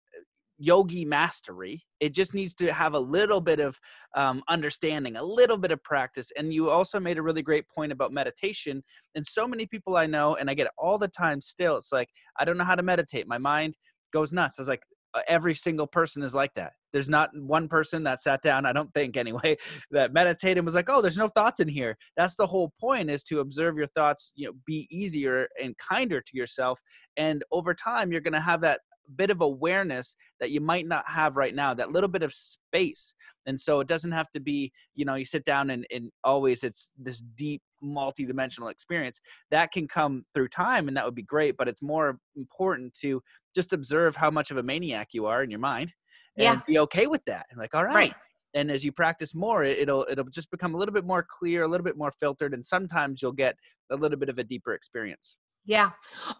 yogi 0.62 1.04
mastery. 1.06 1.84
It 2.00 2.14
just 2.14 2.34
needs 2.34 2.54
to 2.56 2.72
have 2.72 2.94
a 2.94 3.00
little 3.00 3.42
bit 3.42 3.60
of 3.60 3.80
um, 4.16 4.44
understanding, 4.48 5.18
a 5.18 5.24
little 5.24 5.58
bit 5.58 5.72
of 5.72 5.84
practice. 5.84 6.32
And 6.38 6.54
you 6.54 6.70
also 6.70 7.00
made 7.00 7.18
a 7.18 7.22
really 7.22 7.42
great 7.42 7.66
point 7.68 7.92
about 7.92 8.14
meditation. 8.14 8.84
And 9.16 9.26
so 9.26 9.48
many 9.48 9.66
people 9.66 9.98
I 9.98 10.06
know, 10.06 10.36
and 10.36 10.50
I 10.50 10.54
get 10.54 10.68
it 10.68 10.74
all 10.78 10.98
the 10.98 11.08
time 11.08 11.42
still, 11.42 11.78
it's 11.78 11.92
like, 11.92 12.10
I 12.40 12.46
don't 12.46 12.58
know 12.58 12.64
how 12.64 12.76
to 12.76 12.84
meditate. 12.84 13.28
My 13.28 13.38
mind 13.38 13.76
goes 14.14 14.32
nuts. 14.32 14.60
I 14.60 14.62
was 14.62 14.70
like, 14.70 14.84
every 15.28 15.54
single 15.54 15.88
person 15.88 16.24
is 16.24 16.36
like 16.36 16.54
that. 16.56 16.74
There's 16.94 17.10
not 17.10 17.30
one 17.36 17.68
person 17.68 18.04
that 18.04 18.22
sat 18.22 18.42
down, 18.42 18.66
I 18.66 18.74
don't 18.74 18.94
think 18.94 19.18
anyway, 19.18 19.58
that 19.92 20.14
meditated 20.14 20.60
and 20.60 20.66
was 20.66 20.76
like, 20.76 20.90
oh, 20.90 21.02
there's 21.02 21.18
no 21.18 21.30
thoughts 21.30 21.60
in 21.60 21.68
here. 21.68 21.98
That's 22.18 22.36
the 22.36 22.48
whole 22.48 22.72
point 22.80 23.10
is 23.10 23.24
to 23.26 23.40
observe 23.40 23.78
your 23.78 23.88
thoughts, 23.88 24.32
you 24.36 24.48
know, 24.48 24.54
be 24.66 24.88
easier 24.92 25.48
and 25.62 25.78
kinder 25.78 26.22
to 26.22 26.38
yourself. 26.38 26.80
And 27.18 27.44
over 27.52 27.74
time, 27.74 28.12
you're 28.12 28.22
going 28.22 28.34
to 28.34 28.40
have 28.40 28.62
that 28.62 28.82
bit 29.16 29.30
of 29.30 29.42
awareness 29.42 30.16
that 30.40 30.52
you 30.52 30.62
might 30.62 30.88
not 30.88 31.04
have 31.08 31.38
right 31.38 31.54
now, 31.54 31.74
that 31.74 31.92
little 31.92 32.10
bit 32.10 32.24
of 32.24 32.34
space. 32.34 33.14
And 33.46 33.60
so 33.60 33.80
it 33.80 33.88
doesn't 33.88 34.12
have 34.12 34.32
to 34.34 34.40
be, 34.40 34.72
you 34.96 35.06
know, 35.06 35.16
you 35.16 35.26
sit 35.26 35.46
down 35.46 35.70
and, 35.70 35.86
and 35.92 36.12
always 36.24 36.64
it's 36.64 36.92
this 36.98 37.22
deep, 37.36 37.62
multi-dimensional 37.82 38.70
experience 38.70 39.20
that 39.50 39.72
can 39.72 39.88
come 39.88 40.24
through 40.34 40.48
time 40.50 40.88
and 40.88 40.96
that 40.98 41.06
would 41.06 41.16
be 41.16 41.24
great. 41.24 41.58
But 41.58 41.68
it's 41.68 41.82
more 41.82 42.18
important 42.36 42.94
to 43.02 43.22
just 43.56 43.74
observe 43.74 44.16
how 44.16 44.32
much 44.32 44.52
of 44.52 44.58
a 44.58 44.64
maniac 44.64 45.10
you 45.14 45.26
are 45.26 45.44
in 45.44 45.50
your 45.50 45.60
mind 45.60 45.94
and 46.38 46.44
yeah. 46.44 46.62
be 46.68 46.80
okay 46.80 47.08
with 47.08 47.24
that. 47.26 47.46
And 47.50 47.60
like, 47.60 47.76
all 47.76 47.86
right. 47.86 47.94
right 47.94 48.14
and 48.54 48.70
as 48.70 48.84
you 48.84 48.92
practice 48.92 49.34
more 49.34 49.64
it'll 49.64 50.06
it'll 50.10 50.26
just 50.26 50.52
become 50.52 50.76
a 50.76 50.78
little 50.78 50.94
bit 50.94 51.06
more 51.06 51.26
clear 51.30 51.64
a 51.64 51.68
little 51.68 51.84
bit 51.84 51.98
more 51.98 52.12
filtered 52.20 52.54
and 52.54 52.66
sometimes 52.66 53.22
you'll 53.22 53.32
get 53.32 53.56
a 53.92 53.96
little 53.96 54.18
bit 54.18 54.30
of 54.30 54.38
a 54.38 54.44
deeper 54.44 54.74
experience 54.74 55.38
yeah. 55.66 55.92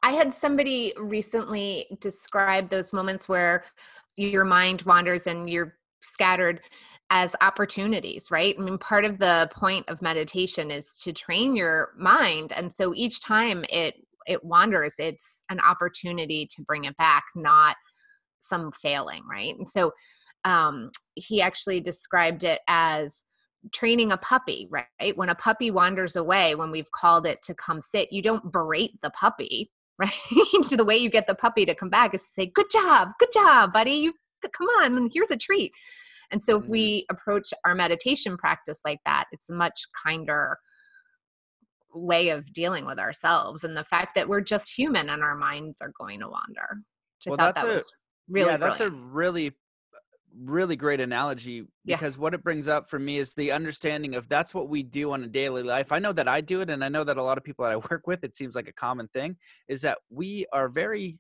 I 0.04 0.14
had 0.14 0.34
somebody 0.34 0.94
recently 0.98 1.98
describe 2.00 2.70
those 2.70 2.94
moments 2.94 3.30
where 3.30 3.64
your 4.18 4.46
mind 4.46 4.82
wanders 4.84 5.28
and 5.28 5.50
you're 5.50 5.76
scattered 6.02 6.62
as 7.12 7.36
opportunities, 7.42 8.32
right? 8.32 8.56
I 8.58 8.62
mean, 8.62 8.78
part 8.78 9.06
of 9.06 9.20
the 9.20 9.50
point 9.54 9.88
of 9.90 10.02
meditation 10.02 10.72
is 10.72 10.96
to 11.04 11.12
train 11.12 11.56
your 11.56 11.90
mind. 11.98 12.54
And 12.54 12.74
so 12.74 12.94
each 12.96 13.22
time 13.22 13.66
it 13.70 13.96
it 14.28 14.44
wanders, 14.44 14.94
it's 15.00 15.42
an 15.50 15.60
opportunity 15.60 16.48
to 16.56 16.62
bring 16.62 16.86
it 16.86 16.96
back, 16.98 17.24
not 17.36 17.76
some 18.40 18.72
failing, 18.72 19.24
right? 19.30 19.58
And 19.58 19.68
so 19.68 19.92
um, 20.46 20.92
he 21.16 21.42
actually 21.42 21.82
described 21.82 22.44
it 22.44 22.62
as 22.68 23.26
training 23.72 24.12
a 24.12 24.18
puppy, 24.18 24.68
right? 24.70 25.16
When 25.16 25.30
a 25.30 25.36
puppy 25.36 25.72
wanders 25.72 26.16
away, 26.16 26.56
when 26.56 26.72
we've 26.72 26.92
called 26.92 27.26
it 27.26 27.42
to 27.44 27.54
come 27.54 27.82
sit, 27.82 28.12
you 28.12 28.22
don't 28.22 28.52
berate 28.52 29.00
the 29.02 29.12
puppy, 29.12 29.72
right? 30.00 30.12
so 30.64 30.76
the 30.76 30.86
way 30.86 30.98
you 30.98 31.10
get 31.10 31.28
the 31.28 31.36
puppy 31.36 31.66
to 31.66 31.76
come 31.76 31.90
back 31.90 32.14
is 32.14 32.22
to 32.22 32.28
say, 32.28 32.46
"Good 32.48 32.70
job, 32.72 33.10
good 33.20 33.32
job, 33.34 33.74
buddy. 33.74 33.92
You 33.92 34.14
come 34.52 34.68
on, 34.68 35.10
here's 35.14 35.32
a 35.32 35.38
treat." 35.38 35.72
And 36.32 36.42
so 36.42 36.58
if 36.58 36.64
mm-hmm. 36.64 36.72
we 36.72 37.06
approach 37.10 37.54
our 37.66 37.76
meditation 37.76 38.38
practice 38.38 38.80
like 38.86 39.00
that, 39.06 39.26
it's 39.32 39.50
a 39.50 39.54
much 39.54 39.84
kinder 40.04 40.58
way 41.94 42.30
of 42.30 42.52
dealing 42.54 42.86
with 42.86 42.98
ourselves 42.98 43.64
and 43.64 43.76
the 43.76 43.84
fact 43.84 44.16
that 44.16 44.30
we're 44.30 44.42
just 44.42 44.74
human 44.74 45.10
and 45.10 45.22
our 45.22 45.36
minds 45.36 45.80
are 45.82 45.92
going 46.00 46.22
to 46.22 46.28
wander. 46.28 46.82
well, 47.26 47.36
that's 47.38 47.62
that 47.62 47.68
a, 47.68 47.84
really 48.30 48.52
yeah, 48.52 48.58
that's 48.58 48.80
a 48.80 48.90
really 48.90 49.52
really 50.40 50.76
great 50.76 51.00
analogy 51.00 51.66
because 51.86 52.16
yeah. 52.16 52.22
what 52.22 52.34
it 52.34 52.44
brings 52.44 52.68
up 52.68 52.90
for 52.90 53.00
me 53.00 53.18
is 53.18 53.34
the 53.34 53.52
understanding 53.52 54.16
of 54.16 54.28
that's 54.30 54.54
what 54.54 54.70
we 54.70 54.84
do 54.84 55.12
on 55.12 55.24
a 55.24 55.28
daily 55.28 55.64
life. 55.64 55.92
I 55.92 56.00
know 56.00 56.14
that 56.14 56.28
I 56.28 56.42
do 56.42 56.62
it, 56.62 56.70
and 56.70 56.84
I 56.84 56.90
know 56.90 57.04
that 57.04 57.18
a 57.18 57.24
lot 57.24 57.38
of 57.38 57.44
people 57.44 57.64
that 57.64 57.74
I 57.74 57.78
work 57.92 58.08
with, 58.08 58.24
it 58.24 58.36
seems 58.36 58.56
like 58.56 58.68
a 58.68 58.74
common 58.74 59.08
thing, 59.10 59.38
is 59.68 59.82
that 59.82 60.00
we 60.10 60.46
are 60.54 60.70
very 60.70 61.18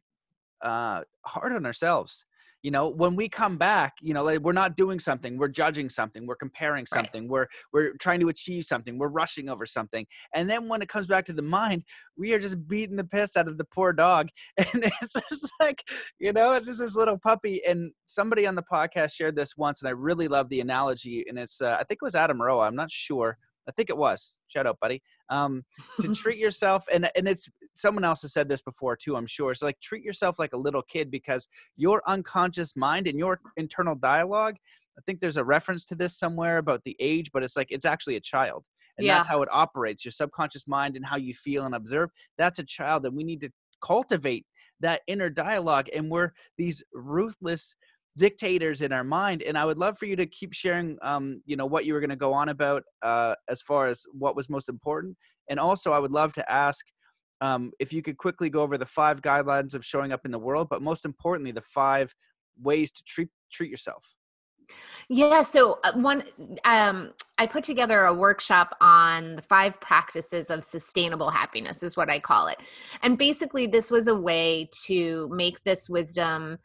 uh, 0.61 1.03
hard 1.25 1.53
on 1.53 1.65
ourselves 1.65 2.25
you 2.63 2.71
know 2.71 2.87
when 2.87 3.15
we 3.15 3.27
come 3.27 3.57
back 3.57 3.93
you 4.01 4.13
know 4.13 4.23
like 4.23 4.39
we're 4.39 4.51
not 4.51 4.75
doing 4.75 4.99
something 4.99 5.37
we're 5.37 5.47
judging 5.47 5.89
something 5.89 6.25
we're 6.25 6.35
comparing 6.35 6.85
something 6.85 7.23
right. 7.23 7.29
we're 7.29 7.47
we're 7.73 7.93
trying 7.97 8.19
to 8.19 8.29
achieve 8.29 8.63
something 8.63 8.97
we're 8.97 9.07
rushing 9.07 9.49
over 9.49 9.65
something 9.65 10.05
and 10.35 10.49
then 10.49 10.67
when 10.67 10.81
it 10.81 10.89
comes 10.89 11.07
back 11.07 11.25
to 11.25 11.33
the 11.33 11.41
mind 11.41 11.83
we 12.17 12.33
are 12.33 12.39
just 12.39 12.67
beating 12.67 12.95
the 12.95 13.03
piss 13.03 13.35
out 13.35 13.47
of 13.47 13.57
the 13.57 13.65
poor 13.65 13.93
dog 13.93 14.29
and 14.57 14.83
it's 15.01 15.13
just 15.13 15.49
like 15.59 15.83
you 16.19 16.31
know 16.33 16.53
it's 16.53 16.65
just 16.65 16.79
this 16.79 16.95
little 16.95 17.17
puppy 17.17 17.61
and 17.65 17.91
somebody 18.05 18.45
on 18.45 18.55
the 18.55 18.63
podcast 18.63 19.13
shared 19.13 19.35
this 19.35 19.57
once 19.57 19.81
and 19.81 19.89
i 19.89 19.91
really 19.91 20.27
love 20.27 20.49
the 20.49 20.61
analogy 20.61 21.25
and 21.27 21.37
it's 21.37 21.61
uh, 21.61 21.77
i 21.79 21.83
think 21.83 21.99
it 22.01 22.05
was 22.05 22.15
adam 22.15 22.41
roa 22.41 22.65
i'm 22.67 22.75
not 22.75 22.91
sure 22.91 23.37
I 23.67 23.71
think 23.71 23.89
it 23.89 23.97
was. 23.97 24.39
Shout 24.47 24.67
out, 24.67 24.79
buddy. 24.79 25.01
Um, 25.29 25.63
to 25.99 26.13
treat 26.13 26.37
yourself, 26.39 26.85
and 26.91 27.09
and 27.15 27.27
it's 27.27 27.47
someone 27.75 28.03
else 28.03 28.21
has 28.23 28.33
said 28.33 28.49
this 28.49 28.61
before 28.61 28.95
too. 28.95 29.15
I'm 29.15 29.27
sure. 29.27 29.53
So 29.53 29.65
like, 29.65 29.79
treat 29.81 30.03
yourself 30.03 30.39
like 30.39 30.53
a 30.53 30.57
little 30.57 30.81
kid 30.81 31.11
because 31.11 31.47
your 31.77 32.01
unconscious 32.07 32.75
mind 32.75 33.07
and 33.07 33.17
your 33.17 33.39
internal 33.57 33.95
dialogue. 33.95 34.55
I 34.97 35.01
think 35.05 35.21
there's 35.21 35.37
a 35.37 35.43
reference 35.43 35.85
to 35.85 35.95
this 35.95 36.19
somewhere 36.19 36.57
about 36.57 36.81
the 36.83 36.97
age, 36.99 37.31
but 37.33 37.43
it's 37.43 37.55
like 37.55 37.67
it's 37.69 37.85
actually 37.85 38.17
a 38.17 38.21
child, 38.21 38.65
and 38.97 39.07
yeah. 39.07 39.17
that's 39.17 39.29
how 39.29 39.41
it 39.41 39.49
operates. 39.51 40.03
Your 40.03 40.11
subconscious 40.11 40.67
mind 40.67 40.95
and 40.95 41.05
how 41.05 41.17
you 41.17 41.33
feel 41.33 41.65
and 41.65 41.75
observe. 41.75 42.09
That's 42.37 42.59
a 42.59 42.65
child, 42.65 43.05
and 43.05 43.15
we 43.15 43.23
need 43.23 43.41
to 43.41 43.49
cultivate 43.81 44.45
that 44.81 45.01
inner 45.07 45.29
dialogue. 45.29 45.87
And 45.95 46.09
we're 46.09 46.31
these 46.57 46.83
ruthless 46.93 47.75
dictators 48.17 48.81
in 48.81 48.91
our 48.91 49.03
mind 49.03 49.41
and 49.41 49.57
i 49.57 49.63
would 49.63 49.77
love 49.77 49.97
for 49.97 50.05
you 50.05 50.15
to 50.15 50.25
keep 50.25 50.53
sharing 50.53 50.97
um, 51.01 51.41
you 51.45 51.55
know 51.55 51.65
what 51.65 51.85
you 51.85 51.93
were 51.93 51.99
going 51.99 52.09
to 52.09 52.15
go 52.15 52.33
on 52.33 52.49
about 52.49 52.83
uh, 53.01 53.35
as 53.49 53.61
far 53.61 53.87
as 53.87 54.03
what 54.11 54.35
was 54.35 54.49
most 54.49 54.67
important 54.69 55.15
and 55.49 55.59
also 55.59 55.91
i 55.91 55.99
would 55.99 56.11
love 56.11 56.33
to 56.33 56.51
ask 56.51 56.85
um, 57.39 57.71
if 57.79 57.91
you 57.91 58.03
could 58.03 58.17
quickly 58.17 58.51
go 58.51 58.61
over 58.61 58.77
the 58.77 58.85
five 58.85 59.21
guidelines 59.21 59.73
of 59.73 59.83
showing 59.83 60.11
up 60.11 60.25
in 60.25 60.31
the 60.31 60.39
world 60.39 60.67
but 60.69 60.81
most 60.81 61.05
importantly 61.05 61.51
the 61.51 61.61
five 61.61 62.13
ways 62.61 62.91
to 62.91 63.03
treat 63.03 63.29
treat 63.51 63.69
yourself. 63.69 64.15
Yeah 65.09 65.41
so 65.41 65.79
uh, 65.83 65.91
one 65.93 66.23
um, 66.63 67.11
i 67.37 67.45
put 67.45 67.63
together 67.63 68.05
a 68.05 68.13
workshop 68.13 68.77
on 68.79 69.35
the 69.35 69.41
five 69.41 69.79
practices 69.81 70.49
of 70.49 70.63
sustainable 70.63 71.29
happiness 71.29 71.83
is 71.83 71.97
what 71.97 72.09
i 72.09 72.19
call 72.19 72.47
it 72.47 72.57
and 73.01 73.17
basically 73.17 73.67
this 73.67 73.91
was 73.91 74.07
a 74.07 74.15
way 74.15 74.69
to 74.85 75.29
make 75.33 75.61
this 75.65 75.89
wisdom 75.89 76.57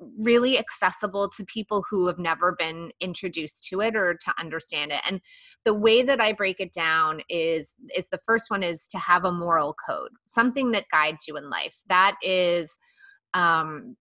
really 0.00 0.58
accessible 0.58 1.28
to 1.28 1.44
people 1.44 1.84
who 1.90 2.06
have 2.06 2.18
never 2.18 2.54
been 2.58 2.90
introduced 3.00 3.64
to 3.64 3.80
it 3.80 3.96
or 3.96 4.14
to 4.14 4.32
understand 4.38 4.92
it. 4.92 5.00
And 5.08 5.20
the 5.64 5.74
way 5.74 6.02
that 6.02 6.20
i 6.20 6.32
break 6.32 6.60
it 6.60 6.72
down 6.72 7.20
is 7.28 7.74
is 7.96 8.08
the 8.08 8.20
first 8.24 8.50
one 8.50 8.62
is 8.62 8.86
to 8.88 8.98
have 8.98 9.24
a 9.24 9.32
moral 9.32 9.74
code 9.86 10.10
something 10.26 10.70
that 10.72 10.86
guides 10.92 11.24
you 11.26 11.36
in 11.36 11.50
life. 11.50 11.76
That 11.88 12.16
is 12.22 12.78
um 13.34 13.96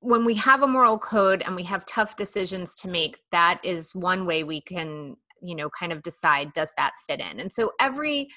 when 0.00 0.24
we 0.24 0.34
have 0.34 0.62
a 0.62 0.66
moral 0.66 0.98
code 0.98 1.42
and 1.46 1.54
we 1.54 1.62
have 1.62 1.86
tough 1.86 2.16
decisions 2.16 2.74
to 2.74 2.88
make 2.88 3.18
that 3.30 3.60
is 3.62 3.94
one 3.94 4.26
way 4.26 4.42
we 4.42 4.60
can 4.60 5.16
you 5.42 5.54
know 5.54 5.68
kind 5.78 5.92
of 5.92 6.02
decide 6.02 6.52
does 6.54 6.72
that 6.76 6.92
fit 7.06 7.20
in? 7.20 7.38
And 7.38 7.52
so 7.52 7.72
every 7.80 8.28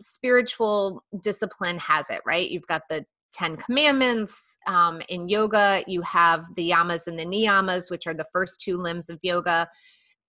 spiritual 0.00 1.02
discipline 1.22 1.78
has 1.78 2.10
it 2.10 2.20
right? 2.26 2.48
You've 2.48 2.66
got 2.66 2.82
the 2.90 3.06
Ten 3.38 3.56
Commandments. 3.56 4.56
Um, 4.66 5.00
in 5.08 5.28
yoga, 5.28 5.84
you 5.86 6.02
have 6.02 6.44
the 6.56 6.70
yamas 6.70 7.06
and 7.06 7.18
the 7.18 7.24
niyamas, 7.24 7.90
which 7.90 8.06
are 8.06 8.14
the 8.14 8.26
first 8.32 8.60
two 8.60 8.76
limbs 8.76 9.08
of 9.08 9.20
yoga. 9.22 9.68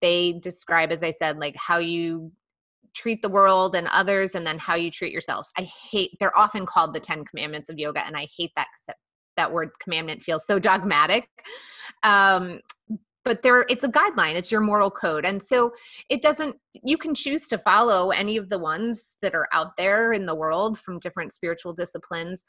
They 0.02 0.34
describe, 0.44 0.92
as 0.92 1.02
I 1.02 1.12
said, 1.12 1.38
like 1.40 1.56
how 1.58 1.80
you 1.80 2.32
treat 2.94 3.22
the 3.22 3.30
world 3.30 3.76
and 3.76 3.88
others, 3.88 4.36
and 4.36 4.46
then 4.46 4.60
how 4.60 4.76
you 4.76 4.92
treat 4.92 5.12
yourselves. 5.12 5.50
I 5.58 5.68
hate, 5.92 6.12
they're 6.20 6.38
often 6.38 6.66
called 6.66 6.94
the 6.94 7.00
Ten 7.00 7.26
Commandments 7.26 7.70
of 7.70 7.80
yoga, 7.80 8.06
and 8.06 8.16
I 8.16 8.28
hate 8.38 8.52
that 8.56 8.68
that 9.38 9.52
word 9.52 9.70
commandment 9.82 10.22
feels 10.22 10.46
so 10.46 10.60
dogmatic. 10.60 11.28
Um, 12.04 12.60
but 13.26 13.42
there 13.44 13.66
it's 13.70 13.84
a 13.84 13.90
guideline 13.90 14.36
it's 14.36 14.52
your 14.52 14.62
moral 14.62 14.90
code 14.90 15.26
and 15.26 15.44
so 15.44 15.72
it 16.10 16.22
doesn't 16.22 16.56
you 16.74 16.98
can 16.98 17.14
choose 17.14 17.48
to 17.48 17.58
follow 17.58 18.12
any 18.12 18.38
of 18.38 18.50
the 18.50 18.58
ones 18.58 19.18
that 19.22 19.36
are 19.36 19.48
out 19.54 19.76
there 19.78 20.14
in 20.14 20.26
the 20.26 20.34
world 20.34 20.80
from 20.80 21.00
different 21.00 21.34
spiritual 21.34 21.74
disciplines 21.74 22.46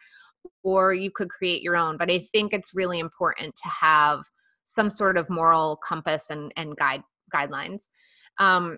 or 0.62 0.92
you 0.92 1.10
could 1.10 1.28
create 1.28 1.62
your 1.62 1.76
own. 1.76 1.96
But 1.96 2.10
I 2.10 2.20
think 2.32 2.52
it's 2.52 2.74
really 2.74 2.98
important 2.98 3.56
to 3.56 3.68
have 3.68 4.20
some 4.64 4.90
sort 4.90 5.16
of 5.16 5.28
moral 5.30 5.76
compass 5.86 6.30
and, 6.30 6.52
and 6.56 6.76
guide 6.76 7.02
guidelines. 7.34 7.82
Um, 8.38 8.76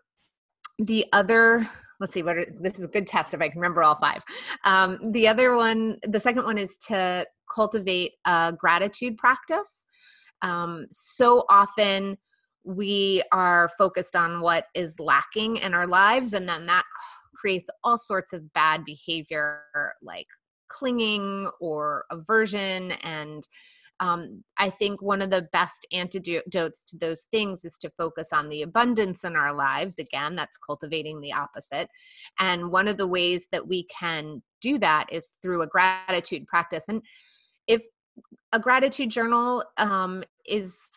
the 0.79 1.07
other 1.13 1.69
let's 2.01 2.13
see 2.13 2.23
what 2.23 2.37
are, 2.37 2.47
this 2.61 2.75
is 2.75 2.85
a 2.85 2.89
good 2.89 3.07
test 3.07 3.33
if 3.33 3.41
i 3.41 3.49
can 3.49 3.61
remember 3.61 3.83
all 3.83 3.99
five 4.01 4.23
um, 4.65 4.99
the 5.13 5.29
other 5.29 5.55
one 5.55 5.97
the 6.09 6.19
second 6.19 6.45
one 6.45 6.59
is 6.59 6.77
to 6.79 7.25
cultivate 7.53 8.13
a 8.25 8.53
gratitude 8.59 9.17
practice 9.17 9.87
um, 10.43 10.87
so 10.91 11.45
often 11.49 12.17
we 12.65 13.23
are 13.33 13.71
focused 13.79 14.17
on 14.17 14.41
what 14.41 14.65
is 14.75 14.99
lacking 14.99 15.57
in 15.57 15.75
our 15.75 15.87
lives 15.87 16.33
and 16.33 16.49
then 16.49 16.67
that 16.67 16.85
creates 17.35 17.69
all 17.85 17.99
sorts 17.99 18.33
of 18.33 18.53
bad 18.53 18.85
behavior 18.85 19.63
like 20.03 20.27
clinging 20.73 21.51
or 21.61 22.05
aversion 22.11 22.93
and 23.03 23.47
um, 24.01 24.43
I 24.59 24.69
think 24.69 25.01
one 25.01 25.23
of 25.23 25.31
the 25.31 25.49
best 25.53 25.87
antidotes 25.93 26.83
to 26.87 26.99
those 26.99 27.29
things 27.31 27.65
is 27.65 27.79
to 27.79 27.91
focus 27.91 28.33
on 28.33 28.49
the 28.49 28.63
abundance 28.63 29.23
in 29.23 29.37
our 29.37 29.55
lives. 29.55 30.01
Again, 30.01 30.35
that's 30.35 30.57
cultivating 30.57 31.21
the 31.21 31.33
opposite. 31.33 31.89
And 32.41 32.73
one 32.73 32.89
of 32.89 32.97
the 32.97 33.07
ways 33.07 33.47
that 33.53 33.69
we 33.69 33.85
can 33.85 34.43
do 34.61 34.77
that 34.81 35.07
is 35.13 35.35
through 35.41 35.63
a 35.63 35.69
gratitude 35.69 36.49
practice. 36.49 36.87
And 36.89 37.01
if 37.69 37.83
a 38.53 38.59
gratitude 38.59 39.11
journal 39.11 39.65
um, 39.77 40.25
is 40.47 40.89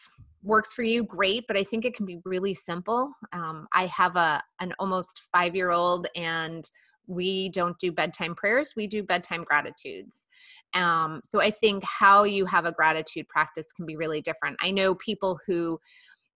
works 0.42 0.74
for 0.74 0.84
you 0.84 1.04
great 1.04 1.44
but 1.48 1.58
i 1.58 1.64
think 1.64 1.86
it 1.86 1.96
can 1.96 2.06
be 2.06 2.20
really 2.24 2.54
simple 2.54 3.12
um, 3.34 3.68
i 3.74 3.88
have 3.88 4.16
a 4.16 4.40
an 4.60 4.72
almost 4.78 5.24
five 5.32 5.56
year 5.56 5.72
old 5.72 6.06
and 6.16 6.70
we 7.08 7.50
don't 7.50 7.78
do 7.80 7.92
bedtime 7.92 8.36
prayers 8.36 8.74
we 8.76 8.88
do 8.88 9.04
bedtime 9.04 9.44
gratitudes. 9.44 10.28
Um, 10.74 11.22
so 11.24 11.42
i 11.42 11.52
think 11.52 11.84
how 11.84 12.24
you 12.24 12.46
have 12.46 12.66
a 12.66 12.72
gratitude 12.72 13.28
practice 13.28 13.68
can 13.76 13.86
be 13.86 13.96
really 13.96 14.22
different. 14.22 14.58
I 14.62 14.72
know 14.72 14.96
people 14.96 15.40
who 15.48 15.80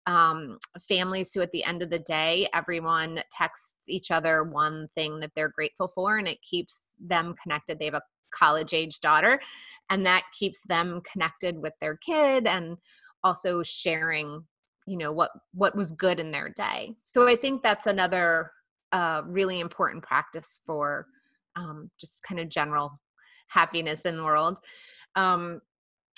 um, 0.06 0.58
families 0.88 1.34
who 1.34 1.42
at 1.42 1.52
the 1.52 1.66
end 1.66 1.82
of 1.82 1.90
the 1.90 2.00
day 2.00 2.48
everyone 2.54 3.22
texts 3.30 3.90
each 3.90 4.10
other 4.10 4.44
one 4.44 4.88
thing 4.96 5.20
that 5.20 5.32
they're 5.36 5.50
grateful 5.50 5.90
for 5.90 6.18
and 6.18 6.28
it 6.28 6.42
keeps 6.42 6.78
them 6.98 7.36
connected. 7.44 7.78
They 7.78 7.86
have 7.86 7.94
a 7.94 8.02
college 8.34 8.74
age 8.74 9.02
daughter 9.02 9.40
and 9.90 10.06
that 10.06 10.24
keeps 10.38 10.60
them 10.68 11.02
connected 11.12 11.62
with 11.62 11.74
their 11.82 11.98
kid 11.98 12.48
and 12.48 12.78
also 13.24 13.64
sharing 13.64 14.44
you 14.86 14.98
know 14.98 15.12
what 15.12 15.32
what 15.54 15.76
was 15.76 15.92
good 15.92 16.20
in 16.20 16.32
their 16.32 16.50
day. 16.50 16.96
So 17.02 17.28
i 17.28 17.36
think 17.36 17.62
that's 17.62 17.86
another 17.86 18.52
uh, 18.92 19.22
really 19.26 19.60
important 19.60 20.04
practice 20.04 20.60
for 20.66 21.08
um, 21.56 21.90
just 22.00 22.22
kind 22.24 22.40
of 22.40 22.50
general 22.50 23.00
happiness 23.48 24.02
in 24.02 24.18
the 24.18 24.24
world. 24.24 24.58
Um, 25.16 25.62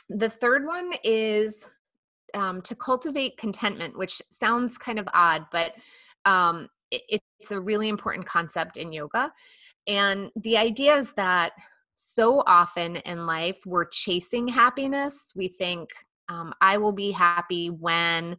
the 0.09 0.29
third 0.29 0.65
one 0.65 0.91
is 1.03 1.67
um, 2.33 2.61
to 2.61 2.75
cultivate 2.75 3.37
contentment 3.37 3.97
which 3.97 4.21
sounds 4.31 4.77
kind 4.77 4.99
of 4.99 5.07
odd 5.13 5.45
but 5.51 5.73
um, 6.25 6.69
it, 6.91 7.21
it's 7.39 7.51
a 7.51 7.59
really 7.59 7.89
important 7.89 8.25
concept 8.25 8.77
in 8.77 8.91
yoga. 8.91 9.31
And 9.87 10.29
the 10.35 10.57
idea 10.57 10.95
is 10.95 11.13
that 11.13 11.53
so 11.95 12.43
often 12.45 12.97
in 12.97 13.25
life 13.25 13.57
we're 13.65 13.85
chasing 13.85 14.47
happiness. 14.47 15.33
We 15.35 15.47
think 15.47 15.89
um, 16.29 16.53
I 16.61 16.77
will 16.77 16.91
be 16.91 17.11
happy 17.11 17.69
when 17.69 18.37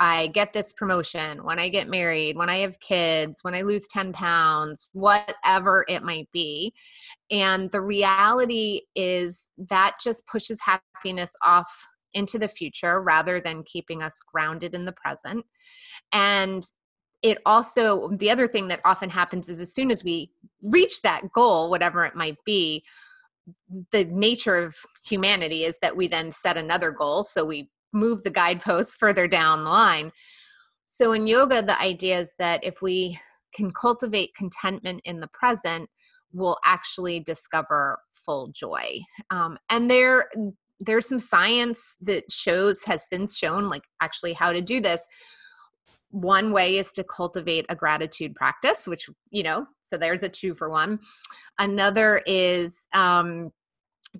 I 0.00 0.28
get 0.28 0.52
this 0.52 0.72
promotion, 0.72 1.44
when 1.44 1.58
I 1.58 1.68
get 1.68 1.88
married, 1.88 2.36
when 2.36 2.48
I 2.48 2.58
have 2.58 2.78
kids, 2.80 3.40
when 3.42 3.54
I 3.54 3.62
lose 3.62 3.86
10 3.88 4.12
pounds, 4.12 4.88
whatever 4.92 5.84
it 5.88 6.02
might 6.02 6.28
be. 6.32 6.72
And 7.30 7.70
the 7.72 7.80
reality 7.80 8.82
is 8.94 9.50
that 9.70 9.96
just 10.02 10.26
pushes 10.26 10.60
happiness 10.60 11.32
off 11.42 11.86
into 12.14 12.38
the 12.38 12.48
future 12.48 13.02
rather 13.02 13.40
than 13.40 13.64
keeping 13.64 14.02
us 14.02 14.18
grounded 14.32 14.74
in 14.74 14.84
the 14.84 14.92
present. 14.92 15.44
And 16.12 16.64
it 17.22 17.38
also, 17.44 18.10
the 18.16 18.30
other 18.30 18.46
thing 18.46 18.68
that 18.68 18.80
often 18.84 19.10
happens 19.10 19.48
is 19.48 19.58
as 19.58 19.74
soon 19.74 19.90
as 19.90 20.04
we 20.04 20.30
reach 20.62 21.02
that 21.02 21.32
goal, 21.34 21.70
whatever 21.70 22.04
it 22.04 22.14
might 22.14 22.36
be, 22.46 22.84
the 23.90 24.04
nature 24.04 24.56
of 24.56 24.76
humanity 25.04 25.64
is 25.64 25.78
that 25.82 25.96
we 25.96 26.06
then 26.06 26.30
set 26.30 26.56
another 26.56 26.92
goal. 26.92 27.24
So 27.24 27.44
we 27.44 27.68
move 27.92 28.22
the 28.22 28.30
guideposts 28.30 28.96
further 28.96 29.26
down 29.26 29.64
the 29.64 29.70
line. 29.70 30.12
So 30.86 31.12
in 31.12 31.26
yoga, 31.26 31.62
the 31.62 31.80
idea 31.80 32.20
is 32.20 32.32
that 32.38 32.64
if 32.64 32.80
we 32.82 33.18
can 33.54 33.70
cultivate 33.72 34.34
contentment 34.34 35.00
in 35.04 35.20
the 35.20 35.28
present, 35.28 35.88
we'll 36.32 36.58
actually 36.64 37.20
discover 37.20 37.98
full 38.12 38.48
joy. 38.48 39.00
Um, 39.30 39.58
and 39.70 39.90
there, 39.90 40.28
there's 40.80 41.08
some 41.08 41.18
science 41.18 41.96
that 42.02 42.30
shows 42.30 42.82
has 42.84 43.08
since 43.08 43.36
shown 43.36 43.68
like 43.68 43.84
actually 44.00 44.32
how 44.32 44.52
to 44.52 44.60
do 44.60 44.80
this 44.80 45.02
one 46.10 46.52
way 46.52 46.78
is 46.78 46.90
to 46.92 47.04
cultivate 47.04 47.66
a 47.68 47.76
gratitude 47.76 48.34
practice 48.34 48.86
which 48.86 49.10
you 49.30 49.42
know 49.42 49.66
so 49.84 49.98
there's 49.98 50.22
a 50.22 50.28
two 50.28 50.54
for 50.54 50.70
one 50.70 50.98
another 51.58 52.22
is 52.26 52.86
um 52.94 53.50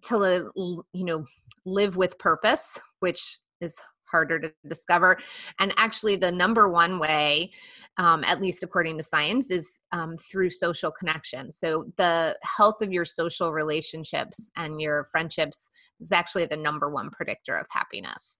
to 0.02 0.52
you 0.92 1.04
know 1.04 1.24
live 1.64 1.96
with 1.96 2.18
purpose 2.18 2.78
which 3.00 3.38
is 3.60 3.74
harder 4.04 4.40
to 4.40 4.50
discover 4.66 5.18
and 5.58 5.72
actually 5.76 6.16
the 6.16 6.32
number 6.32 6.70
one 6.70 6.98
way 6.98 7.50
um, 7.98 8.22
at 8.24 8.40
least 8.40 8.62
according 8.62 8.96
to 8.96 9.02
science 9.02 9.50
is 9.50 9.80
um, 9.90 10.16
through 10.16 10.50
social 10.50 10.92
connection. 10.92 11.50
So 11.50 11.86
the 11.96 12.36
health 12.42 12.80
of 12.80 12.92
your 12.92 13.04
social 13.04 13.52
relationships 13.52 14.50
and 14.56 14.80
your 14.80 15.04
friendships 15.04 15.70
is 16.00 16.12
actually 16.12 16.46
the 16.46 16.56
number 16.56 16.90
one 16.90 17.10
predictor 17.10 17.56
of 17.56 17.66
happiness. 17.70 18.38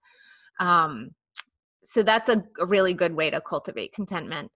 Um, 0.61 1.11
so 1.83 2.05
that's 2.05 2.29
a, 2.29 2.45
a 2.61 2.67
really 2.67 2.95
good 2.95 3.15
way 3.15 3.31
to 3.31 3.41
cultivate 3.41 3.93
contentment. 3.93 4.53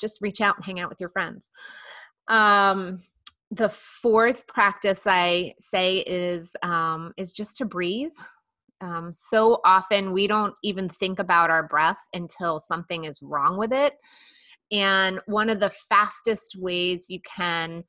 Just 0.00 0.22
reach 0.22 0.40
out 0.40 0.56
and 0.56 0.64
hang 0.64 0.80
out 0.80 0.88
with 0.88 1.00
your 1.00 1.10
friends. 1.10 1.48
Um 2.28 3.02
the 3.52 3.68
fourth 3.68 4.44
practice 4.48 5.02
i 5.06 5.54
say 5.60 5.98
is 5.98 6.50
um 6.64 7.12
is 7.16 7.32
just 7.32 7.56
to 7.56 7.64
breathe 7.64 8.10
um, 8.80 9.12
so 9.12 9.60
often 9.64 10.12
we 10.12 10.26
don't 10.26 10.54
even 10.62 10.88
think 10.88 11.18
about 11.18 11.50
our 11.50 11.66
breath 11.66 11.98
until 12.12 12.58
something 12.58 13.04
is 13.04 13.22
wrong 13.22 13.56
with 13.56 13.72
it. 13.72 13.94
And 14.72 15.20
one 15.26 15.48
of 15.48 15.60
the 15.60 15.72
fastest 15.88 16.56
ways 16.58 17.06
you 17.08 17.20
can 17.20 17.84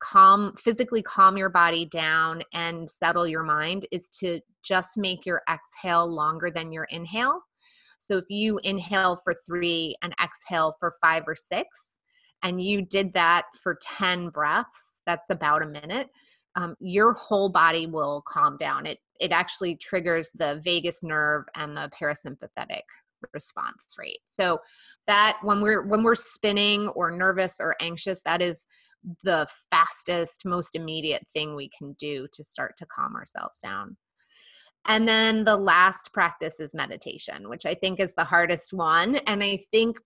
calm 0.00 0.52
physically 0.58 1.02
calm 1.02 1.36
your 1.36 1.48
body 1.48 1.86
down 1.86 2.42
and 2.52 2.90
settle 2.90 3.26
your 3.26 3.42
mind 3.42 3.86
is 3.90 4.08
to 4.08 4.40
just 4.62 4.98
make 4.98 5.24
your 5.24 5.42
exhale 5.50 6.06
longer 6.06 6.50
than 6.50 6.72
your 6.72 6.84
inhale. 6.84 7.40
So 7.98 8.18
if 8.18 8.24
you 8.28 8.60
inhale 8.64 9.16
for 9.16 9.34
three 9.46 9.96
and 10.02 10.14
exhale 10.22 10.74
for 10.78 10.92
five 11.00 11.22
or 11.26 11.34
six, 11.34 11.98
and 12.42 12.60
you 12.60 12.84
did 12.84 13.14
that 13.14 13.46
for 13.62 13.78
10 13.80 14.28
breaths, 14.28 15.00
that's 15.06 15.30
about 15.30 15.62
a 15.62 15.66
minute, 15.66 16.10
um, 16.56 16.76
your 16.80 17.14
whole 17.14 17.48
body 17.48 17.86
will 17.86 18.22
calm 18.26 18.56
down. 18.58 18.86
It, 18.86 18.98
it 19.20 19.32
actually 19.32 19.76
triggers 19.76 20.30
the 20.34 20.60
vagus 20.64 21.02
nerve 21.02 21.44
and 21.54 21.76
the 21.76 21.90
parasympathetic 22.00 22.82
response 23.32 23.94
rate. 23.98 24.20
So 24.26 24.58
that 25.06 25.38
when 25.42 25.60
we're 25.60 25.86
when 25.86 26.02
we're 26.02 26.14
spinning 26.14 26.88
or 26.88 27.10
nervous 27.10 27.56
or 27.60 27.74
anxious, 27.80 28.20
that 28.24 28.42
is 28.42 28.66
the 29.22 29.46
fastest, 29.70 30.44
most 30.44 30.76
immediate 30.76 31.26
thing 31.32 31.54
we 31.54 31.70
can 31.76 31.94
do 31.98 32.26
to 32.32 32.44
start 32.44 32.74
to 32.78 32.86
calm 32.86 33.14
ourselves 33.14 33.58
down. 33.62 33.96
And 34.86 35.08
then 35.08 35.44
the 35.44 35.56
last 35.56 36.12
practice 36.12 36.60
is 36.60 36.74
meditation, 36.74 37.48
which 37.48 37.64
I 37.64 37.74
think 37.74 38.00
is 38.00 38.14
the 38.14 38.24
hardest 38.24 38.72
one. 38.72 39.16
And 39.26 39.42
I 39.42 39.58
think 39.70 39.96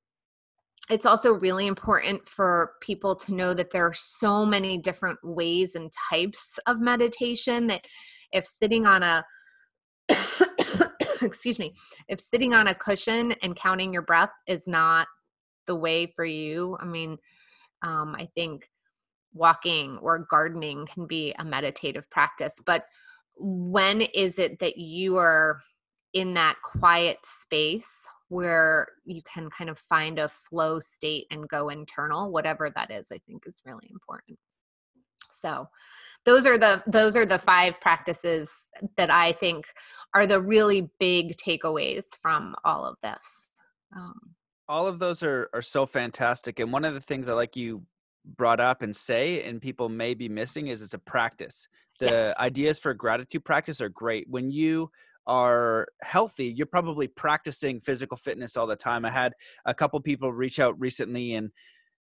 it's 0.90 1.06
also 1.06 1.32
really 1.32 1.66
important 1.66 2.26
for 2.28 2.72
people 2.80 3.14
to 3.14 3.34
know 3.34 3.54
that 3.54 3.70
there 3.70 3.86
are 3.86 3.94
so 3.94 4.44
many 4.46 4.78
different 4.78 5.18
ways 5.22 5.74
and 5.74 5.92
types 6.10 6.58
of 6.66 6.80
meditation 6.80 7.66
that 7.66 7.82
if 8.32 8.46
sitting 8.46 8.86
on 8.86 9.02
a 9.02 9.24
excuse 11.22 11.58
me 11.58 11.74
if 12.08 12.20
sitting 12.20 12.54
on 12.54 12.68
a 12.68 12.74
cushion 12.74 13.32
and 13.42 13.56
counting 13.56 13.92
your 13.92 14.02
breath 14.02 14.32
is 14.46 14.66
not 14.66 15.06
the 15.66 15.76
way 15.76 16.06
for 16.06 16.24
you 16.24 16.76
i 16.80 16.84
mean 16.84 17.16
um, 17.82 18.14
i 18.16 18.28
think 18.34 18.68
walking 19.34 19.98
or 19.98 20.26
gardening 20.30 20.86
can 20.86 21.06
be 21.06 21.34
a 21.38 21.44
meditative 21.44 22.08
practice 22.10 22.54
but 22.64 22.84
when 23.36 24.00
is 24.00 24.38
it 24.38 24.58
that 24.58 24.78
you 24.78 25.16
are 25.16 25.60
in 26.14 26.34
that 26.34 26.56
quiet 26.64 27.18
space 27.22 28.08
where 28.28 28.88
you 29.04 29.22
can 29.32 29.48
kind 29.50 29.70
of 29.70 29.78
find 29.78 30.18
a 30.18 30.28
flow 30.28 30.78
state 30.78 31.26
and 31.30 31.48
go 31.48 31.68
internal 31.68 32.30
whatever 32.30 32.70
that 32.74 32.90
is 32.90 33.08
i 33.12 33.18
think 33.26 33.44
is 33.46 33.60
really 33.64 33.88
important. 33.90 34.38
So 35.32 35.68
those 36.24 36.46
are 36.46 36.58
the 36.58 36.82
those 36.86 37.16
are 37.16 37.26
the 37.26 37.38
five 37.38 37.80
practices 37.80 38.50
that 38.96 39.10
i 39.10 39.32
think 39.32 39.66
are 40.14 40.26
the 40.26 40.40
really 40.40 40.90
big 40.98 41.36
takeaways 41.36 42.04
from 42.20 42.54
all 42.64 42.84
of 42.84 42.96
this. 43.02 43.50
Um, 43.96 44.34
all 44.68 44.86
of 44.86 44.98
those 44.98 45.22
are 45.22 45.48
are 45.52 45.62
so 45.62 45.86
fantastic 45.86 46.58
and 46.60 46.72
one 46.72 46.84
of 46.84 46.94
the 46.94 47.00
things 47.00 47.28
i 47.28 47.32
like 47.32 47.56
you 47.56 47.82
brought 48.36 48.60
up 48.60 48.82
and 48.82 48.94
say 48.94 49.42
and 49.44 49.60
people 49.62 49.88
may 49.88 50.12
be 50.14 50.28
missing 50.28 50.66
is 50.68 50.82
it's 50.82 50.94
a 50.94 50.98
practice. 50.98 51.68
The 51.98 52.06
Yes. 52.10 52.36
ideas 52.38 52.78
for 52.78 52.94
gratitude 52.94 53.44
practice 53.44 53.80
are 53.80 53.88
great. 53.88 54.28
When 54.28 54.50
you 54.50 54.90
are 55.28 55.86
healthy 56.02 56.46
you're 56.46 56.66
probably 56.66 57.06
practicing 57.06 57.80
physical 57.80 58.16
fitness 58.16 58.56
all 58.56 58.66
the 58.66 58.74
time 58.74 59.04
i 59.04 59.10
had 59.10 59.32
a 59.66 59.74
couple 59.74 60.00
people 60.00 60.32
reach 60.32 60.58
out 60.58 60.78
recently 60.80 61.34
and 61.34 61.50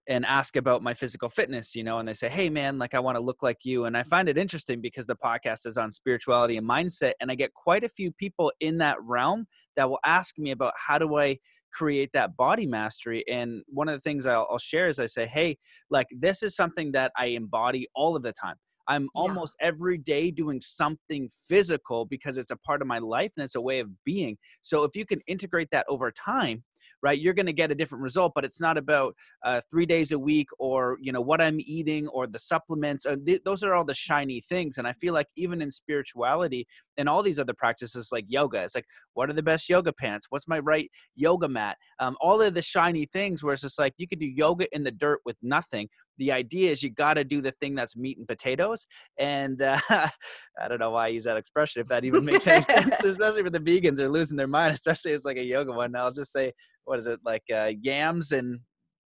and 0.08 0.26
ask 0.26 0.56
about 0.56 0.82
my 0.82 0.94
physical 0.94 1.28
fitness, 1.28 1.76
you 1.76 1.84
know, 1.84 2.00
and 2.00 2.08
they 2.08 2.14
say, 2.14 2.30
Hey 2.30 2.50
man, 2.50 2.80
like 2.80 2.94
I 2.94 3.00
want 3.00 3.18
to 3.18 3.24
look 3.24 3.44
like 3.44 3.60
you. 3.64 3.86
And 3.86 3.98
I 3.98 4.04
find 4.04 4.30
it 4.30 4.38
interesting 4.38 4.82
because 4.82 5.06
the 5.06 5.16
podcast 5.16 5.66
is 5.66 5.78
on 5.78 5.92
spirituality 5.92 6.58
and 6.58 6.68
mindset. 6.68 7.14
And 7.20 7.30
I 7.30 7.36
get 7.36 7.54
quite 7.54 7.84
a 7.84 7.90
few 7.90 8.12
people 8.12 8.52
in 8.60 8.78
that 8.78 8.98
realm 9.02 9.46
that 9.76 9.90
will 9.90 10.00
ask 10.06 10.38
me 10.38 10.52
about 10.52 10.74
how 10.78 10.98
do 10.98 11.18
I 11.18 11.38
create 11.74 12.12
that 12.14 12.38
body 12.38 12.66
mastery. 12.66 13.28
And 13.28 13.62
one 13.68 13.90
of 13.90 13.96
the 13.96 14.02
things 14.02 14.26
I'll, 14.26 14.48
I'll 14.50 14.58
share 14.58 14.88
is 14.88 15.00
I 15.00 15.08
say, 15.08 15.26
Hey, 15.26 15.58
like 15.90 16.08
this 16.12 16.42
is 16.42 16.56
something 16.56 16.94
that 16.94 17.12
I 17.18 17.28
embody 17.28 17.88
all 17.94 18.16
of 18.16 18.24
the 18.24 18.34
time. 18.34 18.56
I'm 18.88 19.04
Yeah. 19.04 19.22
almost 19.22 19.56
every 19.60 19.98
day 19.98 20.32
doing 20.32 20.62
something 20.62 21.30
physical 21.48 22.06
because 22.06 22.38
it's 22.38 22.52
a 22.52 22.58
part 22.58 22.82
of 22.82 22.88
my 22.88 23.00
life 23.00 23.32
and 23.36 23.44
it's 23.44 23.56
a 23.56 23.62
way 23.62 23.80
of 23.80 23.90
being. 24.04 24.38
So 24.62 24.84
if 24.84 24.96
you 24.96 25.06
can 25.06 25.22
integrate 25.28 25.70
that 25.72 25.86
over 25.90 26.12
time, 26.12 26.64
right, 27.04 27.20
you're 27.20 27.34
going 27.34 27.46
to 27.48 27.54
get 27.54 27.72
a 27.72 27.76
different 27.76 28.02
result. 28.02 28.32
But 28.34 28.46
it's 28.46 28.62
not 28.62 28.78
about 28.78 29.16
uh, 29.44 29.62
three 29.70 29.86
days 29.86 30.12
a 30.12 30.20
week 30.20 30.48
or 30.58 30.98
you 31.02 31.12
know 31.12 31.22
what 31.22 31.42
I'm 31.42 31.60
eating 31.60 32.08
or 32.10 32.28
the 32.28 32.40
supplements. 32.40 33.06
Uh, 33.06 33.18
th- 33.26 33.42
those 33.44 33.64
are 33.64 33.74
all 33.74 33.86
the 33.86 33.94
shiny 33.94 34.42
things. 34.42 34.78
And 34.78 34.88
I 34.88 34.94
feel 34.94 35.14
like 35.14 35.28
even 35.36 35.62
in 35.62 35.70
spirituality 35.72 36.68
and 36.98 37.10
all 37.10 37.24
these 37.24 37.40
other 37.40 37.54
practices 37.54 38.10
like 38.12 38.26
yoga, 38.28 38.64
it's 38.64 38.76
like 38.76 38.86
what 39.14 39.30
are 39.30 39.34
the 39.34 39.44
best 39.44 39.70
yoga 39.70 39.92
pants? 39.94 40.28
What's 40.30 40.48
my 40.48 40.60
right 40.60 40.90
yoga 41.16 41.48
mat? 41.48 41.78
Um, 42.00 42.16
all 42.22 42.42
of 42.42 42.54
the 42.54 42.62
shiny 42.62 43.06
things 43.06 43.44
where 43.44 43.54
it's 43.54 43.64
just 43.64 43.80
like 43.80 43.94
you 43.98 44.08
could 44.08 44.20
do 44.20 44.26
yoga 44.26 44.74
in 44.74 44.84
the 44.84 44.92
dirt 44.92 45.20
with 45.26 45.38
nothing 45.42 45.90
the 46.18 46.32
idea 46.32 46.72
is 46.72 46.84
you 46.84 46.90
got 46.90 47.16
to 47.16 47.24
do 47.24 47.42
the 47.42 47.52
thing 47.52 47.76
that's 47.76 47.96
meat 47.96 48.18
and 48.18 48.28
potatoes. 48.28 48.86
And 49.18 49.62
uh, 49.62 49.80
I 49.90 50.68
don't 50.68 50.80
know 50.80 50.92
why 50.92 51.06
I 51.06 51.10
use 51.10 51.24
that 51.26 51.38
expression, 51.38 51.82
if 51.82 51.88
that 51.88 52.06
even 52.06 52.26
makes 52.26 52.48
any 52.48 52.62
sense, 52.64 53.04
especially 53.04 53.44
for 53.44 53.50
the 53.50 53.60
vegans 53.60 54.00
are 54.00 54.10
losing 54.10 54.38
their 54.38 54.48
mind, 54.48 54.74
especially 54.76 55.14
as 55.14 55.26
like 55.26 55.38
a 55.38 55.44
yoga 55.44 55.72
one. 55.72 55.96
I'll 55.96 56.12
just 56.12 56.32
say, 56.32 56.54
what 56.86 57.00
is 57.00 57.08
it, 57.08 57.20
like 57.24 57.44
uh, 57.54 57.72
yams 57.82 58.32
and 58.32 58.60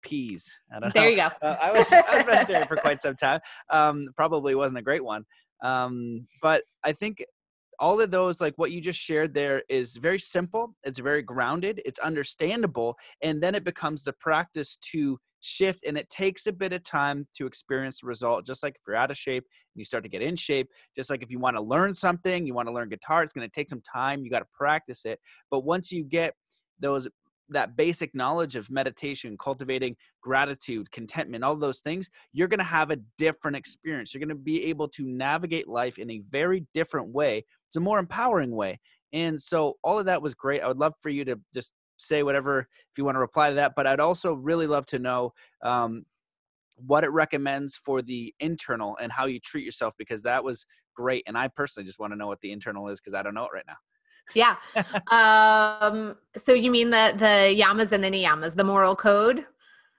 peas? 0.04 0.52
I 0.72 0.80
don't 0.80 0.96
know. 0.96 1.02
There 1.02 1.10
you 1.10 1.18
go. 1.18 1.30
Uh, 1.42 1.58
I, 1.62 1.72
was, 1.72 1.86
I 1.92 2.16
was 2.18 2.26
vegetarian 2.26 2.68
for 2.68 2.78
quite 2.78 3.02
some 3.02 3.16
time. 3.16 3.40
Um, 3.70 4.08
probably 4.16 4.56
wasn't 4.56 4.80
a 4.80 4.84
great 4.84 5.04
one. 5.04 5.24
Um, 5.64 6.28
but 6.42 6.64
I 6.84 6.92
think 6.94 7.24
all 7.80 8.00
of 8.02 8.12
those, 8.12 8.42
like 8.42 8.54
what 8.58 8.72
you 8.72 8.82
just 8.82 9.00
shared 9.00 9.34
there, 9.34 9.64
is 9.70 9.96
very 9.96 10.20
simple. 10.20 10.76
It's 10.84 11.00
very 11.00 11.22
grounded. 11.22 11.82
It's 11.86 12.00
understandable. 12.00 12.98
And 13.22 13.42
then 13.42 13.56
it 13.56 13.64
becomes 13.64 14.04
the 14.04 14.14
practice 14.14 14.78
to 14.92 15.18
shift. 15.42 15.86
And 15.86 15.98
it 15.98 16.10
takes 16.10 16.48
a 16.48 16.54
bit 16.54 16.74
of 16.74 16.84
time 16.84 17.28
to 17.38 17.46
experience 17.46 18.02
the 18.02 18.08
result. 18.08 18.46
Just 18.46 18.64
like 18.64 18.76
if 18.76 18.82
you're 18.88 18.96
out 18.96 19.12
of 19.12 19.18
shape 19.18 19.44
and 19.44 19.80
you 19.80 19.86
start 19.86 20.04
to 20.04 20.10
get 20.10 20.22
in 20.22 20.36
shape, 20.36 20.70
just 20.96 21.10
like 21.10 21.24
if 21.24 21.32
you 21.32 21.40
want 21.40 21.56
to 21.56 21.62
learn 21.62 21.94
something, 21.94 22.46
you 22.46 22.54
want 22.54 22.68
to 22.68 22.74
learn 22.74 22.90
guitar, 22.90 23.24
it's 23.24 23.34
going 23.34 23.48
to 23.48 23.54
take 23.54 23.70
some 23.70 23.82
time. 23.82 24.24
You 24.24 24.30
got 24.30 24.40
to 24.40 24.48
practice 24.54 25.06
it. 25.06 25.20
But 25.52 25.64
once 25.64 25.92
you 25.92 26.04
get 26.04 26.34
those 26.80 27.08
that 27.52 27.76
basic 27.76 28.14
knowledge 28.14 28.56
of 28.56 28.70
meditation, 28.70 29.36
cultivating 29.40 29.96
gratitude, 30.22 30.92
contentment, 30.92 31.44
all 31.44 31.56
those 31.56 31.82
things, 31.82 32.10
you're 32.32 32.48
going 32.48 32.60
to 32.60 32.64
have 32.64 32.92
a 32.92 32.98
different 33.18 33.58
experience. 33.58 34.14
You're 34.14 34.20
going 34.20 34.30
to 34.30 34.36
be 34.36 34.66
able 34.66 34.88
to 34.90 35.04
navigate 35.04 35.68
life 35.68 35.98
in 35.98 36.12
a 36.12 36.22
very 36.30 36.66
different 36.74 37.10
way. 37.10 37.44
It's 37.68 37.76
a 37.76 37.82
more 37.82 38.00
empowering 38.00 38.52
way. 38.52 38.80
And 39.14 39.42
so 39.42 39.78
all 39.84 39.98
of 39.98 40.06
that 40.06 40.22
was 40.22 40.36
great. 40.36 40.62
I 40.62 40.68
would 40.68 40.78
love 40.78 40.94
for 41.02 41.10
you 41.10 41.26
to 41.26 41.40
just 41.54 41.72
say 42.00 42.24
whatever 42.24 42.60
if 42.62 42.98
you 42.98 43.06
want 43.06 43.16
to 43.16 43.20
reply 43.20 43.50
to 43.50 43.56
that. 43.56 43.74
But 43.76 43.86
I'd 43.88 44.00
also 44.00 44.34
really 44.34 44.68
love 44.68 44.86
to 44.88 45.00
know 45.00 45.34
um, 45.62 46.06
what 46.76 47.04
it 47.04 47.12
recommends 47.12 47.76
for 47.76 48.02
the 48.02 48.34
internal 48.40 48.98
and 49.02 49.12
how 49.12 49.26
you 49.26 49.40
treat 49.40 49.66
yourself 49.66 49.94
because 49.98 50.22
that 50.24 50.44
was 50.44 50.66
great. 50.96 51.24
And 51.28 51.38
I 51.38 51.48
personally 51.50 51.86
just 51.86 52.00
want 52.00 52.14
to 52.14 52.18
know 52.18 52.28
what 52.28 52.42
the 52.42 52.52
internal 52.52 52.88
is 52.90 53.00
because 53.00 53.14
I 53.14 53.22
don't 53.22 53.34
know 53.34 53.46
it 53.46 53.52
right 53.54 53.66
now. 53.68 53.78
Yeah. 54.36 54.56
um, 55.12 56.16
so 56.38 56.54
you 56.54 56.70
mean 56.72 56.90
the 56.90 57.14
the 57.18 57.56
yamas 57.60 57.92
and 57.92 58.04
the 58.04 58.12
niyamas, 58.12 58.56
the 58.56 58.64
moral 58.64 58.96
code? 58.96 59.46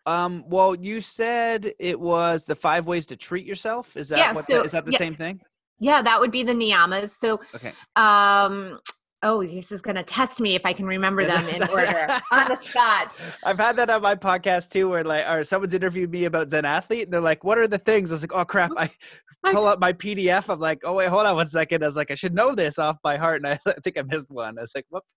Um, 0.06 0.44
well, 0.48 0.74
you 0.74 1.00
said 1.00 1.72
it 1.78 1.98
was 1.98 2.44
the 2.44 2.54
five 2.54 2.86
ways 2.86 3.06
to 3.06 3.16
treat 3.16 3.44
yourself. 3.44 3.96
Is 3.96 4.08
that 4.10 4.18
Yeah, 4.18 4.32
what 4.32 4.46
so- 4.46 4.58
the, 4.60 4.64
is 4.64 4.72
that 4.72 4.84
the 4.86 4.92
yeah. 4.92 4.98
same 4.98 5.14
thing? 5.16 5.40
Yeah, 5.78 6.02
that 6.02 6.20
would 6.20 6.30
be 6.30 6.42
the 6.42 6.52
niyamas. 6.54 7.10
So 7.10 7.40
Okay. 7.54 7.72
um 7.96 8.78
oh, 9.22 9.44
this 9.44 9.70
is 9.72 9.82
gonna 9.82 10.02
test 10.02 10.40
me 10.40 10.54
if 10.54 10.64
I 10.64 10.72
can 10.72 10.86
remember 10.86 11.24
them 11.24 11.46
in 11.48 11.62
order. 11.70 12.20
on 12.32 12.46
the 12.48 12.56
spot. 12.56 13.20
I've 13.44 13.58
had 13.58 13.76
that 13.76 13.90
on 13.90 14.02
my 14.02 14.14
podcast 14.14 14.70
too, 14.70 14.88
where 14.90 15.04
like, 15.04 15.28
or 15.28 15.44
someone's 15.44 15.74
interviewed 15.74 16.10
me 16.10 16.24
about 16.24 16.50
Zen 16.50 16.64
athlete, 16.64 17.04
and 17.04 17.12
they're 17.12 17.20
like, 17.20 17.44
"What 17.44 17.58
are 17.58 17.68
the 17.68 17.78
things?" 17.78 18.10
I 18.10 18.14
was 18.14 18.22
like, 18.22 18.34
"Oh 18.34 18.44
crap!" 18.44 18.70
I 18.76 18.90
I- 19.44 19.52
pull 19.54 19.66
up 19.66 19.80
my 19.80 19.92
PDF. 19.94 20.50
I'm 20.52 20.60
like, 20.60 20.80
"Oh 20.84 20.92
wait, 20.94 21.08
hold 21.08 21.24
on 21.26 21.34
one 21.36 21.46
second. 21.46 21.82
I 21.82 21.86
was 21.86 21.96
like, 21.96 22.10
"I 22.10 22.14
should 22.14 22.34
know 22.34 22.54
this 22.54 22.78
off 22.78 22.96
by 23.02 23.16
heart," 23.16 23.42
and 23.42 23.48
I, 23.54 23.58
I 23.66 23.74
think 23.82 23.96
I 23.98 24.02
missed 24.02 24.30
one. 24.30 24.58
I 24.58 24.62
was 24.62 24.72
like, 24.74 24.84
"Whoops." 24.90 25.16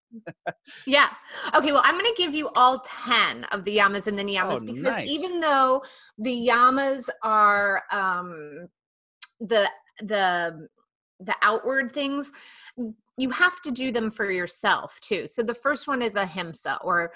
Yeah. 0.88 1.10
Okay. 1.54 1.72
Well, 1.74 1.82
I'm 1.84 1.96
going 2.00 2.06
to 2.06 2.22
give 2.22 2.34
you 2.34 2.50
all 2.56 2.84
10 3.06 3.44
of 3.46 3.66
the 3.66 3.78
yamas 3.78 4.08
and 4.08 4.18
the 4.18 4.24
niyamas 4.24 4.60
Oh, 4.62 4.66
because 4.66 4.82
nice. 4.84 5.10
even 5.10 5.40
though 5.42 5.84
the 6.18 6.48
yamas 6.48 7.10
are 7.22 7.84
um, 7.92 8.68
the, 9.42 9.70
the, 10.00 10.68
the 11.20 11.36
outward 11.42 11.92
things, 11.92 12.32
you 13.18 13.30
have 13.30 13.62
to 13.62 13.72
do 13.72 13.92
them 13.92 14.10
for 14.10 14.32
yourself 14.32 15.00
too. 15.02 15.28
So 15.28 15.44
the 15.44 15.54
first 15.54 15.88
one 15.88 16.02
is 16.02 16.16
ahimsa 16.16 16.80
or 16.82 17.14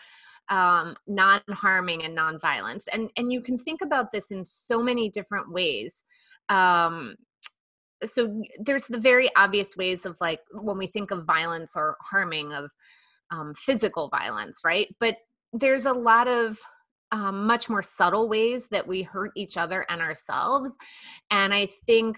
um, 0.50 0.95
non-harming 1.08 2.04
and 2.04 2.16
non-violence. 2.16 2.88
And, 2.88 3.10
and 3.18 3.32
you 3.32 3.41
can 3.41 3.58
think 3.58 3.82
about 3.82 4.12
this 4.12 4.32
in 4.32 4.45
so 4.45 4.82
many 4.82 5.10
different 5.10 5.52
ways. 5.52 6.04
Um, 6.50 7.16
so 8.06 8.41
there's 8.60 8.88
the 8.88 9.00
very 9.00 9.30
obvious 9.36 9.76
ways 9.76 10.06
of 10.06 10.18
like 10.22 10.39
when 10.52 10.78
we 10.78 10.88
think 10.88 11.12
of 11.12 11.26
violence 11.26 11.74
or 11.76 11.98
harming 12.02 12.54
of 12.54 12.72
um, 13.32 13.54
physical 13.56 14.08
violence, 14.10 14.60
right? 14.64 14.88
But 15.00 15.18
there's 15.52 15.86
a 15.86 15.93
lot 15.93 16.28
of 16.28 16.60
um, 17.12 17.48
much 17.48 17.70
more 17.70 17.84
subtle 17.84 18.30
ways 18.30 18.68
that 18.70 18.88
we 18.88 19.02
hurt 19.02 19.32
each 19.36 19.58
other 19.58 19.86
and 19.89 20.02
ourselves. 20.02 20.76
And 21.32 21.54
I 21.54 21.68
think 21.86 22.18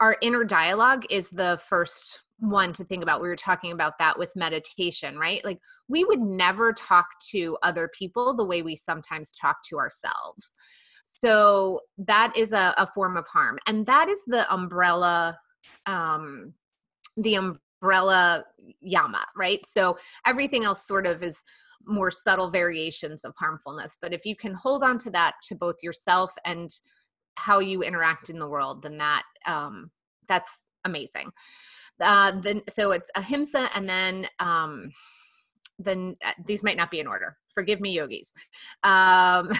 our 0.00 0.16
inner 0.22 0.44
dialogue 0.44 1.04
is 1.10 1.28
the 1.28 1.60
first 1.68 2.20
one 2.38 2.72
to 2.72 2.84
think 2.84 3.02
about. 3.02 3.20
We 3.20 3.28
were 3.28 3.36
talking 3.36 3.72
about 3.72 3.98
that 3.98 4.18
with 4.18 4.36
meditation, 4.36 5.18
right? 5.18 5.44
Like 5.44 5.58
we 5.88 6.04
would 6.04 6.20
never 6.20 6.72
talk 6.72 7.06
to 7.30 7.58
other 7.62 7.90
people 7.98 8.34
the 8.34 8.44
way 8.44 8.62
we 8.62 8.76
sometimes 8.76 9.32
talk 9.32 9.56
to 9.68 9.78
ourselves. 9.78 10.54
So 11.04 11.80
that 11.98 12.36
is 12.36 12.52
a, 12.52 12.74
a 12.76 12.86
form 12.86 13.16
of 13.16 13.26
harm. 13.26 13.58
And 13.66 13.86
that 13.86 14.08
is 14.08 14.22
the 14.26 14.52
umbrella, 14.52 15.38
um, 15.86 16.52
the 17.16 17.34
umbrella 17.34 18.44
yama, 18.80 19.24
right? 19.36 19.64
So 19.66 19.96
everything 20.26 20.64
else 20.64 20.86
sort 20.86 21.06
of 21.06 21.22
is 21.22 21.42
more 21.86 22.10
subtle 22.10 22.50
variations 22.50 23.24
of 23.24 23.34
harmfulness. 23.38 23.96
But 24.00 24.12
if 24.12 24.26
you 24.26 24.36
can 24.36 24.52
hold 24.54 24.82
on 24.82 24.98
to 24.98 25.10
that 25.10 25.36
to 25.44 25.54
both 25.54 25.76
yourself 25.82 26.34
and 26.44 26.70
how 27.36 27.60
you 27.60 27.82
interact 27.82 28.30
in 28.30 28.38
the 28.38 28.48
world, 28.48 28.82
then 28.82 28.98
that 28.98 29.22
um, 29.46 29.90
that's 30.28 30.66
amazing. 30.84 31.30
Uh, 32.00 32.40
then 32.40 32.62
so 32.68 32.92
it's 32.92 33.10
ahimsa, 33.14 33.70
and 33.74 33.88
then 33.88 34.26
um, 34.40 34.92
then 35.78 36.16
uh, 36.24 36.32
these 36.46 36.62
might 36.62 36.76
not 36.76 36.90
be 36.90 37.00
in 37.00 37.06
order. 37.06 37.36
Forgive 37.54 37.80
me, 37.80 37.92
yogis. 37.92 38.32
Um, 38.84 39.50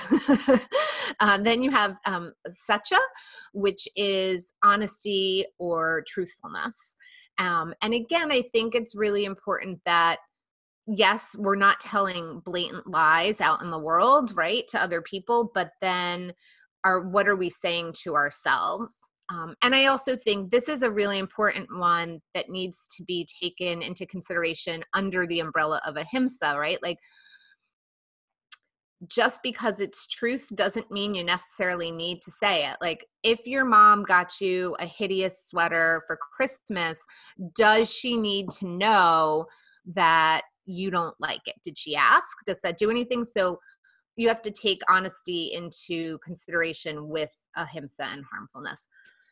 uh, 1.20 1.38
then 1.42 1.62
you 1.62 1.70
have 1.70 1.96
um, 2.06 2.32
satya, 2.48 2.98
which 3.52 3.88
is 3.96 4.52
honesty 4.62 5.46
or 5.58 6.04
truthfulness. 6.06 6.96
Um, 7.38 7.74
and 7.82 7.94
again, 7.94 8.32
I 8.32 8.42
think 8.42 8.74
it's 8.74 8.94
really 8.94 9.24
important 9.24 9.80
that 9.84 10.18
yes, 10.88 11.36
we're 11.38 11.54
not 11.54 11.80
telling 11.80 12.40
blatant 12.44 12.86
lies 12.86 13.40
out 13.40 13.62
in 13.62 13.70
the 13.70 13.78
world, 13.78 14.32
right, 14.34 14.66
to 14.68 14.82
other 14.82 15.02
people, 15.02 15.50
but 15.54 15.72
then 15.80 16.32
are 16.84 17.00
what 17.00 17.28
are 17.28 17.36
we 17.36 17.50
saying 17.50 17.92
to 18.02 18.14
ourselves? 18.14 18.94
Um, 19.30 19.54
and 19.62 19.74
I 19.74 19.86
also 19.86 20.16
think 20.16 20.50
this 20.50 20.68
is 20.68 20.82
a 20.82 20.90
really 20.90 21.18
important 21.18 21.68
one 21.76 22.20
that 22.34 22.48
needs 22.48 22.88
to 22.96 23.04
be 23.04 23.28
taken 23.42 23.82
into 23.82 24.06
consideration 24.06 24.82
under 24.94 25.26
the 25.26 25.40
umbrella 25.40 25.80
of 25.84 25.96
ahimsa, 25.96 26.56
right? 26.58 26.78
Like, 26.82 26.98
just 29.06 29.42
because 29.42 29.78
it's 29.80 30.08
truth 30.08 30.48
doesn't 30.54 30.90
mean 30.90 31.14
you 31.14 31.22
necessarily 31.22 31.92
need 31.92 32.20
to 32.22 32.32
say 32.32 32.66
it. 32.66 32.76
Like, 32.80 33.06
if 33.22 33.46
your 33.46 33.64
mom 33.64 34.02
got 34.02 34.40
you 34.40 34.76
a 34.80 34.86
hideous 34.86 35.46
sweater 35.46 36.02
for 36.06 36.18
Christmas, 36.36 36.98
does 37.54 37.92
she 37.92 38.16
need 38.16 38.50
to 38.52 38.66
know 38.66 39.46
that 39.94 40.42
you 40.64 40.90
don't 40.90 41.14
like 41.20 41.42
it? 41.46 41.54
Did 41.64 41.78
she 41.78 41.94
ask? 41.94 42.28
Does 42.46 42.60
that 42.62 42.78
do 42.78 42.90
anything? 42.90 43.24
So, 43.24 43.58
you 44.16 44.26
have 44.26 44.42
to 44.42 44.50
take 44.50 44.80
honesty 44.88 45.52
into 45.54 46.18
consideration 46.24 47.08
with 47.08 47.30
ahimsa 47.56 48.02
and 48.02 48.24
harmfulness. 48.30 48.88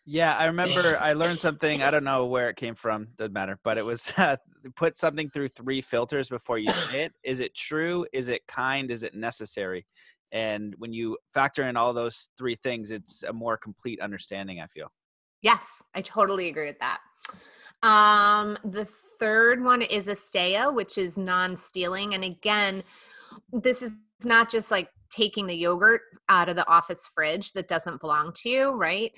Yeah, 0.07 0.37
I 0.37 0.47
remember 0.47 0.97
I 1.01 1.13
learned 1.13 1.41
something. 1.41 1.83
I 1.83 1.91
don't 1.91 2.05
know 2.05 2.27
where 2.27 2.49
it 2.49 2.57
came 2.57 2.77
from. 2.77 3.09
Doesn't 3.19 3.33
matter. 3.33 3.59
But 3.63 3.77
it 3.77 3.85
was 3.85 4.13
uh, 4.17 4.37
put 4.77 4.97
something 4.97 5.29
through 5.29 5.49
three 5.49 5.81
filters 5.81 6.29
before 6.29 6.59
you 6.59 6.73
say 6.73 7.05
it. 7.05 7.13
Is 7.25 7.41
it 7.41 7.55
true? 7.55 8.07
Is 8.13 8.29
it 8.29 8.47
kind? 8.47 8.91
Is 8.91 9.03
it 9.03 9.15
necessary? 9.15 9.85
And 10.33 10.75
when 10.79 10.93
you 10.93 11.19
factor 11.35 11.69
in 11.69 11.77
all 11.77 11.93
those 11.93 12.31
three 12.39 12.55
things, 12.55 12.91
it's 12.91 13.23
a 13.23 13.33
more 13.33 13.57
complete 13.57 14.01
understanding. 14.01 14.61
I 14.61 14.67
feel. 14.67 14.89
Yes, 15.43 15.67
I 15.95 16.03
totally 16.03 16.49
agree 16.49 16.67
with 16.67 16.79
that. 16.79 17.01
Um, 17.83 18.57
the 18.65 18.87
third 19.19 19.63
one 19.63 19.83
is 19.83 20.07
Asteya, 20.07 20.75
which 20.75 20.99
is 20.99 21.17
non-stealing. 21.17 22.15
And 22.15 22.25
again, 22.25 22.83
this 23.53 23.83
is 23.83 23.93
not 24.25 24.51
just 24.51 24.71
like 24.71 24.89
taking 25.11 25.47
the 25.47 25.55
yogurt 25.55 26.01
out 26.29 26.49
of 26.49 26.57
the 26.57 26.69
office 26.69 27.09
fridge 27.15 27.53
that 27.53 27.69
doesn't 27.69 28.01
belong 28.01 28.33
to 28.37 28.49
you, 28.49 28.71
right? 28.71 29.13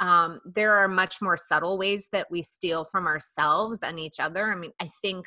Um, 0.00 0.40
there 0.44 0.74
are 0.74 0.88
much 0.88 1.20
more 1.20 1.36
subtle 1.36 1.78
ways 1.78 2.08
that 2.12 2.30
we 2.30 2.42
steal 2.42 2.86
from 2.86 3.06
ourselves 3.06 3.82
and 3.82 4.00
each 4.00 4.18
other. 4.18 4.50
I 4.50 4.56
mean, 4.56 4.72
I 4.80 4.90
think 5.02 5.26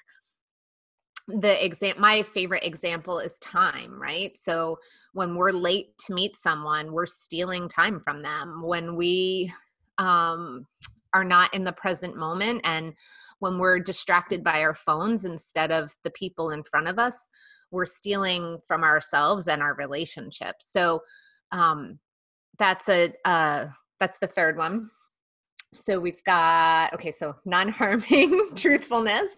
the 1.28 1.64
exam 1.64 1.96
my 2.00 2.22
favorite 2.22 2.64
example 2.66 3.20
is 3.20 3.38
time 3.40 3.94
right? 4.02 4.36
So 4.36 4.78
when 5.14 5.36
we're 5.36 5.52
late 5.52 5.98
to 6.00 6.14
meet 6.14 6.36
someone 6.36 6.92
we're 6.92 7.06
stealing 7.06 7.70
time 7.70 8.00
from 8.00 8.22
them. 8.22 8.62
When 8.62 8.96
we 8.98 9.54
um 10.00 10.66
are 11.14 11.24
not 11.24 11.54
in 11.54 11.64
the 11.64 11.72
present 11.72 12.18
moment 12.18 12.62
and 12.66 12.94
when 13.40 13.58
we're 13.58 13.80
distracted 13.80 14.44
by 14.44 14.62
our 14.62 14.74
phones 14.74 15.24
instead 15.24 15.72
of 15.72 15.94
the 16.04 16.12
people 16.12 16.50
in 16.50 16.64
front 16.64 16.88
of 16.88 17.00
us 17.00 17.30
we're 17.72 17.86
stealing 17.86 18.60
from 18.68 18.84
ourselves 18.84 19.48
and 19.48 19.62
our 19.62 19.76
relationships. 19.76 20.72
So 20.74 21.04
um 21.54 22.00
that's 22.60 22.90
a 22.90 23.14
uh 23.24 23.68
that's 24.04 24.20
the 24.20 24.28
third 24.28 24.58
one. 24.58 24.90
So 25.74 25.98
we've 25.98 26.22
got 26.26 26.94
okay 26.94 27.14
so 27.18 27.36
non-harming 27.46 28.50
truthfulness 28.56 29.32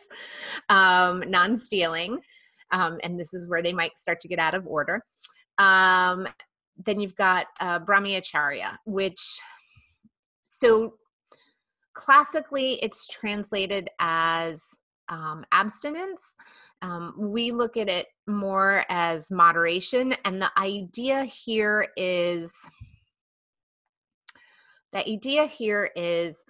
um, 0.70 1.24
non-stealing 1.28 2.20
um, 2.72 2.98
and 3.04 3.20
this 3.20 3.32
is 3.32 3.48
where 3.48 3.62
they 3.62 3.74
might 3.74 3.96
start 4.00 4.20
to 4.22 4.28
get 4.28 4.40
out 4.40 4.56
of 4.56 4.66
order. 4.66 5.04
Um, 5.60 6.28
then 6.84 7.00
you've 7.00 7.16
got 7.16 7.46
uh, 7.60 7.80
brahmacharya 7.80 8.78
which 8.86 9.22
so 10.42 10.96
classically 11.94 12.80
it's 12.82 13.06
translated 13.06 13.88
as 14.00 14.64
um, 15.10 15.46
abstinence. 15.52 16.22
Um, 16.82 17.14
we 17.18 17.52
look 17.52 17.78
at 17.78 17.88
it 17.88 18.08
more 18.26 18.84
as 18.90 19.30
moderation 19.30 20.16
and 20.26 20.42
the 20.42 20.52
idea 20.58 21.24
here 21.24 21.88
is 21.96 22.52
the 24.96 25.08
idea 25.08 25.46
here 25.46 25.92
is 25.96 26.44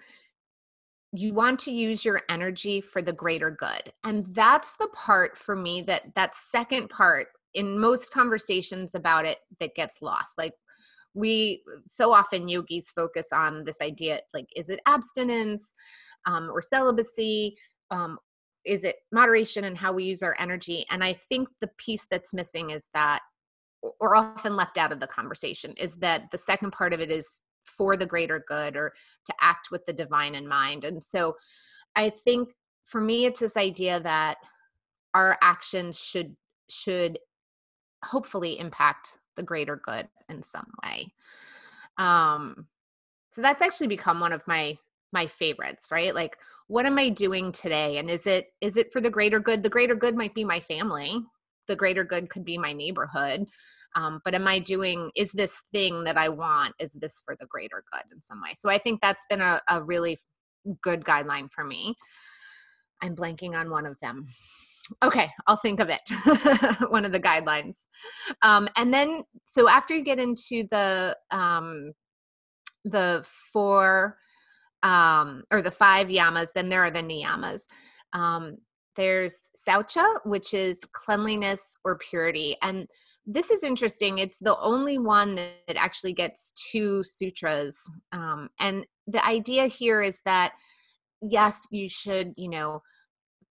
you 1.12 1.34
want 1.34 1.58
to 1.58 1.72
use 1.72 2.04
your 2.04 2.22
energy 2.30 2.80
for 2.80 3.02
the 3.02 3.12
greater 3.12 3.50
good 3.50 3.92
and 4.04 4.24
that's 4.34 4.72
the 4.74 4.88
part 4.94 5.36
for 5.36 5.54
me 5.56 5.82
that 5.82 6.02
that 6.14 6.34
second 6.34 6.88
part 6.88 7.28
in 7.56 7.78
most 7.78 8.12
conversations 8.12 8.94
about 8.94 9.24
it 9.24 9.38
that 9.58 9.74
gets 9.74 10.02
lost. 10.02 10.38
Like 10.38 10.52
we 11.14 11.62
so 11.86 12.12
often 12.12 12.46
yogis 12.46 12.90
focus 12.90 13.28
on 13.32 13.64
this 13.64 13.80
idea 13.80 14.20
like 14.32 14.46
is 14.54 14.68
it 14.68 14.78
abstinence 14.86 15.74
um, 16.26 16.50
or 16.52 16.62
celibacy? 16.62 17.56
Um, 17.90 18.18
is 18.64 18.84
it 18.84 18.96
moderation 19.10 19.64
and 19.64 19.78
how 19.78 19.92
we 19.92 20.04
use 20.04 20.22
our 20.22 20.36
energy? 20.38 20.86
And 20.90 21.02
i 21.02 21.14
think 21.14 21.48
the 21.60 21.70
piece 21.78 22.06
that's 22.10 22.34
missing 22.34 22.70
is 22.70 22.84
that 22.94 23.22
or 24.00 24.16
often 24.16 24.56
left 24.56 24.78
out 24.78 24.92
of 24.92 25.00
the 25.00 25.06
conversation 25.06 25.72
is 25.78 25.96
that 25.96 26.24
the 26.32 26.38
second 26.38 26.72
part 26.72 26.92
of 26.92 27.00
it 27.00 27.10
is 27.10 27.42
for 27.66 27.96
the 27.96 28.06
greater 28.06 28.44
good 28.46 28.76
or 28.76 28.94
to 29.24 29.34
act 29.40 29.70
with 29.70 29.84
the 29.86 29.92
divine 29.92 30.34
in 30.34 30.46
mind. 30.46 30.84
And 30.84 31.02
so 31.02 31.36
I 31.94 32.10
think 32.10 32.50
for 32.84 33.00
me 33.00 33.26
it's 33.26 33.40
this 33.40 33.56
idea 33.56 34.00
that 34.00 34.38
our 35.14 35.38
actions 35.42 35.98
should 35.98 36.36
should 36.68 37.18
hopefully 38.04 38.58
impact 38.58 39.18
the 39.36 39.42
greater 39.42 39.80
good 39.84 40.08
in 40.28 40.42
some 40.42 40.70
way. 40.84 41.12
Um 41.98 42.66
so 43.30 43.42
that's 43.42 43.62
actually 43.62 43.88
become 43.88 44.20
one 44.20 44.32
of 44.32 44.46
my 44.46 44.78
my 45.12 45.26
favorites, 45.26 45.88
right? 45.90 46.14
Like 46.14 46.38
what 46.68 46.86
am 46.86 46.98
I 46.98 47.08
doing 47.08 47.52
today 47.52 47.98
and 47.98 48.10
is 48.10 48.26
it 48.26 48.52
is 48.60 48.76
it 48.76 48.92
for 48.92 49.00
the 49.00 49.10
greater 49.10 49.40
good? 49.40 49.62
The 49.62 49.68
greater 49.68 49.94
good 49.94 50.16
might 50.16 50.34
be 50.34 50.44
my 50.44 50.60
family. 50.60 51.20
The 51.68 51.76
greater 51.76 52.04
good 52.04 52.30
could 52.30 52.44
be 52.44 52.58
my 52.58 52.72
neighborhood 52.72 53.46
um, 53.96 54.20
but 54.24 54.34
am 54.34 54.46
i 54.46 54.58
doing 54.58 55.10
is 55.16 55.32
this 55.32 55.62
thing 55.72 56.04
that 56.04 56.16
i 56.16 56.28
want 56.28 56.74
is 56.78 56.92
this 56.92 57.20
for 57.24 57.34
the 57.40 57.46
greater 57.46 57.82
good 57.92 58.14
in 58.14 58.22
some 58.22 58.40
way? 58.40 58.50
So 58.54 58.68
i 58.70 58.78
think 58.78 59.00
that's 59.00 59.24
been 59.28 59.40
a, 59.40 59.60
a 59.68 59.82
really 59.82 60.20
good 60.82 61.04
guideline 61.04 61.48
for 61.50 61.64
me. 61.64 61.94
I'm 63.02 63.14
blanking 63.14 63.54
on 63.54 63.70
one 63.70 63.86
of 63.86 63.96
them. 64.00 64.28
Okay 65.02 65.30
i'll 65.46 65.56
think 65.56 65.80
of 65.80 65.88
it. 65.90 66.02
One 66.90 67.04
of 67.04 67.12
the 67.12 67.20
guidelines. 67.20 67.74
Um, 68.42 68.68
and 68.76 68.92
then 68.94 69.24
so 69.46 69.68
after 69.68 69.94
you 69.96 70.04
get 70.04 70.20
into 70.20 70.66
the 70.70 71.16
um, 71.30 71.92
the 72.84 73.26
four 73.52 74.16
um, 74.82 75.42
or 75.50 75.60
the 75.62 75.70
five 75.70 76.06
yamas 76.06 76.48
then 76.54 76.68
there 76.68 76.84
are 76.84 76.90
the 76.90 77.02
niyamas. 77.02 77.62
Um, 78.12 78.58
there's 78.94 79.34
saucha 79.68 80.06
which 80.24 80.54
is 80.54 80.78
cleanliness 80.92 81.76
or 81.84 81.98
purity. 81.98 82.56
And 82.62 82.88
this 83.26 83.50
is 83.50 83.62
interesting. 83.62 84.18
It's 84.18 84.38
the 84.38 84.56
only 84.58 84.98
one 84.98 85.34
that 85.34 85.76
actually 85.76 86.12
gets 86.12 86.52
two 86.70 87.02
sutras. 87.02 87.78
Um, 88.12 88.48
and 88.60 88.86
the 89.06 89.24
idea 89.26 89.66
here 89.66 90.00
is 90.00 90.20
that, 90.24 90.52
yes, 91.20 91.66
you 91.70 91.88
should, 91.88 92.32
you 92.36 92.48
know, 92.48 92.82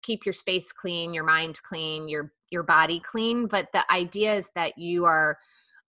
keep 0.02 0.26
your 0.26 0.34
space 0.34 0.72
clean, 0.72 1.14
your 1.14 1.26
mind 1.26 1.62
clean, 1.64 2.08
your 2.08 2.32
your 2.52 2.64
body 2.64 3.02
clean, 3.02 3.48
but 3.48 3.68
the 3.74 3.92
idea 3.92 4.36
is 4.36 4.52
that 4.56 4.78
you 4.78 5.06
are 5.06 5.38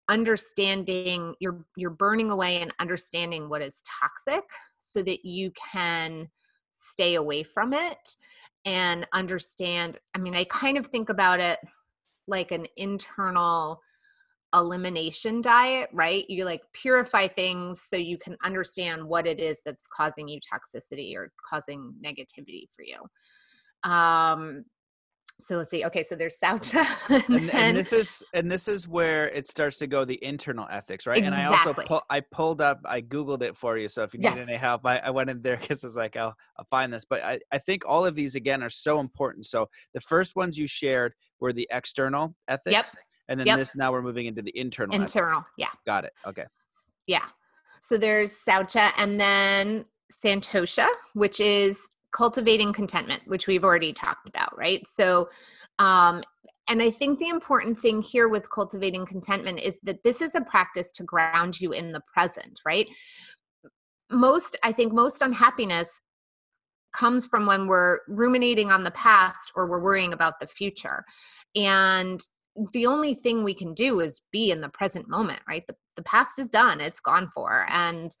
understanding 0.09 1.35
you're 1.39 1.65
you're 1.75 1.89
burning 1.89 2.31
away 2.31 2.61
and 2.61 2.73
understanding 2.79 3.49
what 3.49 3.61
is 3.61 3.81
toxic 4.01 4.43
so 4.79 5.01
that 5.03 5.25
you 5.25 5.51
can 5.71 6.29
stay 6.91 7.15
away 7.15 7.43
from 7.43 7.73
it 7.73 8.15
and 8.63 9.05
understand 9.13 9.99
i 10.15 10.17
mean 10.17 10.33
i 10.33 10.45
kind 10.45 10.77
of 10.77 10.87
think 10.87 11.09
about 11.09 11.41
it 11.41 11.59
like 12.27 12.51
an 12.51 12.65
internal 12.77 13.81
elimination 14.53 15.41
diet, 15.41 15.89
right? 15.91 16.29
You 16.29 16.45
like 16.45 16.61
purify 16.73 17.27
things 17.27 17.81
so 17.81 17.95
you 17.95 18.17
can 18.17 18.37
understand 18.43 19.03
what 19.03 19.27
it 19.27 19.39
is 19.39 19.61
that's 19.63 19.87
causing 19.87 20.27
you 20.27 20.39
toxicity 20.39 21.15
or 21.15 21.31
causing 21.47 21.93
negativity 22.03 22.67
for 22.73 22.83
you. 22.83 23.89
Um 23.89 24.65
so 25.39 25.57
let's 25.57 25.69
see. 25.69 25.85
Okay, 25.85 26.01
so 26.03 26.15
there's 26.15 26.37
Saucha. 26.43 26.85
And, 27.29 27.53
and, 27.53 27.77
this 27.77 27.93
is 27.93 28.23
and 28.33 28.51
this 28.51 28.67
is 28.67 28.87
where 28.87 29.27
it 29.29 29.47
starts 29.47 29.77
to 29.77 29.87
go 29.87 30.03
the 30.03 30.23
internal 30.23 30.67
ethics, 30.69 31.05
right? 31.05 31.17
Exactly. 31.17 31.41
And 31.41 31.47
I 31.47 31.57
also 31.57 31.73
pu- 31.73 32.05
I 32.09 32.21
pulled 32.21 32.61
up, 32.61 32.79
I 32.85 33.01
googled 33.01 33.43
it 33.43 33.55
for 33.55 33.77
you. 33.77 33.87
So 33.87 34.03
if 34.03 34.13
you 34.13 34.19
need 34.19 34.35
yes. 34.35 34.47
any 34.47 34.57
help, 34.57 34.85
I, 34.85 34.97
I 34.97 35.09
went 35.11 35.29
in 35.29 35.41
there 35.41 35.57
because 35.61 35.83
I 35.83 35.87
was 35.87 35.95
like, 35.95 36.15
I'll 36.15 36.35
I'll 36.57 36.67
find 36.69 36.91
this. 36.91 37.05
But 37.05 37.23
I, 37.23 37.39
I 37.51 37.59
think 37.59 37.83
all 37.85 38.05
of 38.05 38.15
these 38.15 38.35
again 38.35 38.63
are 38.63 38.69
so 38.69 38.99
important. 38.99 39.45
So 39.45 39.69
the 39.93 40.01
first 40.01 40.35
ones 40.35 40.57
you 40.57 40.67
shared 40.67 41.13
were 41.39 41.53
the 41.53 41.67
external 41.71 42.35
ethics. 42.47 42.71
Yep. 42.71 42.85
And 43.29 43.39
then 43.39 43.47
yep. 43.47 43.57
this 43.57 43.75
now 43.75 43.91
we're 43.91 44.01
moving 44.01 44.25
into 44.25 44.41
the 44.41 44.57
internal. 44.57 44.95
Internal, 44.95 45.39
ethics. 45.39 45.51
yeah. 45.57 45.69
Got 45.85 46.05
it. 46.05 46.13
Okay. 46.25 46.45
Yeah. 47.05 47.25
So 47.83 47.97
there's 47.97 48.33
Saucha 48.33 48.91
and 48.97 49.19
then 49.19 49.85
Santosha, 50.23 50.87
which 51.13 51.39
is 51.39 51.79
cultivating 52.11 52.73
contentment, 52.73 53.21
which 53.25 53.47
we've 53.47 53.63
already 53.63 53.93
talked 53.93 54.27
about, 54.27 54.57
right? 54.57 54.85
So 54.87 55.29
um 55.79 56.23
and 56.69 56.81
I 56.81 56.91
think 56.91 57.19
the 57.19 57.29
important 57.29 57.79
thing 57.79 58.01
here 58.01 58.27
with 58.27 58.51
cultivating 58.51 59.05
contentment 59.05 59.59
is 59.59 59.79
that 59.83 60.03
this 60.03 60.21
is 60.21 60.35
a 60.35 60.41
practice 60.41 60.91
to 60.93 61.03
ground 61.03 61.61
you 61.61 61.71
in 61.71 61.93
the 61.93 62.01
present, 62.13 62.59
right? 62.65 62.87
Most, 64.11 64.57
I 64.63 64.73
think, 64.73 64.93
most 64.93 65.21
unhappiness 65.21 66.01
comes 66.93 67.25
from 67.25 67.45
when 67.45 67.67
we're 67.67 67.99
ruminating 68.07 68.71
on 68.71 68.83
the 68.83 68.91
past 68.91 69.51
or 69.55 69.67
we're 69.67 69.81
worrying 69.81 70.13
about 70.13 70.39
the 70.39 70.47
future. 70.47 71.05
And 71.55 72.19
the 72.73 72.85
only 72.85 73.13
thing 73.13 73.43
we 73.43 73.53
can 73.53 73.73
do 73.73 73.99
is 73.99 74.21
be 74.31 74.51
in 74.51 74.61
the 74.61 74.69
present 74.69 75.07
moment, 75.07 75.39
right? 75.47 75.63
The, 75.67 75.75
the 75.95 76.03
past 76.03 76.39
is 76.39 76.49
done, 76.49 76.81
it's 76.81 76.99
gone 76.99 77.29
for. 77.33 77.65
And 77.69 78.11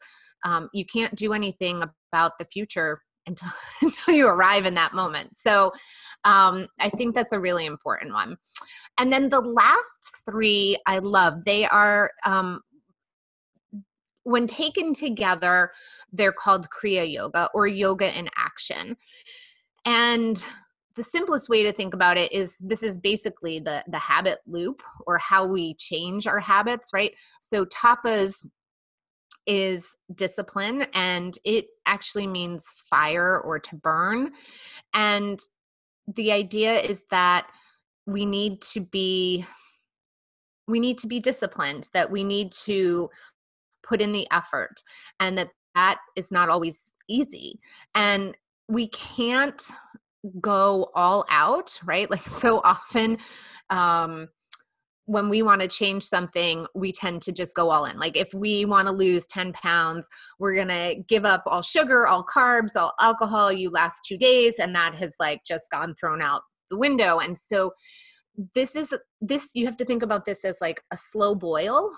um, 0.45 0.69
you 0.73 0.85
can't 0.85 1.15
do 1.15 1.33
anything 1.33 1.83
about 2.11 2.33
the 2.39 2.45
future 2.45 3.01
until, 3.27 3.49
until 3.81 4.13
you 4.13 4.27
arrive 4.27 4.65
in 4.65 4.73
that 4.75 4.93
moment. 4.93 5.35
So 5.35 5.71
um, 6.23 6.67
I 6.79 6.89
think 6.89 7.13
that's 7.13 7.33
a 7.33 7.39
really 7.39 7.65
important 7.65 8.13
one. 8.13 8.37
And 8.97 9.13
then 9.13 9.29
the 9.29 9.41
last 9.41 10.11
three 10.25 10.77
I 10.87 10.97
love. 10.99 11.45
They 11.45 11.65
are, 11.65 12.11
um, 12.25 12.61
when 14.23 14.47
taken 14.47 14.93
together, 14.93 15.71
they're 16.11 16.33
called 16.33 16.67
Kriya 16.69 17.09
Yoga 17.11 17.49
or 17.53 17.67
Yoga 17.67 18.17
in 18.17 18.27
Action. 18.35 18.97
And 19.85 20.43
the 20.97 21.03
simplest 21.03 21.47
way 21.47 21.63
to 21.63 21.71
think 21.71 21.93
about 21.93 22.17
it 22.17 22.31
is 22.33 22.57
this 22.59 22.81
is 22.83 22.97
basically 22.97 23.59
the 23.59 23.83
the 23.87 23.99
habit 23.99 24.39
loop 24.47 24.81
or 25.05 25.17
how 25.19 25.45
we 25.45 25.75
change 25.75 26.25
our 26.25 26.39
habits 26.39 26.89
right 26.91 27.13
so 27.39 27.63
tapas 27.65 28.43
is 29.47 29.95
discipline 30.13 30.85
and 30.93 31.37
it 31.43 31.65
actually 31.85 32.27
means 32.27 32.65
fire 32.89 33.39
or 33.39 33.57
to 33.57 33.75
burn 33.75 34.31
and 34.93 35.39
the 36.15 36.31
idea 36.31 36.79
is 36.79 37.03
that 37.09 37.47
we 38.05 38.25
need 38.25 38.61
to 38.61 38.81
be 38.81 39.45
we 40.67 40.79
need 40.79 40.97
to 40.97 41.07
be 41.07 41.19
disciplined 41.19 41.89
that 41.93 42.11
we 42.11 42.23
need 42.23 42.51
to 42.51 43.09
put 43.83 44.01
in 44.01 44.11
the 44.11 44.27
effort 44.31 44.83
and 45.19 45.37
that 45.37 45.49
that 45.75 45.99
is 46.15 46.31
not 46.31 46.49
always 46.49 46.93
easy. 47.07 47.59
And 47.93 48.35
we 48.67 48.89
can't 48.89 49.61
go 50.41 50.89
all 50.95 51.25
out, 51.29 51.79
right? 51.85 52.09
Like 52.11 52.23
so 52.23 52.59
often 52.63 53.17
um 53.69 54.29
when 55.07 55.29
we 55.29 55.41
want 55.41 55.61
to 55.61 55.67
change 55.69 56.03
something, 56.03 56.67
we 56.75 56.91
tend 56.91 57.21
to 57.23 57.31
just 57.31 57.55
go 57.55 57.69
all 57.69 57.85
in. 57.85 57.97
Like 57.97 58.17
if 58.17 58.33
we 58.33 58.65
want 58.65 58.87
to 58.87 58.93
lose 58.93 59.25
10 59.27 59.53
pounds, 59.53 60.07
we're 60.37 60.53
going 60.53 60.67
to 60.67 61.01
give 61.07 61.25
up 61.25 61.43
all 61.45 61.61
sugar, 61.61 62.05
all 62.05 62.25
carbs, 62.25 62.75
all 62.75 62.93
alcohol. 62.99 63.51
You 63.51 63.69
last 63.69 64.01
2 64.05 64.17
days 64.17 64.55
and 64.59 64.75
that 64.75 64.93
has 64.95 65.15
like 65.19 65.41
just 65.47 65.71
gone 65.71 65.95
thrown 65.95 66.21
out 66.21 66.41
the 66.69 66.77
window. 66.77 67.19
And 67.19 67.37
so 67.37 67.71
this 68.53 68.75
is 68.75 68.93
this 69.21 69.49
you 69.53 69.65
have 69.65 69.77
to 69.77 69.85
think 69.85 70.03
about 70.03 70.25
this 70.25 70.45
as 70.45 70.57
like 70.61 70.81
a 70.91 70.97
slow 70.97 71.33
boil 71.33 71.89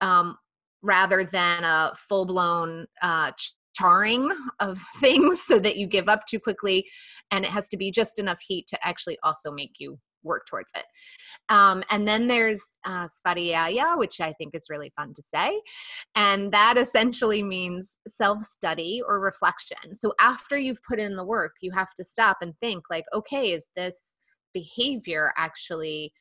um 0.00 0.36
rather 0.80 1.24
than 1.24 1.62
a 1.62 1.92
full 1.94 2.24
blown 2.24 2.86
uh 3.02 3.30
charring 3.74 4.30
of 4.60 4.78
things 4.96 5.42
so 5.46 5.58
that 5.58 5.76
you 5.76 5.86
give 5.86 6.08
up 6.08 6.26
too 6.26 6.40
quickly 6.40 6.86
and 7.30 7.44
it 7.44 7.50
has 7.50 7.68
to 7.68 7.76
be 7.76 7.90
just 7.90 8.18
enough 8.18 8.40
heat 8.40 8.66
to 8.66 8.86
actually 8.86 9.18
also 9.22 9.52
make 9.52 9.72
you 9.78 9.98
work 10.28 10.46
towards 10.46 10.70
it. 10.76 10.84
Um, 11.48 11.82
and 11.90 12.06
then 12.06 12.28
there's 12.28 12.62
uh, 12.84 13.08
svadhyaya 13.08 13.98
which 13.98 14.20
i 14.20 14.32
think 14.34 14.54
is 14.54 14.70
really 14.70 14.92
fun 14.94 15.12
to 15.14 15.22
say 15.22 15.60
and 16.14 16.52
that 16.52 16.76
essentially 16.76 17.42
means 17.42 17.98
self-study 18.06 19.02
or 19.06 19.20
reflection. 19.20 19.94
So 19.94 20.12
after 20.20 20.56
you've 20.56 20.82
put 20.88 20.98
in 20.98 21.16
the 21.16 21.24
work 21.24 21.52
you 21.60 21.72
have 21.72 21.94
to 21.96 22.04
stop 22.04 22.38
and 22.42 22.54
think 22.60 22.84
like 22.90 23.04
okay 23.14 23.52
is 23.52 23.70
this 23.74 24.22
behavior 24.54 25.32
actually 25.36 26.12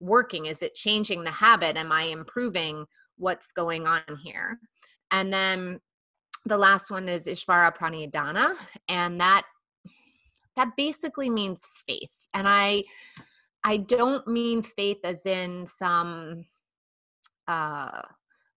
working? 0.00 0.46
Is 0.46 0.62
it 0.62 0.74
changing 0.74 1.24
the 1.24 1.30
habit? 1.30 1.76
Am 1.76 1.92
i 1.92 2.04
improving 2.04 2.84
what's 3.16 3.52
going 3.52 3.86
on 3.86 4.02
here? 4.22 4.58
And 5.10 5.32
then 5.32 5.80
the 6.44 6.58
last 6.58 6.90
one 6.90 7.08
is 7.08 7.24
Ishvara 7.24 7.76
Pranidhana, 7.76 8.54
and 8.88 9.20
that 9.20 9.42
that 10.56 10.70
basically 10.76 11.30
means 11.30 11.66
faith. 11.86 12.10
And 12.34 12.48
I 12.48 12.84
I 13.68 13.76
don't 13.76 14.26
mean 14.26 14.62
faith 14.62 15.00
as 15.04 15.26
in 15.26 15.66
some 15.66 16.46
uh, 17.46 18.00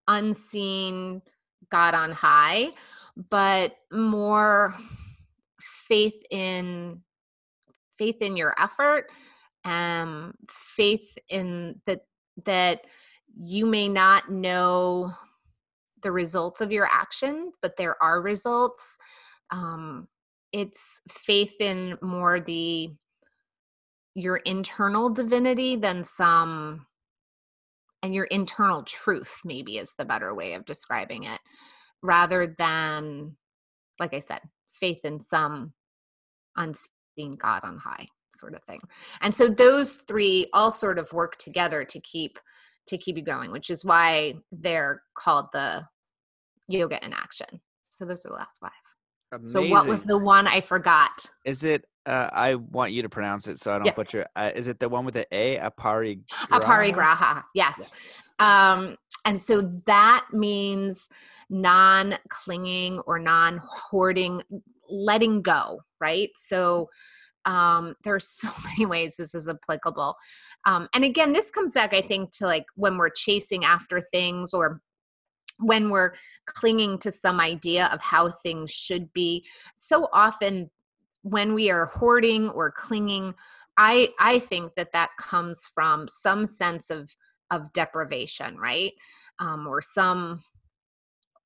unseen 0.07 1.21
God 1.69 1.93
on 1.93 2.13
high, 2.13 2.69
but 3.29 3.75
more 3.91 4.73
faith 5.59 6.15
in 6.31 7.01
faith 7.97 8.21
in 8.21 8.37
your 8.37 8.55
effort, 8.57 9.07
um, 9.65 10.33
faith 10.49 11.17
in 11.27 11.81
that 11.87 12.05
that 12.45 12.85
you 13.37 13.65
may 13.65 13.89
not 13.89 14.31
know 14.31 15.11
the 16.03 16.11
results 16.13 16.61
of 16.61 16.71
your 16.71 16.87
actions, 16.89 17.55
but 17.61 17.75
there 17.75 18.01
are 18.01 18.21
results. 18.21 18.97
Um, 19.49 20.07
it's 20.53 21.01
faith 21.09 21.59
in 21.59 21.97
more 22.01 22.39
the 22.39 22.93
your 24.15 24.37
internal 24.37 25.09
divinity 25.09 25.75
than 25.75 26.03
some 26.03 26.85
and 28.03 28.13
your 28.13 28.25
internal 28.25 28.83
truth 28.83 29.39
maybe 29.45 29.77
is 29.77 29.93
the 29.97 30.05
better 30.05 30.33
way 30.33 30.53
of 30.53 30.65
describing 30.65 31.23
it 31.23 31.39
rather 32.01 32.53
than 32.57 33.35
like 33.99 34.13
i 34.13 34.19
said 34.19 34.39
faith 34.73 35.05
in 35.05 35.19
some 35.19 35.71
unseen 36.57 37.35
god 37.37 37.61
on 37.63 37.77
high 37.77 38.05
sort 38.35 38.53
of 38.53 38.63
thing 38.63 38.81
and 39.21 39.33
so 39.33 39.47
those 39.47 39.97
three 40.07 40.49
all 40.53 40.71
sort 40.71 40.97
of 40.97 41.11
work 41.13 41.37
together 41.37 41.85
to 41.85 41.99
keep 42.01 42.39
to 42.87 42.97
keep 42.97 43.17
you 43.17 43.23
going, 43.23 43.51
which 43.51 43.69
is 43.69 43.85
why 43.85 44.35
they're 44.51 45.01
called 45.15 45.47
the 45.53 45.85
yoga 46.67 47.03
in 47.05 47.13
action. 47.13 47.47
So 47.89 48.05
those 48.05 48.25
are 48.25 48.29
the 48.29 48.35
last 48.35 48.57
five. 48.59 48.71
Amazing. 49.33 49.49
So 49.49 49.69
what 49.69 49.87
was 49.87 50.03
the 50.03 50.17
one 50.17 50.47
I 50.47 50.61
forgot? 50.61 51.11
Is 51.45 51.63
it? 51.63 51.85
Uh, 52.05 52.29
I 52.31 52.55
want 52.55 52.93
you 52.93 53.03
to 53.03 53.09
pronounce 53.09 53.47
it 53.47 53.59
so 53.59 53.73
I 53.73 53.77
don't 53.77 53.85
yeah. 53.85 53.93
butcher. 53.93 54.25
Uh, 54.35 54.51
is 54.55 54.67
it 54.67 54.79
the 54.79 54.89
one 54.89 55.05
with 55.05 55.13
the 55.13 55.27
A? 55.31 55.57
Apari. 55.57 56.21
Aparigraha. 56.51 57.43
Yes. 57.53 57.75
yes. 57.79 58.23
Um, 58.39 58.95
and 59.25 59.39
so 59.39 59.61
that 59.85 60.25
means 60.33 61.07
non-clinging 61.49 62.99
or 63.01 63.19
non-hoarding, 63.19 64.41
letting 64.89 65.41
go. 65.43 65.81
Right. 65.99 66.29
So 66.35 66.89
um, 67.45 67.95
there 68.03 68.15
are 68.15 68.19
so 68.19 68.49
many 68.65 68.85
ways 68.85 69.15
this 69.15 69.35
is 69.35 69.47
applicable. 69.47 70.15
Um, 70.65 70.87
and 70.93 71.03
again, 71.03 71.33
this 71.33 71.51
comes 71.51 71.73
back, 71.73 71.93
I 71.93 72.01
think, 72.01 72.31
to 72.37 72.45
like 72.45 72.65
when 72.75 72.97
we're 72.97 73.09
chasing 73.09 73.65
after 73.65 74.01
things 74.01 74.53
or 74.53 74.81
when 75.59 75.89
we're 75.89 76.13
clinging 76.47 76.97
to 76.99 77.11
some 77.11 77.39
idea 77.39 77.85
of 77.93 78.01
how 78.01 78.31
things 78.43 78.71
should 78.71 79.11
be. 79.13 79.45
So 79.75 80.07
often, 80.11 80.69
when 81.23 81.53
we 81.53 81.69
are 81.69 81.85
hoarding 81.85 82.49
or 82.49 82.71
clinging, 82.71 83.33
I 83.77 84.09
I 84.19 84.39
think 84.39 84.73
that 84.75 84.93
that 84.93 85.09
comes 85.19 85.61
from 85.73 86.07
some 86.07 86.47
sense 86.47 86.89
of 86.89 87.09
of 87.51 87.71
deprivation, 87.73 88.57
right? 88.57 88.93
Um, 89.39 89.67
or 89.67 89.81
some 89.81 90.41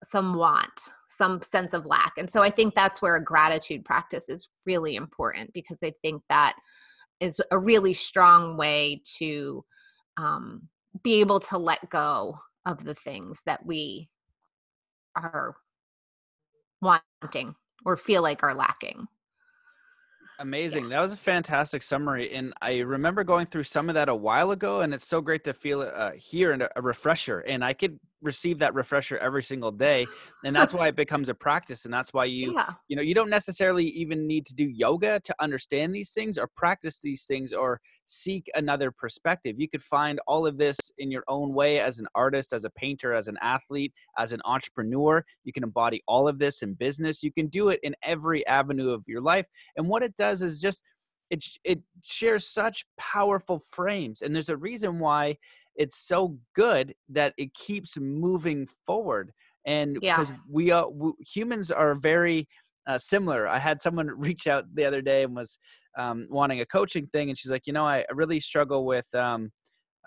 some 0.04 0.36
want 0.36 0.92
some 1.08 1.42
sense 1.42 1.74
of 1.74 1.86
lack 1.86 2.14
and 2.18 2.30
so 2.30 2.44
i 2.44 2.50
think 2.50 2.76
that's 2.76 3.02
where 3.02 3.16
a 3.16 3.24
gratitude 3.24 3.84
practice 3.86 4.30
is 4.30 4.50
really 4.66 4.96
important 4.96 5.52
because 5.54 5.80
i 5.84 5.92
think 6.02 6.22
that 6.30 6.56
is 7.20 7.42
a 7.52 7.58
really 7.58 7.94
strong 7.94 8.58
way 8.58 9.02
to 9.18 9.64
um, 10.18 10.68
be 11.04 11.20
able 11.20 11.40
to 11.40 11.58
let 11.58 11.90
go 11.90 12.38
of 12.66 12.84
the 12.84 12.94
things 12.94 13.42
that 13.46 13.66
we 13.66 14.10
are 15.16 15.56
wanting 16.82 17.56
or 17.86 17.96
feel 17.96 18.22
like 18.22 18.44
are 18.44 18.54
lacking 18.54 19.08
Amazing. 20.40 20.84
Yeah. 20.84 20.90
That 20.90 21.02
was 21.02 21.12
a 21.12 21.18
fantastic 21.18 21.82
summary. 21.82 22.32
And 22.32 22.54
I 22.62 22.80
remember 22.80 23.24
going 23.24 23.46
through 23.46 23.64
some 23.64 23.90
of 23.90 23.96
that 23.96 24.10
a 24.10 24.16
while 24.16 24.52
ago, 24.52 24.82
and 24.82 24.94
it's 24.94 25.08
so 25.08 25.22
great 25.22 25.44
to 25.46 25.54
feel 25.54 25.82
uh, 25.82 26.12
here 26.12 26.52
and 26.52 26.64
a 26.64 26.82
refresher. 26.82 27.40
And 27.40 27.64
I 27.64 27.74
could 27.74 28.00
receive 28.22 28.60
that 28.60 28.74
refresher 28.74 29.18
every 29.18 29.44
single 29.44 29.72
day. 29.72 30.08
And 30.44 30.56
that's 30.56 30.74
why 30.74 30.88
it 30.88 30.96
becomes 30.96 31.30
a 31.30 31.34
practice. 31.34 31.86
And 31.86 31.94
that's 31.94 32.14
why 32.14 32.26
you, 32.26 32.54
yeah. 32.54 32.74
you 32.88 32.96
know, 32.96 33.02
you 33.02 33.14
don't 33.14 33.30
necessarily 33.30 33.86
even 33.86 34.28
need 34.28 34.46
to 34.48 34.56
do 34.56 34.66
yoga 34.66 35.20
to 35.22 35.36
understand 35.40 35.94
these 35.94 36.12
things 36.12 36.38
or 36.38 36.50
practice 36.56 37.00
these 37.02 37.26
things 37.26 37.54
or 37.54 37.80
seek 38.06 38.50
another 38.56 38.92
perspective. 38.92 39.56
You 39.60 39.70
could 39.70 39.84
find 39.84 40.20
all 40.28 40.46
of 40.46 40.58
this 40.58 40.78
in 40.98 41.12
your 41.12 41.24
own 41.28 41.54
way 41.54 41.80
as 41.80 42.00
an 42.00 42.08
artist, 42.16 42.54
as 42.54 42.66
a 42.66 42.70
painter, 42.72 43.14
as 43.14 43.28
an 43.28 43.38
athlete, 43.42 43.94
as 44.18 44.34
an 44.34 44.42
entrepreneur. 44.46 45.24
You 45.44 45.54
can 45.54 45.64
embody 45.64 46.02
all 46.08 46.28
of 46.28 46.40
this 46.40 46.62
in 46.62 46.74
business. 46.74 47.24
You 47.24 47.32
can 47.32 47.48
do 47.48 47.70
it 47.70 47.80
in 47.84 47.96
every 48.04 48.46
avenue 48.48 48.90
of 48.92 49.04
your 49.08 49.22
life. 49.22 49.48
And 49.76 49.88
what 49.88 50.04
it 50.04 50.16
does 50.18 50.42
is 50.42 50.60
just 50.60 50.84
it 51.30 51.44
it 51.64 51.82
shares 52.04 52.48
such 52.48 52.86
powerful 52.98 53.60
frames 53.60 54.22
and 54.22 54.36
there's 54.36 54.50
a 54.50 54.58
reason 54.58 55.00
why 55.00 55.36
it's 55.76 56.08
so 56.08 56.38
good 56.56 56.94
that 57.10 57.34
it 57.38 57.54
keeps 57.54 57.98
moving 58.00 58.68
forward 58.86 59.32
and 59.66 59.96
because 59.96 60.30
yeah. 60.30 60.38
we 60.50 60.72
are 60.72 60.90
we, 60.90 61.12
humans 61.20 61.72
are 61.72 61.96
very 61.96 62.48
uh, 62.88 62.98
similar 62.98 63.48
i 63.48 63.58
had 63.58 63.82
someone 63.82 64.08
reach 64.18 64.48
out 64.48 64.66
the 64.74 64.86
other 64.86 65.02
day 65.02 65.24
and 65.24 65.36
was 65.36 65.58
um, 65.98 66.28
wanting 66.30 66.60
a 66.62 66.66
coaching 66.66 67.08
thing 67.14 67.30
and 67.30 67.38
she's 67.38 67.52
like 67.52 67.66
you 67.66 67.74
know 67.74 67.86
i, 67.86 68.00
I 68.00 68.14
really 68.14 68.40
struggle 68.40 68.86
with 68.86 69.06
um, 69.14 69.52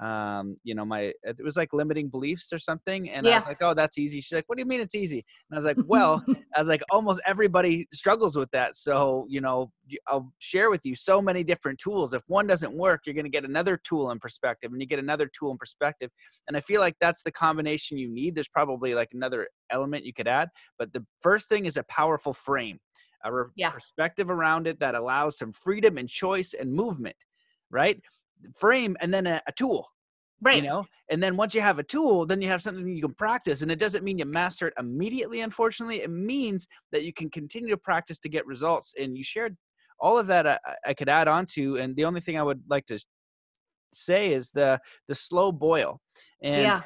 um, 0.00 0.56
you 0.62 0.74
know, 0.74 0.84
my 0.84 1.12
it 1.24 1.42
was 1.42 1.56
like 1.56 1.72
limiting 1.72 2.08
beliefs 2.08 2.52
or 2.52 2.58
something. 2.58 3.10
And 3.10 3.26
yeah. 3.26 3.32
I 3.32 3.34
was 3.36 3.46
like, 3.48 3.62
oh, 3.62 3.74
that's 3.74 3.98
easy. 3.98 4.20
She's 4.20 4.32
like, 4.32 4.44
what 4.46 4.56
do 4.56 4.62
you 4.62 4.68
mean 4.68 4.80
it's 4.80 4.94
easy? 4.94 5.24
And 5.50 5.56
I 5.56 5.56
was 5.56 5.64
like, 5.64 5.76
well, 5.86 6.24
I 6.54 6.60
was 6.60 6.68
like, 6.68 6.82
almost 6.90 7.20
everybody 7.26 7.86
struggles 7.92 8.36
with 8.36 8.50
that. 8.52 8.76
So, 8.76 9.26
you 9.28 9.40
know, 9.40 9.72
I'll 10.06 10.32
share 10.38 10.70
with 10.70 10.86
you 10.86 10.94
so 10.94 11.20
many 11.20 11.42
different 11.42 11.80
tools. 11.80 12.14
If 12.14 12.22
one 12.28 12.46
doesn't 12.46 12.72
work, 12.72 13.02
you're 13.06 13.14
going 13.14 13.24
to 13.24 13.30
get 13.30 13.44
another 13.44 13.76
tool 13.76 14.10
in 14.12 14.20
perspective 14.20 14.72
and 14.72 14.80
you 14.80 14.86
get 14.86 15.00
another 15.00 15.28
tool 15.36 15.50
in 15.50 15.58
perspective. 15.58 16.10
And 16.46 16.56
I 16.56 16.60
feel 16.60 16.80
like 16.80 16.94
that's 17.00 17.22
the 17.22 17.32
combination 17.32 17.98
you 17.98 18.08
need. 18.08 18.36
There's 18.36 18.48
probably 18.48 18.94
like 18.94 19.08
another 19.12 19.48
element 19.70 20.04
you 20.04 20.12
could 20.12 20.28
add, 20.28 20.48
but 20.78 20.92
the 20.92 21.04
first 21.22 21.48
thing 21.48 21.66
is 21.66 21.76
a 21.76 21.82
powerful 21.84 22.32
frame, 22.32 22.78
a 23.24 23.34
re- 23.34 23.44
yeah. 23.56 23.70
perspective 23.70 24.30
around 24.30 24.68
it 24.68 24.78
that 24.78 24.94
allows 24.94 25.38
some 25.38 25.52
freedom 25.52 25.98
and 25.98 26.08
choice 26.08 26.54
and 26.54 26.72
movement, 26.72 27.16
right? 27.70 28.00
Frame 28.56 28.96
and 29.00 29.12
then 29.12 29.26
a, 29.26 29.40
a 29.46 29.52
tool 29.52 29.88
right. 30.42 30.62
you 30.62 30.68
know? 30.68 30.84
And 31.10 31.22
then 31.22 31.36
once 31.36 31.54
you 31.54 31.60
have 31.60 31.78
a 31.78 31.82
tool 31.82 32.26
then 32.26 32.40
you 32.40 32.48
have 32.48 32.62
something 32.62 32.86
you 32.86 33.02
can 33.02 33.14
practice 33.14 33.62
and 33.62 33.70
it 33.70 33.78
doesn't 33.78 34.04
mean 34.04 34.18
you 34.18 34.24
master 34.24 34.68
it 34.68 34.74
immediately 34.78 35.40
unfortunately. 35.40 36.02
It 36.02 36.10
means 36.10 36.66
that 36.92 37.04
you 37.04 37.12
can 37.12 37.30
continue 37.30 37.70
to 37.70 37.76
practice 37.76 38.18
to 38.20 38.28
get 38.28 38.46
results 38.46 38.94
and 38.98 39.16
you 39.16 39.24
shared 39.24 39.56
all 40.00 40.18
of 40.18 40.26
that 40.28 40.46
uh, 40.46 40.58
I, 40.64 40.74
I 40.86 40.94
could 40.94 41.08
add 41.08 41.28
on 41.28 41.46
to 41.54 41.76
and 41.78 41.96
the 41.96 42.04
only 42.04 42.20
thing 42.20 42.38
i 42.38 42.42
would 42.42 42.62
like 42.68 42.86
to 42.86 42.98
say 43.92 44.32
is 44.32 44.50
the 44.50 44.80
the 45.08 45.14
slow 45.14 45.50
boil. 45.52 46.00
And 46.42 46.62
yeah. 46.62 46.82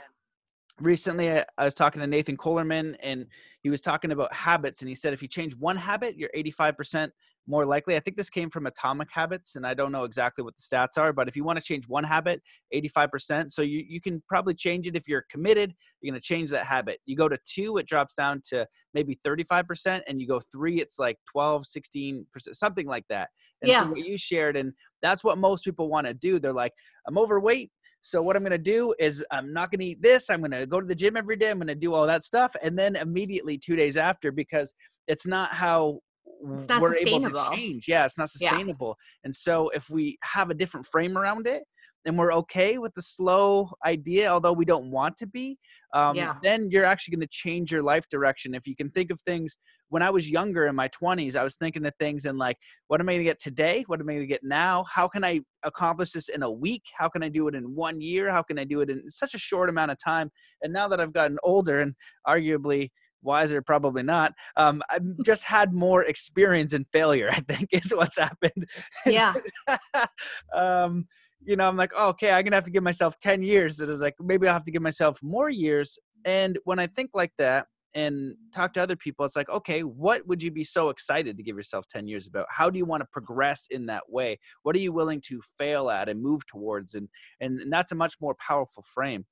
recently 0.80 1.30
I, 1.30 1.44
I, 1.58 1.64
was 1.64 1.74
talking 1.74 2.00
to 2.00 2.06
nathan 2.06 2.36
kohlerman 2.36 2.96
and 3.02 3.26
he 3.62 3.70
was 3.70 3.80
talking 3.80 4.12
about 4.12 4.32
habits 4.32 4.80
and 4.80 4.88
he 4.88 4.94
said 4.94 5.12
if 5.12 5.22
you 5.22 5.28
change 5.28 5.54
one 5.56 5.76
habit 5.76 6.16
you're 6.16 6.30
85% 6.34 7.10
more 7.46 7.66
likely. 7.66 7.96
I 7.96 8.00
think 8.00 8.16
this 8.16 8.30
came 8.30 8.50
from 8.50 8.66
Atomic 8.66 9.08
Habits, 9.10 9.56
and 9.56 9.66
I 9.66 9.74
don't 9.74 9.92
know 9.92 10.04
exactly 10.04 10.44
what 10.44 10.56
the 10.56 10.62
stats 10.62 10.96
are, 10.98 11.12
but 11.12 11.28
if 11.28 11.36
you 11.36 11.44
want 11.44 11.58
to 11.58 11.64
change 11.64 11.88
one 11.88 12.04
habit, 12.04 12.40
85%. 12.74 13.50
So 13.50 13.62
you, 13.62 13.84
you 13.86 14.00
can 14.00 14.22
probably 14.28 14.54
change 14.54 14.86
it 14.86 14.96
if 14.96 15.08
you're 15.08 15.24
committed, 15.30 15.74
you're 16.00 16.12
going 16.12 16.20
to 16.20 16.24
change 16.24 16.50
that 16.50 16.66
habit. 16.66 17.00
You 17.04 17.16
go 17.16 17.28
to 17.28 17.38
two, 17.44 17.78
it 17.78 17.86
drops 17.86 18.14
down 18.14 18.42
to 18.50 18.66
maybe 18.94 19.18
35%, 19.26 20.02
and 20.06 20.20
you 20.20 20.28
go 20.28 20.40
three, 20.40 20.80
it's 20.80 20.98
like 20.98 21.18
12, 21.30 21.64
16%, 21.64 22.24
something 22.52 22.86
like 22.86 23.04
that. 23.08 23.30
And 23.60 23.70
yeah. 23.70 23.82
so 23.82 23.90
what 23.90 23.98
you 23.98 24.16
shared, 24.16 24.56
and 24.56 24.72
that's 25.02 25.24
what 25.24 25.38
most 25.38 25.64
people 25.64 25.88
want 25.88 26.06
to 26.06 26.14
do. 26.14 26.38
They're 26.38 26.52
like, 26.52 26.72
I'm 27.06 27.18
overweight. 27.18 27.70
So 28.02 28.20
what 28.20 28.34
I'm 28.36 28.42
going 28.42 28.50
to 28.50 28.58
do 28.58 28.94
is 28.98 29.24
I'm 29.30 29.52
not 29.52 29.70
going 29.70 29.78
to 29.78 29.86
eat 29.86 30.02
this. 30.02 30.28
I'm 30.28 30.40
going 30.40 30.50
to 30.50 30.66
go 30.66 30.80
to 30.80 30.86
the 30.86 30.94
gym 30.94 31.16
every 31.16 31.36
day. 31.36 31.50
I'm 31.50 31.58
going 31.58 31.68
to 31.68 31.74
do 31.76 31.94
all 31.94 32.06
that 32.08 32.24
stuff. 32.24 32.54
And 32.60 32.76
then 32.76 32.96
immediately 32.96 33.58
two 33.58 33.76
days 33.76 33.96
after, 33.96 34.32
because 34.32 34.74
it's 35.06 35.24
not 35.24 35.54
how 35.54 36.00
we're 36.42 36.96
able 36.96 37.30
to 37.30 37.50
change. 37.54 37.86
Yeah, 37.88 38.04
it's 38.04 38.18
not 38.18 38.30
sustainable. 38.30 38.96
Yeah. 38.98 39.26
And 39.26 39.34
so 39.34 39.68
if 39.70 39.88
we 39.90 40.18
have 40.22 40.50
a 40.50 40.54
different 40.54 40.86
frame 40.86 41.16
around 41.16 41.46
it, 41.46 41.62
and 42.04 42.18
we're 42.18 42.32
okay 42.32 42.78
with 42.78 42.92
the 42.94 43.02
slow 43.02 43.70
idea, 43.84 44.28
although 44.28 44.52
we 44.52 44.64
don't 44.64 44.90
want 44.90 45.16
to 45.18 45.26
be, 45.26 45.56
um, 45.94 46.16
yeah. 46.16 46.34
then 46.42 46.68
you're 46.70 46.84
actually 46.84 47.16
going 47.16 47.26
to 47.26 47.30
change 47.30 47.70
your 47.70 47.82
life 47.82 48.08
direction. 48.10 48.54
If 48.54 48.66
you 48.66 48.74
can 48.74 48.90
think 48.90 49.10
of 49.10 49.20
things 49.20 49.56
when 49.88 50.02
I 50.02 50.10
was 50.10 50.30
younger 50.30 50.66
in 50.66 50.74
my 50.74 50.88
20s, 50.88 51.36
I 51.36 51.44
was 51.44 51.56
thinking 51.56 51.84
of 51.84 51.92
things 52.00 52.24
in 52.24 52.38
like, 52.38 52.56
what 52.88 53.00
am 53.00 53.08
I 53.08 53.12
going 53.12 53.20
to 53.20 53.30
get 53.30 53.38
today? 53.38 53.84
What 53.86 54.00
am 54.00 54.08
I 54.08 54.14
going 54.14 54.22
to 54.22 54.26
get 54.26 54.42
now? 54.42 54.84
How 54.90 55.06
can 55.06 55.22
I 55.22 55.42
accomplish 55.64 56.12
this 56.12 56.28
in 56.28 56.42
a 56.42 56.50
week? 56.50 56.82
How 56.96 57.08
can 57.08 57.22
I 57.22 57.28
do 57.28 57.46
it 57.48 57.54
in 57.54 57.74
one 57.74 58.00
year? 58.00 58.30
How 58.30 58.42
can 58.42 58.58
I 58.58 58.64
do 58.64 58.80
it 58.80 58.90
in 58.90 59.08
such 59.10 59.34
a 59.34 59.38
short 59.38 59.68
amount 59.68 59.90
of 59.90 59.98
time? 60.02 60.30
And 60.62 60.72
now 60.72 60.88
that 60.88 60.98
I've 60.98 61.12
gotten 61.12 61.36
older 61.42 61.80
and 61.80 61.94
arguably 62.26 62.88
wiser 63.22 63.62
probably 63.62 64.02
not 64.02 64.32
um, 64.56 64.82
i've 64.90 65.02
just 65.24 65.44
had 65.44 65.72
more 65.72 66.04
experience 66.04 66.72
in 66.72 66.84
failure 66.92 67.28
i 67.32 67.40
think 67.40 67.68
is 67.72 67.92
what's 67.94 68.18
happened. 68.18 68.66
Yeah. 69.06 69.34
Um, 70.54 71.06
you 71.44 71.56
know 71.56 71.66
i'm 71.66 71.76
like 71.76 71.92
oh, 71.96 72.10
okay 72.10 72.30
i'm 72.30 72.44
gonna 72.44 72.56
have 72.56 72.64
to 72.64 72.70
give 72.70 72.82
myself 72.82 73.18
10 73.20 73.42
years. 73.42 73.80
It 73.80 73.88
is 73.88 74.00
like 74.00 74.14
maybe 74.20 74.46
i'll 74.46 74.52
have 74.52 74.64
to 74.64 74.70
give 74.70 74.82
myself 74.82 75.20
more 75.22 75.50
years. 75.50 75.98
And 76.24 76.58
when 76.64 76.78
i 76.78 76.86
think 76.86 77.10
like 77.14 77.32
that 77.38 77.66
and 77.94 78.34
talk 78.54 78.72
to 78.72 78.82
other 78.82 78.96
people 78.96 79.24
it's 79.26 79.36
like 79.36 79.50
okay 79.50 79.82
what 79.82 80.26
would 80.26 80.42
you 80.42 80.50
be 80.50 80.64
so 80.64 80.88
excited 80.88 81.36
to 81.36 81.42
give 81.42 81.56
yourself 81.56 81.86
10 81.88 82.06
years 82.06 82.26
about? 82.26 82.46
How 82.48 82.70
do 82.70 82.78
you 82.78 82.86
want 82.86 83.02
to 83.02 83.08
progress 83.12 83.66
in 83.70 83.86
that 83.86 84.04
way? 84.08 84.38
What 84.62 84.76
are 84.76 84.80
you 84.80 84.92
willing 84.92 85.20
to 85.28 85.40
fail 85.58 85.90
at 85.90 86.08
and 86.08 86.22
move 86.22 86.46
towards? 86.46 86.94
And 86.94 87.08
and, 87.40 87.60
and 87.60 87.72
that's 87.72 87.92
a 87.92 87.96
much 87.96 88.14
more 88.20 88.34
powerful 88.36 88.84
frame. 88.94 89.26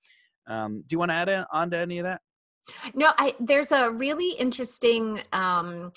Um, 0.46 0.82
do 0.86 0.94
you 0.94 0.98
want 0.98 1.10
to 1.10 1.14
add 1.14 1.46
on 1.52 1.70
to 1.70 1.76
any 1.78 1.98
of 1.98 2.04
that 2.04 2.20
no, 2.94 3.12
I 3.18 3.34
there's 3.40 3.72
a 3.72 3.90
really 3.90 4.32
interesting 4.38 5.22
um 5.32 5.92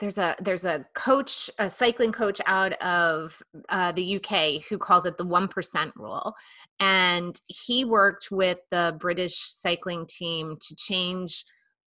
there's 0.00 0.18
a 0.18 0.34
there's 0.40 0.64
a 0.64 0.84
coach 0.94 1.50
a 1.58 1.70
cycling 1.70 2.10
coach 2.10 2.40
out 2.46 2.72
of 2.82 3.40
uh, 3.68 3.92
the 3.92 4.16
uk 4.16 4.62
who 4.68 4.78
calls 4.78 5.06
it 5.06 5.16
the 5.18 5.24
1% 5.24 5.92
rule 5.94 6.34
and 6.80 7.38
he 7.46 7.84
worked 7.84 8.30
with 8.30 8.58
the 8.70 8.96
british 8.98 9.36
cycling 9.38 10.06
team 10.06 10.56
to 10.60 10.74
change 10.74 11.44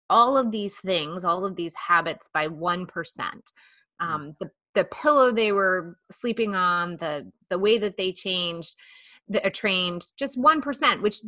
all 0.09 0.37
of 0.37 0.51
these 0.51 0.77
things 0.77 1.25
all 1.25 1.45
of 1.45 1.55
these 1.55 1.73
habits 1.75 2.29
by 2.33 2.47
1% 2.47 2.85
mm. 2.87 3.41
um, 3.99 4.35
the, 4.39 4.49
the 4.75 4.85
pillow 4.85 5.31
they 5.31 5.51
were 5.51 5.97
sleeping 6.11 6.55
on 6.55 6.97
the 6.97 7.29
the 7.49 7.59
way 7.59 7.77
that 7.77 7.97
they 7.97 8.11
changed 8.11 8.75
are 9.43 9.49
trained 9.49 10.05
just 10.17 10.37
1% 10.37 11.01
which 11.01 11.21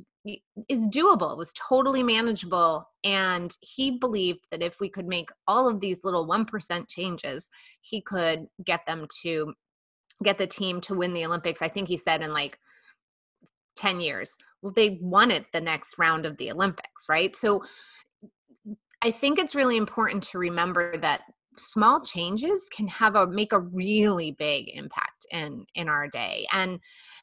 is 0.68 0.88
doable 0.88 1.38
was 1.38 1.54
totally 1.54 2.04
manageable 2.04 2.88
and 3.04 3.56
he 3.62 3.98
believed 4.00 4.46
that 4.52 4.62
if 4.62 4.80
we 4.80 4.89
could 4.89 5.08
make 5.08 5.30
all 5.48 5.68
of 5.68 5.80
these 5.80 6.04
little 6.04 6.28
1% 6.28 6.88
changes 6.89 7.50
he 7.82 8.02
could 8.02 8.48
get 8.66 8.82
them 8.86 9.08
to 9.24 9.54
get 10.24 10.38
the 10.38 10.48
team 10.48 10.82
to 10.82 10.93
win 10.93 11.14
the 11.14 11.26
olympics 11.26 11.62
i 11.62 11.70
think 11.70 11.88
he 11.88 11.98
said 11.98 12.22
in 12.22 12.34
like 12.34 12.58
10 13.76 14.00
years. 14.00 14.32
Well 14.62 14.74
they 14.74 15.00
won 15.02 15.32
it 15.32 15.46
the 15.54 15.62
next 15.62 15.98
round 15.98 16.26
of 16.26 16.38
the 16.38 16.52
olympics 16.52 17.06
right? 17.10 17.36
So 17.36 17.64
i 19.02 19.12
think 19.12 19.38
it's 19.38 19.56
really 19.56 19.78
important 19.78 20.24
to 20.24 20.39
remember 20.39 20.98
that 20.98 21.22
small 21.58 22.02
changes 22.02 22.68
can 22.76 22.88
have 22.88 23.16
a 23.16 23.28
make 23.28 23.54
a 23.54 23.60
really 23.60 24.32
big 24.32 24.70
impact 24.74 25.14
in 25.32 25.65
in 25.76 25.89
our 25.89 26.07
day 26.07 26.45
and 26.51 26.80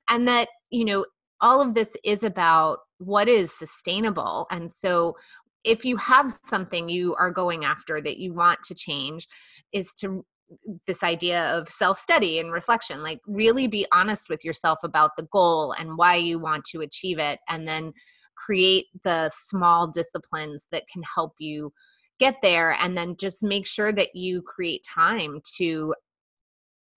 and 0.09 0.27
that 0.29 0.49
you 0.71 0.85
know 0.85 1.05
all 1.41 1.61
of 1.61 1.75
this 1.75 1.97
is 2.05 2.23
about 2.23 2.79
what 2.99 3.29
is 3.29 3.57
sustainable 3.57 4.47
and 4.51 4.73
so 4.73 5.15
if 5.65 5.85
you 5.85 5.97
have 5.97 6.33
something 6.45 6.89
you 6.89 7.15
are 7.17 7.31
going 7.31 7.65
after 7.65 8.01
that 8.01 8.19
you 8.19 8.35
want 8.35 8.61
to 8.63 8.75
change 8.75 9.29
is 9.73 9.93
to 9.95 10.25
this 10.87 11.03
idea 11.03 11.45
of 11.57 11.69
self 11.69 11.99
study 11.99 12.39
and 12.39 12.53
reflection 12.53 13.03
like 13.03 13.21
really 13.27 13.67
be 13.67 13.87
honest 13.93 14.29
with 14.29 14.45
yourself 14.45 14.79
about 14.83 15.13
the 15.17 15.27
goal 15.33 15.75
and 15.79 15.97
why 15.97 16.15
you 16.15 16.39
want 16.39 16.65
to 16.65 16.81
achieve 16.81 17.19
it 17.19 17.39
and 17.49 17.67
then 17.67 17.93
create 18.37 18.87
the 19.05 19.31
small 19.33 19.91
disciplines 19.91 20.67
that 20.73 20.85
can 20.93 21.03
help 21.15 21.33
you 21.39 21.73
get 22.19 22.37
there 22.43 22.73
and 22.73 22.97
then 22.97 23.17
just 23.19 23.43
make 23.43 23.67
sure 23.67 23.93
that 23.93 24.15
you 24.15 24.43
create 24.43 24.85
time 24.95 25.41
to 25.57 25.95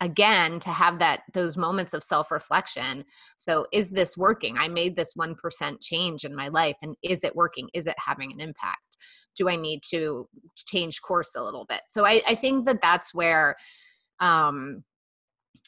again 0.01 0.59
to 0.59 0.69
have 0.69 0.99
that 0.99 1.21
those 1.33 1.57
moments 1.57 1.93
of 1.93 2.03
self-reflection. 2.03 3.05
So 3.37 3.65
is 3.71 3.89
this 3.89 4.17
working? 4.17 4.57
I 4.57 4.67
made 4.67 4.95
this 4.95 5.13
1% 5.17 5.35
change 5.81 6.25
in 6.25 6.35
my 6.35 6.49
life 6.49 6.75
and 6.81 6.95
is 7.03 7.23
it 7.23 7.35
working? 7.35 7.69
Is 7.73 7.87
it 7.87 7.95
having 7.97 8.31
an 8.31 8.41
impact? 8.41 8.97
Do 9.37 9.49
i 9.49 9.55
need 9.55 9.81
to 9.89 10.27
change 10.65 11.01
course 11.01 11.31
a 11.35 11.43
little 11.43 11.65
bit? 11.65 11.81
So 11.89 12.05
i, 12.05 12.21
I 12.27 12.35
think 12.35 12.65
that 12.65 12.81
that's 12.81 13.13
where 13.13 13.55
um 14.19 14.83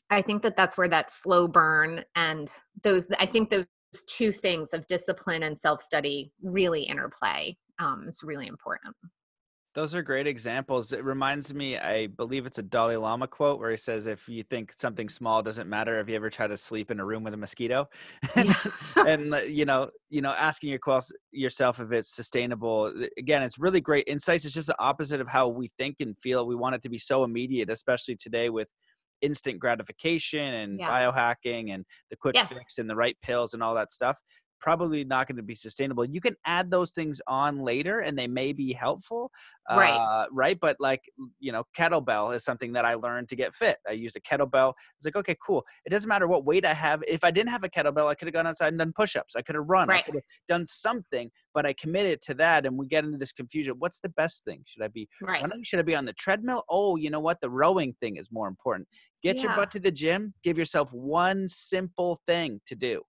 i 0.10 0.22
think 0.22 0.42
that 0.44 0.56
that's 0.56 0.78
where 0.78 0.88
that 0.88 1.12
slow 1.12 1.48
burn 1.48 2.04
and 2.16 2.50
those 2.84 3.08
i 3.20 3.26
think 3.26 3.50
those 3.50 3.66
two 4.08 4.32
things 4.32 4.70
of 4.74 4.88
discipline 4.88 5.44
and 5.44 5.58
self-study 5.58 6.32
really 6.42 6.84
interplay 6.84 7.56
um, 7.80 8.06
it's 8.08 8.24
really 8.24 8.48
important 8.48 8.96
those 9.78 9.94
are 9.94 10.02
great 10.02 10.26
examples. 10.26 10.92
It 10.92 11.04
reminds 11.04 11.54
me, 11.54 11.78
I 11.78 12.08
believe 12.08 12.48
it's 12.48 12.58
a 12.58 12.64
Dalai 12.64 12.96
Lama 12.96 13.28
quote 13.28 13.60
where 13.60 13.70
he 13.70 13.78
says, 13.78 14.08
"If 14.08 14.28
you 14.28 14.42
think 14.42 14.74
something 14.76 15.08
small 15.08 15.44
doesn't 15.44 15.70
matter, 15.70 15.98
have 15.98 16.10
you 16.10 16.16
ever 16.16 16.32
tried 16.32 16.48
to 16.48 16.58
sleep 16.58 16.90
in 16.90 17.00
a 17.00 17.06
room 17.06 17.24
with 17.24 17.36
a 17.36 17.38
mosquito?" 17.38 17.88
and, 18.36 18.56
and 18.96 19.36
uh, 19.36 19.38
you 19.42 19.66
know, 19.66 19.92
you 20.10 20.22
know, 20.22 20.32
asking 20.32 20.72
your 20.72 20.80
yourself 21.32 21.80
if 21.80 21.92
it's 21.92 22.10
sustainable. 22.10 22.92
Again, 23.20 23.44
it's 23.44 23.60
really 23.60 23.80
great 23.80 24.06
insights. 24.08 24.46
It's 24.46 24.56
just 24.56 24.66
the 24.66 24.82
opposite 24.82 25.22
of 25.22 25.28
how 25.28 25.48
we 25.48 25.70
think 25.78 25.98
and 26.00 26.18
feel. 26.20 26.48
We 26.48 26.56
want 26.56 26.74
it 26.74 26.82
to 26.82 26.90
be 26.90 26.98
so 26.98 27.24
immediate, 27.24 27.70
especially 27.70 28.16
today 28.16 28.50
with 28.50 28.70
instant 29.22 29.60
gratification 29.60 30.56
and 30.56 30.80
yeah. 30.80 30.90
biohacking 30.90 31.72
and 31.72 31.86
the 32.10 32.18
quick 32.18 32.36
fix 32.48 32.80
and 32.80 32.90
the 32.90 32.96
right 32.96 33.18
pills 33.22 33.54
and 33.54 33.62
all 33.62 33.76
that 33.76 33.92
stuff 33.92 34.20
probably 34.60 35.04
not 35.04 35.28
going 35.28 35.38
to 35.38 35.44
be 35.44 35.56
sustainable. 35.56 36.06
You 36.06 36.22
can 36.22 36.36
add 36.46 36.72
those 36.72 36.92
things 36.92 37.22
on 37.28 37.60
later 37.60 38.00
and 38.00 38.18
they 38.18 38.28
may 38.28 38.54
be 38.54 38.74
helpful. 38.74 39.32
Right. 39.70 39.94
Uh, 39.94 40.28
right. 40.32 40.58
But 40.60 40.78
like, 40.80 41.02
you 41.40 41.52
know, 41.52 41.66
kettlebell 41.78 42.36
is 42.36 42.44
something 42.46 42.74
that 42.74 42.86
I 42.86 42.94
learned 42.96 43.30
to 43.30 43.36
get 43.36 43.54
fit. 43.54 43.78
I 43.88 43.92
use 43.92 44.16
a 44.16 44.22
kettlebell. 44.22 44.74
It's 44.96 45.06
like, 45.06 45.16
okay, 45.18 45.36
cool. 45.46 45.66
It 45.86 45.90
doesn't 45.90 46.08
matter 46.08 46.28
what 46.28 46.46
weight 46.46 46.66
I 46.66 46.74
have. 46.74 47.04
If 47.08 47.24
I 47.24 47.32
didn't 47.32 47.50
have 47.50 47.64
a 47.64 47.70
kettlebell, 47.70 48.08
I 48.08 48.16
could 48.16 48.28
have 48.28 48.34
gone 48.34 48.48
outside 48.48 48.70
and 48.70 48.80
done 48.80 48.94
push 48.96 49.16
ups. 49.16 49.36
I 49.36 49.42
could 49.42 49.56
have 49.56 49.66
run. 49.68 49.90
Right. 49.90 50.00
I 50.00 50.04
could 50.04 50.16
have 50.16 50.24
done 50.48 50.66
something, 50.66 51.30
but 51.54 51.66
I 51.66 51.74
committed 51.74 52.22
to 52.24 52.34
that. 52.36 52.66
And 52.66 52.78
we 52.78 52.88
get 52.88 53.04
into 53.04 53.18
this 53.18 53.34
confusion. 53.34 53.76
What's 53.78 54.00
the 54.00 54.10
best 54.10 54.46
thing? 54.46 54.64
Should 54.66 54.84
I 54.84 54.88
be, 54.88 55.10
right. 55.22 55.44
should 55.64 55.80
I 55.80 55.84
be 55.84 55.96
on 55.96 56.06
the 56.06 56.14
treadmill? 56.14 56.64
Oh, 56.70 56.96
you 56.96 57.10
know 57.10 57.20
what? 57.20 57.42
The 57.42 57.50
rowing 57.50 57.94
thing 58.00 58.16
is 58.16 58.32
more 58.32 58.48
important. 58.48 58.88
Get 59.22 59.38
yeah. 59.38 59.44
your 59.44 59.56
butt 59.56 59.72
to 59.72 59.80
the 59.80 59.92
gym. 59.92 60.34
Give 60.44 60.58
yourself 60.58 60.94
one 60.94 61.48
simple 61.48 62.22
thing 62.28 62.62
to 62.68 62.76
do 62.76 63.02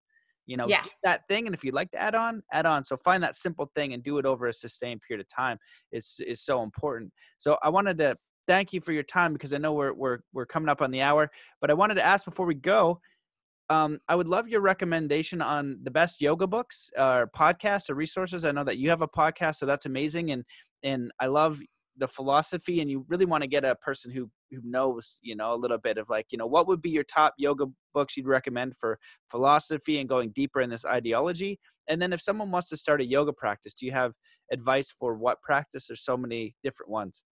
you 0.49 0.57
know 0.57 0.67
yeah. 0.67 0.83
that 1.05 1.21
thing 1.29 1.47
and 1.47 1.55
if 1.55 1.63
you'd 1.63 1.75
like 1.75 1.91
to 1.93 2.01
add 2.01 2.17
on 2.17 2.43
add 2.51 2.67
on 2.67 2.83
so 2.83 2.97
find 2.97 3.23
that 3.23 3.37
simple 3.37 3.71
thing 3.77 3.93
and 3.93 4.03
do 4.03 4.19
it 4.19 4.27
over 4.27 4.47
a 4.47 4.53
sustained 4.53 5.01
period 5.07 5.25
of 5.25 5.29
time 5.29 5.59
is 5.93 6.21
is 6.27 6.43
so 6.43 6.63
important 6.63 7.13
so 7.39 7.57
i 7.63 7.69
wanted 7.69 7.99
to 7.99 8.17
thank 8.49 8.73
you 8.73 8.81
for 8.81 8.93
your 8.93 9.03
time 9.05 9.33
because 9.33 9.53
i 9.53 9.59
know 9.59 9.75
we're 9.75 9.93
we're, 9.93 10.19
we're 10.33 10.47
coming 10.47 10.69
up 10.69 10.83
on 10.83 10.91
the 10.91 11.03
hour 11.03 11.31
but 11.61 11.71
i 11.71 11.75
wanted 11.75 11.95
to 11.95 12.05
ask 12.05 12.25
before 12.25 12.47
we 12.47 12.55
go 12.55 12.99
um, 13.71 13.99
I 14.09 14.15
would 14.15 14.29
love 14.29 14.49
your 14.49 14.63
recommendation 14.63 15.43
on 15.43 15.79
the 15.83 15.91
best 15.91 16.23
yoga 16.23 16.47
books 16.47 16.91
or 16.97 17.31
podcasts 17.37 17.91
or 17.91 17.95
resources. 17.95 18.47
I 18.47 18.51
know 18.51 18.65
that 18.65 18.79
you 18.79 18.89
have 18.89 19.03
a 19.03 19.07
podcast, 19.09 19.57
so 19.57 19.67
that's 19.67 19.85
amazing, 19.85 20.31
and 20.31 20.43
and 20.83 21.13
I 21.21 21.27
love 21.27 21.61
the 21.99 22.09
philosophy 22.09 22.81
and 22.81 22.91
you 22.91 23.05
really 23.09 23.27
want 23.27 23.43
to 23.43 23.49
get 23.49 23.65
a 23.65 23.75
person 23.77 24.11
who 24.11 24.31
who 24.51 24.61
knows 24.65 25.19
you 25.23 25.37
know 25.37 25.53
a 25.53 25.57
little 25.57 25.79
bit 25.79 25.99
of 25.99 26.09
like 26.09 26.27
you 26.31 26.39
know 26.39 26.47
what 26.47 26.67
would 26.67 26.81
be 26.81 26.91
your 26.91 27.05
top 27.05 27.35
yoga 27.39 27.67
books 27.93 28.17
you'd 28.17 28.27
recommend 28.27 28.75
for 28.79 28.99
philosophy 29.31 29.99
and 29.99 30.09
going 30.09 30.31
deeper 30.31 30.61
in 30.61 30.71
this 30.71 30.85
ideology 30.85 31.59
and 31.89 32.01
then 32.01 32.13
if 32.13 32.23
someone 32.23 32.51
wants 32.51 32.69
to 32.69 32.77
start 32.77 33.01
a 33.01 33.05
yoga 33.05 33.33
practice 33.33 33.75
do 33.75 33.85
you 33.85 33.93
have 33.93 34.13
advice 34.53 34.95
for 34.99 35.15
what 35.15 35.41
practice 35.43 35.89
there's 35.89 36.05
so 36.05 36.17
many 36.17 36.55
different 36.63 36.91
ones 36.91 37.25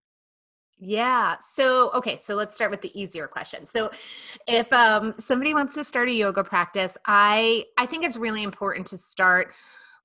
yeah. 0.79 1.37
So, 1.41 1.91
okay, 1.93 2.21
so 2.23 2.35
let's 2.35 2.55
start 2.55 2.71
with 2.71 2.83
the 2.83 3.01
easier 3.01 3.27
question. 3.27 3.67
So, 3.67 3.91
if 4.47 4.71
um 4.75 5.14
somebody 5.19 5.55
wants 5.55 5.75
to 5.75 5.85
start 5.85 6.11
a 6.11 6.12
yoga 6.12 6.45
practice, 6.45 6.99
I 7.07 7.64
I 7.79 7.87
think 7.87 8.05
it's 8.05 8.19
really 8.19 8.43
important 8.43 8.87
to 8.89 8.99
start 8.99 9.55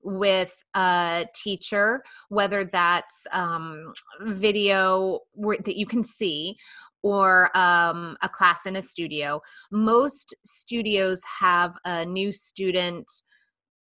with 0.02 0.54
a 0.74 1.26
teacher, 1.34 2.02
whether 2.28 2.64
that's 2.64 3.26
um, 3.32 3.92
video 4.22 5.20
that 5.36 5.76
you 5.76 5.86
can 5.86 6.04
see 6.04 6.56
or 7.02 7.56
um, 7.56 8.16
a 8.22 8.28
class 8.28 8.66
in 8.66 8.76
a 8.76 8.82
studio. 8.82 9.40
Most 9.70 10.34
studios 10.44 11.20
have 11.40 11.76
a 11.84 12.04
new 12.04 12.32
student 12.32 13.10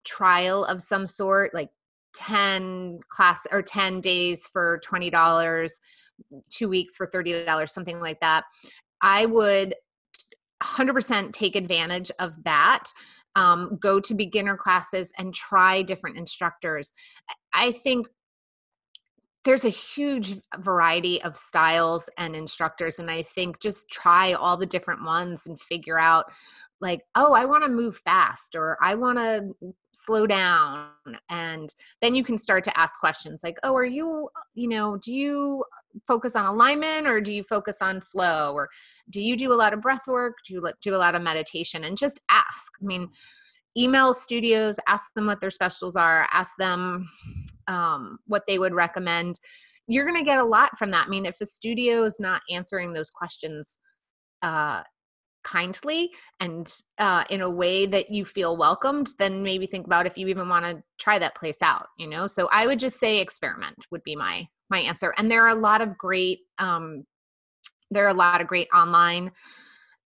trial 0.05 0.65
of 0.65 0.81
some 0.81 1.07
sort, 1.07 1.53
like 1.53 1.69
10 2.15 2.99
class 3.09 3.45
or 3.51 3.61
10 3.61 4.01
days 4.01 4.47
for 4.51 4.79
$20, 4.85 5.69
two 6.49 6.69
weeks 6.69 6.95
for 6.95 7.07
$30, 7.07 7.69
something 7.69 7.99
like 7.99 8.19
that. 8.21 8.45
I 9.01 9.25
would 9.25 9.75
100% 10.63 11.33
take 11.33 11.55
advantage 11.55 12.11
of 12.19 12.43
that 12.43 12.85
um, 13.35 13.77
go 13.81 13.99
to 13.99 14.13
beginner 14.13 14.57
classes 14.57 15.11
and 15.17 15.33
try 15.33 15.81
different 15.81 16.17
instructors. 16.17 16.93
I 17.53 17.71
think 17.71 18.07
there's 19.45 19.63
a 19.63 19.69
huge 19.69 20.37
variety 20.57 21.21
of 21.21 21.37
styles 21.37 22.09
and 22.17 22.35
instructors 22.35 22.97
and 22.99 23.09
i 23.09 23.21
think 23.21 23.59
just 23.61 23.87
try 23.89 24.33
all 24.33 24.57
the 24.57 24.65
different 24.65 25.03
ones 25.03 25.45
and 25.45 25.61
figure 25.61 25.99
out 25.99 26.25
like 26.81 27.01
oh 27.15 27.33
i 27.33 27.45
want 27.45 27.63
to 27.63 27.69
move 27.69 27.97
fast 27.97 28.55
or 28.55 28.77
i 28.81 28.93
want 28.93 29.17
to 29.17 29.73
slow 29.93 30.27
down 30.27 30.89
and 31.29 31.73
then 32.01 32.13
you 32.13 32.23
can 32.23 32.37
start 32.37 32.63
to 32.63 32.79
ask 32.79 32.99
questions 32.99 33.41
like 33.43 33.57
oh 33.63 33.73
are 33.73 33.85
you 33.85 34.27
you 34.55 34.67
know 34.67 34.97
do 34.97 35.13
you 35.13 35.63
focus 36.07 36.35
on 36.35 36.45
alignment 36.45 37.07
or 37.07 37.21
do 37.21 37.31
you 37.31 37.43
focus 37.43 37.77
on 37.81 38.01
flow 38.01 38.53
or 38.53 38.69
do 39.09 39.21
you 39.21 39.37
do 39.37 39.51
a 39.51 39.55
lot 39.55 39.73
of 39.73 39.81
breath 39.81 40.07
work? 40.07 40.35
Do 40.47 40.53
you 40.53 40.71
do 40.81 40.95
a 40.95 40.97
lot 40.97 41.15
of 41.15 41.21
meditation? 41.21 41.83
And 41.83 41.97
just 41.97 42.19
ask. 42.29 42.73
I 42.81 42.85
mean 42.85 43.09
email 43.77 44.13
studios 44.13 44.77
ask 44.87 45.13
them 45.15 45.25
what 45.25 45.41
their 45.41 45.51
specials 45.51 45.97
are 45.97 46.29
ask 46.31 46.53
them 46.57 47.09
um, 47.67 48.19
what 48.27 48.43
they 48.47 48.57
would 48.59 48.73
recommend. 48.73 49.39
You're 49.87 50.05
going 50.05 50.17
to 50.17 50.25
get 50.25 50.39
a 50.39 50.45
lot 50.45 50.77
from 50.77 50.91
that. 50.91 51.07
I 51.07 51.09
mean 51.09 51.25
if 51.25 51.39
a 51.41 51.45
studio 51.45 52.03
is 52.03 52.17
not 52.19 52.41
answering 52.49 52.93
those 52.93 53.09
questions 53.09 53.79
uh, 54.41 54.83
kindly 55.45 56.09
and 56.41 56.81
uh, 56.97 57.23
in 57.29 57.39
a 57.39 57.49
way 57.49 57.85
that 57.85 58.11
you 58.11 58.25
feel 58.25 58.57
welcomed 58.57 59.09
then 59.19 59.43
maybe 59.43 59.65
think 59.65 59.85
about 59.85 60.05
if 60.05 60.17
you 60.17 60.27
even 60.27 60.49
want 60.49 60.65
to 60.65 60.83
try 60.99 61.17
that 61.17 61.35
place 61.35 61.61
out 61.61 61.87
you 61.97 62.07
know? 62.07 62.27
So 62.27 62.49
i 62.51 62.67
would 62.67 62.79
just 62.79 62.99
say 62.99 63.19
experiment 63.19 63.77
would 63.91 64.03
be 64.03 64.15
my 64.15 64.47
my 64.69 64.79
answer. 64.79 65.13
And 65.17 65.29
there 65.29 65.45
are 65.45 65.55
a 65.55 65.59
lot 65.59 65.81
of 65.81 65.97
great 65.97 66.39
um, 66.59 67.05
there 67.91 68.05
are 68.05 68.09
a 68.09 68.13
lot 68.13 68.41
of 68.41 68.47
great 68.47 68.67
online 68.73 69.31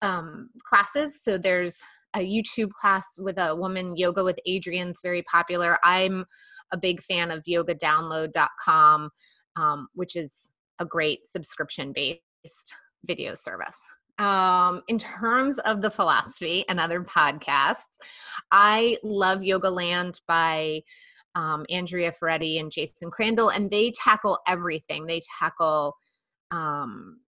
um, 0.02 0.50
classes. 0.64 1.22
So 1.22 1.38
there's 1.38 1.78
a 2.14 2.20
youtube 2.20 2.72
class 2.72 3.06
with 3.18 3.38
a 3.38 3.54
woman 3.54 3.96
yoga 3.96 4.24
with 4.24 4.38
adriene's 4.46 5.00
very 5.02 5.22
popular. 5.22 5.78
I'm 5.84 6.24
a 6.72 6.76
big 6.76 7.02
fan 7.02 7.30
of 7.30 7.44
yogadownload.com 7.44 9.10
um, 9.56 9.88
which 9.94 10.16
is 10.16 10.50
a 10.78 10.84
great 10.84 11.26
subscription 11.26 11.92
based 11.92 12.74
video 13.04 13.34
service 13.34 13.78
um, 14.20 14.82
in 14.86 14.98
terms 14.98 15.58
of 15.60 15.80
the 15.80 15.90
philosophy 15.90 16.64
and 16.68 16.78
other 16.78 17.02
podcasts, 17.02 17.96
I 18.52 18.98
love 19.02 19.40
Yogaland 19.40 20.20
by 20.28 20.82
um, 21.34 21.64
Andrea 21.70 22.12
Ferretti 22.12 22.58
and 22.58 22.70
Jason 22.70 23.10
Crandell, 23.10 23.54
and 23.54 23.70
they 23.70 23.92
tackle 23.92 24.38
everything. 24.46 25.06
They 25.06 25.22
tackle 25.38 25.96
um, 26.50 27.20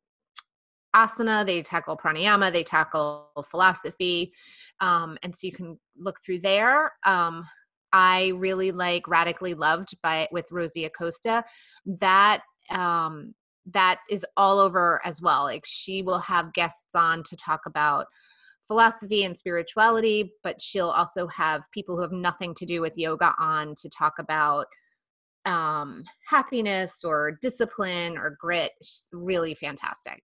asana, 0.95 1.47
they 1.47 1.63
tackle 1.63 1.97
pranayama, 1.97 2.53
they 2.53 2.65
tackle 2.65 3.31
philosophy. 3.51 4.33
Um, 4.81 5.17
and 5.23 5.35
so 5.35 5.47
you 5.47 5.53
can 5.53 5.79
look 5.97 6.17
through 6.25 6.41
there. 6.41 6.93
Um, 7.07 7.49
I 7.95 8.33
really 8.37 8.71
like 8.71 9.09
Radically 9.09 9.55
Loved 9.55 9.95
by 10.03 10.29
with 10.31 10.53
Rosie 10.53 10.85
Acosta. 10.85 11.45
That 11.87 12.43
um, 12.71 13.35
that 13.67 14.01
is 14.11 14.27
all 14.37 14.59
over 14.59 15.01
as 15.05 15.21
well. 15.23 15.45
Like 15.45 15.65
she 15.67 16.03
will 16.03 16.19
have 16.19 16.53
guests 16.53 16.95
on 16.95 17.23
to 17.25 17.37
talk 17.37 17.61
about 17.67 18.07
philosophy 18.67 19.25
and 19.25 19.37
spirituality, 19.37 20.33
but 20.43 20.61
she'll 20.61 20.91
also 20.91 21.27
have 21.29 21.71
people 21.73 21.97
who 21.97 22.03
have 22.03 22.13
nothing 22.13 22.55
to 22.55 22.67
do 22.67 22.81
with 22.81 22.99
yoga 22.99 23.35
on 23.39 23.75
to 23.77 23.89
talk 23.89 24.15
about 24.19 24.67
um, 25.45 26.05
happiness 26.29 27.03
or 27.05 27.39
discipline 27.43 28.17
or 28.17 28.37
grit. 28.41 28.73
She's 28.81 29.07
really 29.13 29.55
fantastic. 29.55 30.23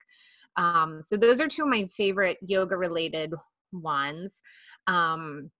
Um, 0.56 1.00
so 1.02 1.16
those 1.16 1.40
are 1.40 1.48
two 1.48 1.62
of 1.62 1.68
my 1.68 1.86
favorite 1.86 2.38
yoga 2.40 2.76
related 2.76 3.34
ones. 3.72 4.40
Um, 4.86 5.50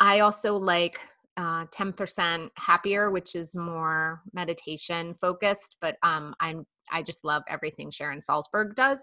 I 0.00 0.20
also 0.20 0.54
like 0.54 0.98
uh, 1.36 1.66
10% 1.66 2.48
happier 2.56 3.10
which 3.10 3.34
is 3.34 3.56
more 3.56 4.22
meditation 4.32 5.14
focused 5.14 5.74
but 5.80 5.96
um, 6.04 6.32
i'm 6.38 6.64
I 6.90 7.02
just 7.02 7.24
love 7.24 7.42
everything 7.48 7.90
Sharon 7.90 8.20
Salzberg 8.20 8.74
does. 8.74 9.00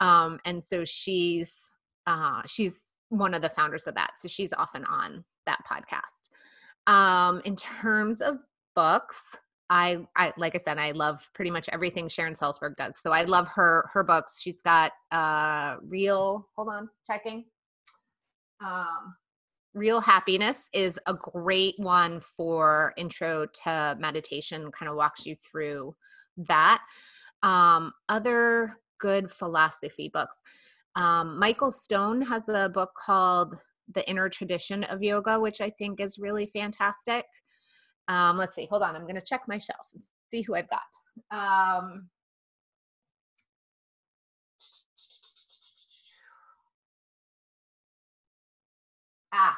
Um, 0.00 0.38
and 0.44 0.64
so 0.64 0.84
she's 0.84 1.52
uh, 2.06 2.42
she's 2.46 2.92
one 3.08 3.34
of 3.34 3.42
the 3.42 3.48
founders 3.48 3.86
of 3.86 3.94
that. 3.94 4.12
So 4.18 4.28
she's 4.28 4.52
often 4.52 4.84
on 4.84 5.24
that 5.46 5.60
podcast. 5.70 6.30
Um, 6.86 7.40
in 7.44 7.56
terms 7.56 8.20
of 8.20 8.38
books, 8.74 9.20
I, 9.68 10.06
I 10.14 10.32
like 10.36 10.54
I 10.54 10.58
said, 10.58 10.78
I 10.78 10.92
love 10.92 11.28
pretty 11.34 11.50
much 11.50 11.68
everything 11.72 12.08
Sharon 12.08 12.34
Salzberg 12.34 12.76
does. 12.76 13.00
So 13.00 13.12
I 13.12 13.24
love 13.24 13.48
her 13.48 13.88
her 13.92 14.04
books. 14.04 14.40
She's 14.40 14.62
got 14.62 14.92
uh 15.10 15.76
real 15.82 16.48
hold 16.56 16.68
on, 16.68 16.88
checking. 17.06 17.44
Um 18.64 19.16
Real 19.74 20.00
Happiness 20.00 20.70
is 20.72 20.98
a 21.06 21.12
great 21.12 21.74
one 21.76 22.20
for 22.20 22.94
intro 22.96 23.46
to 23.64 23.94
meditation, 24.00 24.70
kind 24.72 24.88
of 24.88 24.96
walks 24.96 25.26
you 25.26 25.36
through 25.36 25.94
that. 26.36 26.82
Um, 27.42 27.92
other 28.08 28.78
good 28.98 29.30
philosophy 29.30 30.10
books. 30.12 30.40
Um, 30.94 31.38
Michael 31.38 31.70
Stone 31.70 32.22
has 32.22 32.48
a 32.48 32.70
book 32.70 32.90
called 32.96 33.60
The 33.92 34.08
Inner 34.08 34.28
Tradition 34.28 34.84
of 34.84 35.02
Yoga, 35.02 35.38
which 35.38 35.60
I 35.60 35.70
think 35.70 36.00
is 36.00 36.18
really 36.18 36.46
fantastic. 36.46 37.24
Um, 38.08 38.38
let's 38.38 38.54
see, 38.54 38.66
hold 38.70 38.82
on, 38.82 38.94
I'm 38.96 39.02
going 39.02 39.16
to 39.16 39.20
check 39.20 39.42
my 39.48 39.58
shelf 39.58 39.86
and 39.94 40.02
see 40.30 40.42
who 40.42 40.54
I've 40.54 40.70
got. 40.70 40.82
Um, 41.30 42.08
ah, 49.32 49.56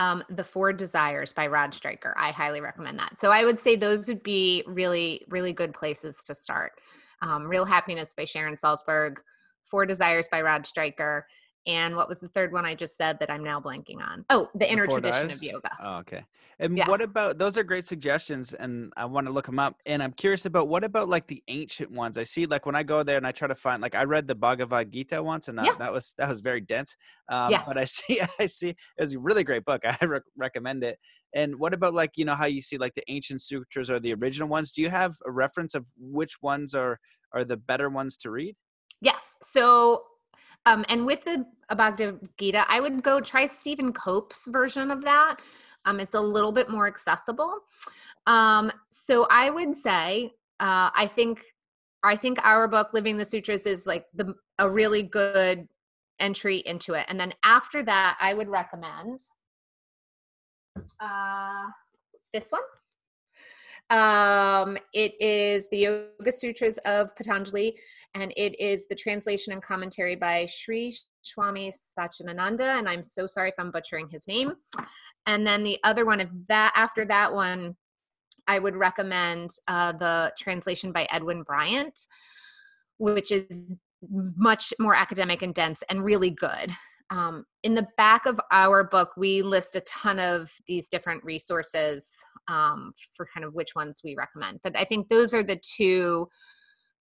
um, 0.00 0.24
The 0.30 0.42
Four 0.42 0.72
Desires 0.72 1.32
by 1.32 1.46
Rod 1.46 1.74
Stryker. 1.74 2.14
I 2.18 2.30
highly 2.30 2.62
recommend 2.62 2.98
that. 2.98 3.20
So 3.20 3.30
I 3.30 3.44
would 3.44 3.60
say 3.60 3.76
those 3.76 4.08
would 4.08 4.22
be 4.22 4.64
really, 4.66 5.26
really 5.28 5.52
good 5.52 5.74
places 5.74 6.22
to 6.24 6.34
start. 6.34 6.72
Um, 7.20 7.44
Real 7.44 7.66
Happiness 7.66 8.14
by 8.16 8.24
Sharon 8.24 8.56
Salzberg, 8.56 9.18
Four 9.62 9.84
Desires 9.84 10.26
by 10.32 10.40
Rod 10.40 10.66
Stryker, 10.66 11.26
and 11.66 11.94
what 11.94 12.08
was 12.08 12.20
the 12.20 12.28
third 12.28 12.52
one 12.52 12.64
I 12.64 12.74
just 12.74 12.96
said 12.96 13.18
that 13.20 13.30
I'm 13.30 13.44
now 13.44 13.60
blanking 13.60 14.00
on? 14.00 14.24
Oh, 14.30 14.48
the 14.54 14.70
inner 14.70 14.86
tradition 14.86 15.28
dives? 15.28 15.36
of 15.36 15.42
yoga. 15.42 15.70
Oh, 15.80 15.98
okay. 15.98 16.24
And 16.58 16.76
yeah. 16.76 16.88
what 16.88 17.02
about 17.02 17.38
those 17.38 17.58
are 17.58 17.62
great 17.62 17.84
suggestions 17.84 18.54
and 18.54 18.92
I 18.96 19.04
want 19.04 19.26
to 19.26 19.32
look 19.32 19.46
them 19.46 19.58
up. 19.58 19.76
And 19.84 20.02
I'm 20.02 20.12
curious 20.12 20.46
about 20.46 20.68
what 20.68 20.84
about 20.84 21.08
like 21.08 21.26
the 21.26 21.42
ancient 21.48 21.90
ones? 21.90 22.16
I 22.16 22.24
see 22.24 22.46
like 22.46 22.64
when 22.64 22.74
I 22.74 22.82
go 22.82 23.02
there 23.02 23.18
and 23.18 23.26
I 23.26 23.32
try 23.32 23.48
to 23.48 23.54
find 23.54 23.82
like 23.82 23.94
I 23.94 24.04
read 24.04 24.26
the 24.26 24.34
Bhagavad 24.34 24.90
Gita 24.90 25.22
once 25.22 25.48
and 25.48 25.58
that, 25.58 25.66
yeah. 25.66 25.74
that 25.78 25.92
was 25.92 26.14
that 26.16 26.28
was 26.28 26.40
very 26.40 26.60
dense. 26.62 26.96
Um, 27.28 27.50
yes. 27.50 27.64
but 27.66 27.76
I 27.76 27.84
see 27.86 28.20
I 28.38 28.46
see 28.46 28.70
it 28.70 28.76
was 28.98 29.14
a 29.14 29.18
really 29.18 29.44
great 29.44 29.64
book. 29.64 29.82
I 29.84 29.96
re- 30.04 30.20
recommend 30.36 30.82
it. 30.82 30.98
And 31.34 31.58
what 31.58 31.74
about 31.74 31.94
like, 31.94 32.12
you 32.16 32.24
know, 32.24 32.34
how 32.34 32.46
you 32.46 32.62
see 32.62 32.78
like 32.78 32.94
the 32.94 33.04
ancient 33.08 33.42
sutras 33.42 33.90
or 33.90 34.00
the 34.00 34.14
original 34.14 34.48
ones? 34.48 34.72
Do 34.72 34.82
you 34.82 34.90
have 34.90 35.14
a 35.26 35.30
reference 35.30 35.74
of 35.74 35.86
which 35.98 36.36
ones 36.42 36.74
are 36.74 36.98
are 37.32 37.44
the 37.44 37.56
better 37.56 37.90
ones 37.90 38.16
to 38.18 38.30
read? 38.30 38.56
Yes. 39.00 39.36
So 39.42 40.02
um, 40.66 40.84
and 40.88 41.06
with 41.06 41.24
the 41.24 41.44
Bhagavad 41.74 42.28
Gita, 42.38 42.64
I 42.68 42.80
would 42.80 43.02
go 43.02 43.20
try 43.20 43.46
Stephen 43.46 43.92
Cope's 43.92 44.46
version 44.46 44.90
of 44.90 45.02
that. 45.02 45.36
Um, 45.84 46.00
it's 46.00 46.14
a 46.14 46.20
little 46.20 46.52
bit 46.52 46.68
more 46.68 46.86
accessible. 46.86 47.60
Um, 48.26 48.70
so 48.90 49.26
I 49.30 49.50
would 49.50 49.74
say, 49.74 50.32
uh, 50.60 50.90
I 50.94 51.08
think, 51.10 51.42
I 52.02 52.16
think 52.16 52.38
our 52.44 52.68
book, 52.68 52.90
Living 52.92 53.16
the 53.16 53.24
Sutras, 53.24 53.66
is 53.66 53.86
like 53.86 54.06
the 54.14 54.34
a 54.58 54.68
really 54.68 55.02
good 55.02 55.66
entry 56.18 56.58
into 56.58 56.92
it. 56.92 57.06
And 57.08 57.18
then 57.18 57.32
after 57.42 57.82
that, 57.82 58.18
I 58.20 58.34
would 58.34 58.48
recommend 58.48 59.20
uh, 61.00 61.66
this 62.34 62.50
one. 62.50 62.60
Um, 63.90 64.78
it 64.92 65.20
is 65.20 65.68
the 65.70 65.78
Yoga 65.78 66.32
Sutras 66.32 66.78
of 66.84 67.14
Patanjali 67.16 67.76
and 68.14 68.32
it 68.36 68.58
is 68.60 68.86
the 68.88 68.94
translation 68.94 69.52
and 69.52 69.62
commentary 69.62 70.16
by 70.16 70.46
Sri 70.46 70.96
Swami 71.22 71.72
Satchidananda, 71.98 72.78
and 72.78 72.88
I'm 72.88 73.04
so 73.04 73.26
sorry 73.26 73.50
if 73.50 73.54
I'm 73.58 73.70
butchering 73.70 74.08
his 74.08 74.26
name. 74.26 74.52
And 75.26 75.46
then 75.46 75.62
the 75.62 75.78
other 75.84 76.04
one, 76.04 76.20
if 76.20 76.28
that 76.48 76.72
after 76.74 77.04
that 77.04 77.32
one, 77.32 77.76
I 78.48 78.58
would 78.58 78.74
recommend 78.74 79.50
uh, 79.68 79.92
the 79.92 80.32
translation 80.38 80.92
by 80.92 81.06
Edwin 81.12 81.42
Bryant, 81.42 82.06
which 82.98 83.30
is 83.30 83.74
much 84.08 84.72
more 84.78 84.94
academic 84.94 85.42
and 85.42 85.54
dense 85.54 85.82
and 85.88 86.04
really 86.04 86.30
good. 86.30 86.72
um, 87.10 87.44
in 87.62 87.74
the 87.74 87.86
back 87.96 88.26
of 88.26 88.40
our 88.50 88.82
book, 88.82 89.10
we 89.16 89.42
list 89.42 89.76
a 89.76 89.80
ton 89.82 90.18
of 90.18 90.50
these 90.66 90.88
different 90.88 91.22
resources 91.22 92.08
um, 92.50 92.92
for 93.14 93.26
kind 93.32 93.44
of 93.44 93.54
which 93.54 93.74
ones 93.74 94.00
we 94.04 94.14
recommend. 94.16 94.60
But 94.62 94.76
I 94.76 94.84
think 94.84 95.08
those 95.08 95.32
are 95.32 95.42
the 95.42 95.60
two. 95.62 96.28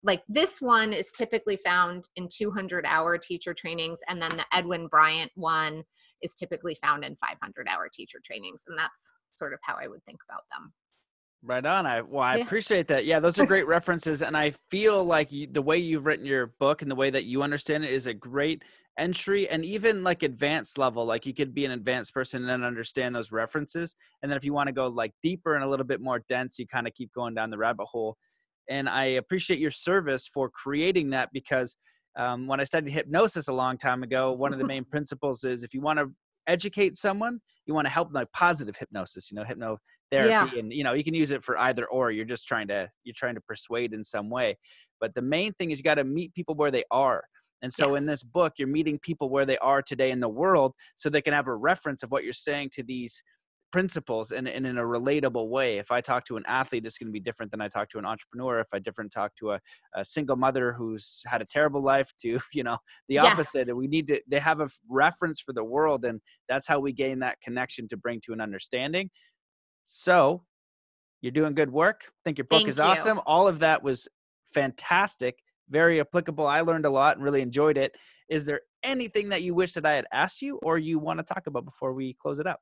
Like 0.06 0.24
this 0.28 0.62
one 0.62 0.92
is 0.92 1.12
typically 1.12 1.58
found 1.58 2.10
in 2.16 2.28
200 2.28 2.86
hour 2.86 3.18
teacher 3.18 3.54
trainings, 3.54 4.00
and 4.08 4.22
then 4.22 4.32
the 4.32 4.46
Edwin 4.52 4.88
Bryant 4.88 5.32
one 5.36 5.84
is 6.22 6.34
typically 6.34 6.76
found 6.76 7.04
in 7.04 7.16
500 7.16 7.68
hour 7.68 7.90
teacher 7.94 8.20
trainings. 8.24 8.64
And 8.68 8.78
that's 8.78 9.12
sort 9.36 9.54
of 9.54 9.60
how 9.62 9.76
I 9.76 9.88
would 9.88 10.04
think 10.06 10.20
about 10.28 10.44
them. 10.52 10.74
Right 11.46 11.66
on. 11.66 11.86
I 11.86 12.00
well, 12.02 12.24
I 12.24 12.38
Yeah. 12.38 12.44
appreciate 12.44 12.88
that. 12.88 13.06
Yeah, 13.06 13.20
those 13.20 13.38
are 13.38 13.46
great 13.46 13.68
references, 13.68 14.22
and 14.22 14.38
I 14.38 14.54
feel 14.72 15.04
like 15.04 15.30
you, 15.30 15.46
the 15.46 15.62
way 15.62 15.78
you've 15.78 16.06
written 16.06 16.26
your 16.26 16.48
book 16.58 16.82
and 16.82 16.90
the 16.90 16.96
way 16.96 17.10
that 17.10 17.26
you 17.26 17.44
understand 17.44 17.84
it 17.84 17.92
is 17.92 18.06
a 18.06 18.14
great 18.14 18.64
entry 18.98 19.50
and 19.50 19.66
even 19.66 20.06
like 20.06 20.24
advanced 20.24 20.78
level. 20.78 21.06
Like 21.06 21.26
you 21.26 21.34
could 21.34 21.54
be 21.54 21.66
an 21.66 21.72
advanced 21.72 22.14
person 22.14 22.42
and 22.42 22.50
then 22.50 22.64
understand 22.64 23.14
those 23.14 23.34
references, 23.34 23.94
and 24.22 24.32
then 24.32 24.38
if 24.38 24.46
you 24.46 24.54
want 24.54 24.68
to 24.68 24.74
go 24.74 24.88
like 24.88 25.12
deeper 25.22 25.56
and 25.56 25.66
a 25.66 25.68
little 25.68 25.86
bit 25.86 26.00
more 26.00 26.24
dense, 26.30 26.58
you 26.60 26.66
kind 26.66 26.88
of 26.88 26.94
keep 26.94 27.12
going 27.14 27.34
down 27.34 27.50
the 27.50 27.58
rabbit 27.58 27.88
hole. 27.88 28.16
And 28.70 28.88
I 28.88 29.04
appreciate 29.04 29.60
your 29.60 29.72
service 29.72 30.26
for 30.26 30.50
creating 30.50 31.10
that 31.10 31.30
because 31.34 31.76
um, 32.16 32.48
when 32.48 32.62
I 32.62 32.64
studied 32.64 32.94
hypnosis 32.94 33.50
a 33.50 33.54
long 33.54 33.78
time 33.78 34.04
ago, 34.04 34.32
one 34.32 34.54
of 34.54 34.60
the 34.60 34.66
main 34.74 34.86
principles 34.86 35.44
is 35.44 35.64
if 35.64 35.74
you 35.74 35.82
want 35.82 36.00
to 36.00 36.10
educate 36.48 36.96
someone, 36.96 37.40
you 37.66 37.74
want 37.74 37.86
to 37.86 37.92
help 37.92 38.10
them 38.10 38.16
like 38.16 38.32
positive 38.32 38.76
hypnosis. 38.76 39.32
You 39.32 39.36
know, 39.36 39.44
hypno 39.44 39.78
therapy 40.14 40.60
and 40.60 40.72
you 40.72 40.84
know 40.84 40.94
you 40.94 41.04
can 41.04 41.14
use 41.14 41.32
it 41.32 41.44
for 41.44 41.58
either 41.58 41.86
or 41.88 42.12
you're 42.12 42.26
just 42.26 42.48
trying 42.48 42.68
to 42.68 42.90
you're 43.04 43.16
trying 43.16 43.36
to 43.36 43.42
persuade 43.42 43.94
in 43.94 44.04
some 44.04 44.30
way. 44.30 44.58
But 45.00 45.16
the 45.16 45.22
main 45.22 45.54
thing 45.54 45.72
is 45.72 45.80
you 45.80 45.84
got 45.84 45.96
to 45.96 46.04
meet 46.04 46.34
people 46.34 46.56
where 46.56 46.72
they 46.72 46.84
are. 46.92 47.24
And 47.62 47.74
so 47.74 47.96
in 47.96 48.06
this 48.06 48.24
book 48.24 48.54
you're 48.58 48.68
meeting 48.68 49.00
people 49.00 49.30
where 49.30 49.46
they 49.46 49.58
are 49.60 49.82
today 49.82 50.12
in 50.12 50.20
the 50.20 50.30
world 50.30 50.74
so 50.96 51.10
they 51.10 51.22
can 51.22 51.34
have 51.34 51.48
a 51.48 51.56
reference 51.56 52.04
of 52.04 52.12
what 52.12 52.24
you're 52.24 52.34
saying 52.34 52.72
to 52.74 52.84
these 52.84 53.24
principles 53.74 54.32
and, 54.32 54.48
and 54.48 54.66
in 54.66 54.78
a 54.78 54.84
relatable 54.84 55.50
way 55.50 55.78
if 55.78 55.92
i 55.92 56.00
talk 56.00 56.24
to 56.24 56.38
an 56.38 56.44
athlete 56.48 56.86
it's 56.86 56.98
going 56.98 57.08
to 57.08 57.12
be 57.12 57.20
different 57.20 57.52
than 57.52 57.60
i 57.60 57.68
talk 57.68 57.90
to 57.90 57.98
an 57.98 58.06
entrepreneur 58.06 58.60
if 58.60 58.68
i 58.72 58.80
different 58.80 59.12
talk 59.12 59.36
to 59.36 59.52
a, 59.52 59.60
a 59.96 60.06
single 60.06 60.38
mother 60.38 60.72
who's 60.72 61.22
had 61.26 61.42
a 61.42 61.46
terrible 61.46 61.82
life 61.82 62.12
to 62.18 62.40
you 62.54 62.64
know 62.64 62.78
the 63.10 63.18
opposite 63.18 63.68
and 63.68 63.78
we 63.78 63.88
need 63.88 64.08
to 64.08 64.22
they 64.30 64.40
have 64.40 64.62
a 64.62 64.70
reference 64.88 65.42
for 65.42 65.52
the 65.52 65.64
world 65.64 66.06
and 66.06 66.22
that's 66.48 66.68
how 66.68 66.80
we 66.80 66.94
gain 66.94 67.20
that 67.20 67.36
connection 67.42 67.88
to 67.90 67.98
bring 67.98 68.22
to 68.22 68.32
an 68.32 68.40
understanding 68.40 69.10
so 69.86 70.44
you're 71.24 71.32
doing 71.32 71.56
good 71.56 71.72
work. 71.72 72.02
I 72.06 72.12
think 72.26 72.38
your 72.38 72.46
book 72.46 72.60
Thank 72.60 72.70
is 72.70 72.78
you. 72.78 72.84
awesome. 72.84 73.22
All 73.26 73.48
of 73.48 73.60
that 73.60 73.82
was 73.82 74.10
fantastic, 74.54 75.40
very 75.70 76.02
applicable. 76.02 76.46
I 76.46 76.62
learned 76.62 76.86
a 76.86 76.90
lot 76.90 77.16
and 77.16 77.24
really 77.24 77.42
enjoyed 77.42 77.78
it. 77.78 77.96
Is 78.30 78.44
there 78.44 78.60
anything 78.84 79.30
that 79.30 79.42
you 79.42 79.56
wish 79.56 79.72
that 79.74 79.86
I 79.86 79.94
had 79.94 80.06
asked 80.12 80.42
you 80.42 80.60
or 80.64 80.78
you 80.78 81.00
want 81.00 81.20
to 81.20 81.24
talk 81.24 81.48
about 81.48 81.64
before 81.64 81.94
we 81.94 82.14
close 82.22 82.40
it 82.40 82.46
up? 82.46 82.60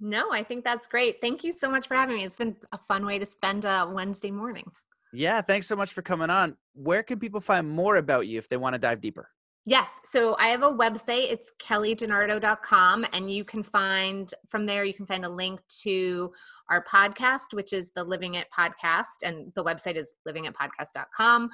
No, 0.00 0.30
I 0.30 0.42
think 0.42 0.64
that's 0.64 0.86
great. 0.86 1.20
Thank 1.20 1.42
you 1.42 1.52
so 1.52 1.70
much 1.70 1.88
for 1.88 1.94
having 1.94 2.16
me. 2.16 2.24
It's 2.24 2.36
been 2.36 2.56
a 2.72 2.78
fun 2.88 3.06
way 3.06 3.18
to 3.18 3.26
spend 3.26 3.64
a 3.64 3.90
Wednesday 3.90 4.30
morning. 4.30 4.70
Yeah, 5.12 5.40
thanks 5.40 5.66
so 5.66 5.76
much 5.76 5.92
for 5.92 6.02
coming 6.02 6.28
on. 6.28 6.56
Where 6.74 7.02
can 7.02 7.18
people 7.18 7.40
find 7.40 7.68
more 7.68 7.96
about 7.96 8.26
you 8.26 8.38
if 8.38 8.48
they 8.48 8.56
want 8.56 8.74
to 8.74 8.78
dive 8.78 9.00
deeper? 9.00 9.30
Yes. 9.68 9.90
So 10.04 10.36
I 10.38 10.46
have 10.48 10.62
a 10.62 10.70
website. 10.70 11.32
It's 11.32 11.50
kellydinardo.com. 11.60 13.04
And 13.12 13.28
you 13.28 13.44
can 13.44 13.64
find 13.64 14.32
from 14.46 14.64
there, 14.64 14.84
you 14.84 14.94
can 14.94 15.06
find 15.06 15.24
a 15.24 15.28
link 15.28 15.58
to 15.82 16.32
our 16.70 16.84
podcast, 16.84 17.52
which 17.52 17.72
is 17.72 17.90
the 17.96 18.04
Living 18.04 18.34
It 18.34 18.46
podcast. 18.56 19.24
And 19.24 19.52
the 19.56 19.64
website 19.64 19.96
is 19.96 20.12
livingitpodcast.com. 20.28 21.50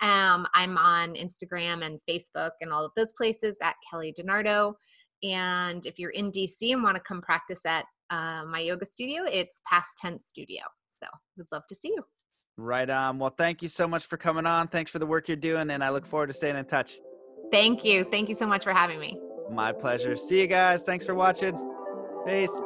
Um, 0.00 0.46
I'm 0.54 0.78
on 0.78 1.14
Instagram 1.14 1.84
and 1.84 2.00
Facebook 2.08 2.52
and 2.62 2.72
all 2.72 2.86
of 2.86 2.92
those 2.96 3.12
places 3.12 3.58
at 3.62 3.74
Kelly. 3.90 4.14
And 5.22 5.84
if 5.86 5.98
you're 5.98 6.10
in 6.10 6.30
DC 6.32 6.72
and 6.72 6.82
want 6.82 6.96
to 6.96 7.02
come 7.02 7.20
practice 7.20 7.60
at 7.66 7.84
uh, 8.10 8.44
my 8.44 8.60
yoga 8.60 8.86
studio, 8.86 9.22
it's 9.30 9.60
Past 9.66 9.88
Tense 10.00 10.26
Studio. 10.26 10.62
So 11.02 11.08
would 11.36 11.46
love 11.52 11.62
to 11.68 11.74
see 11.74 11.88
you. 11.88 12.02
Right 12.56 12.88
on. 12.90 13.18
Well, 13.18 13.34
thank 13.36 13.62
you 13.62 13.68
so 13.68 13.88
much 13.88 14.04
for 14.04 14.16
coming 14.16 14.46
on. 14.46 14.68
Thanks 14.68 14.90
for 14.90 14.98
the 14.98 15.06
work 15.06 15.28
you're 15.28 15.36
doing, 15.36 15.70
and 15.70 15.82
I 15.82 15.90
look 15.90 16.06
forward 16.06 16.26
to 16.26 16.32
staying 16.32 16.56
in 16.56 16.64
touch. 16.66 16.98
Thank 17.50 17.84
you. 17.84 18.04
Thank 18.04 18.28
you 18.28 18.34
so 18.34 18.46
much 18.46 18.64
for 18.64 18.72
having 18.72 19.00
me. 19.00 19.18
My 19.50 19.72
pleasure. 19.72 20.16
See 20.16 20.40
you 20.40 20.46
guys. 20.46 20.84
Thanks 20.84 21.06
for 21.06 21.14
watching. 21.14 21.54
Peace. 22.26 22.62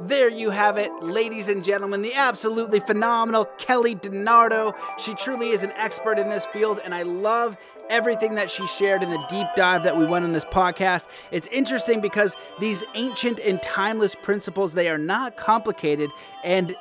There 0.00 0.30
you 0.30 0.48
have 0.50 0.78
it, 0.78 0.90
ladies 1.02 1.48
and 1.48 1.62
gentlemen, 1.62 2.00
the 2.00 2.14
absolutely 2.14 2.80
phenomenal 2.80 3.44
Kelly 3.58 3.94
DiNardo. 3.94 4.74
She 4.98 5.14
truly 5.14 5.50
is 5.50 5.62
an 5.62 5.72
expert 5.72 6.18
in 6.18 6.30
this 6.30 6.46
field, 6.46 6.80
and 6.82 6.94
I 6.94 7.02
love 7.02 7.58
everything 7.90 8.36
that 8.36 8.50
she 8.50 8.66
shared 8.66 9.02
in 9.02 9.10
the 9.10 9.22
deep 9.28 9.46
dive 9.54 9.82
that 9.84 9.98
we 9.98 10.06
went 10.06 10.24
on 10.24 10.32
this 10.32 10.46
podcast. 10.46 11.08
It's 11.30 11.46
interesting 11.48 12.00
because 12.00 12.36
these 12.58 12.82
ancient 12.94 13.38
and 13.38 13.62
timeless 13.62 14.14
principles, 14.14 14.72
they 14.72 14.88
are 14.88 14.96
not 14.96 15.36
complicated 15.36 16.08
and 16.42 16.74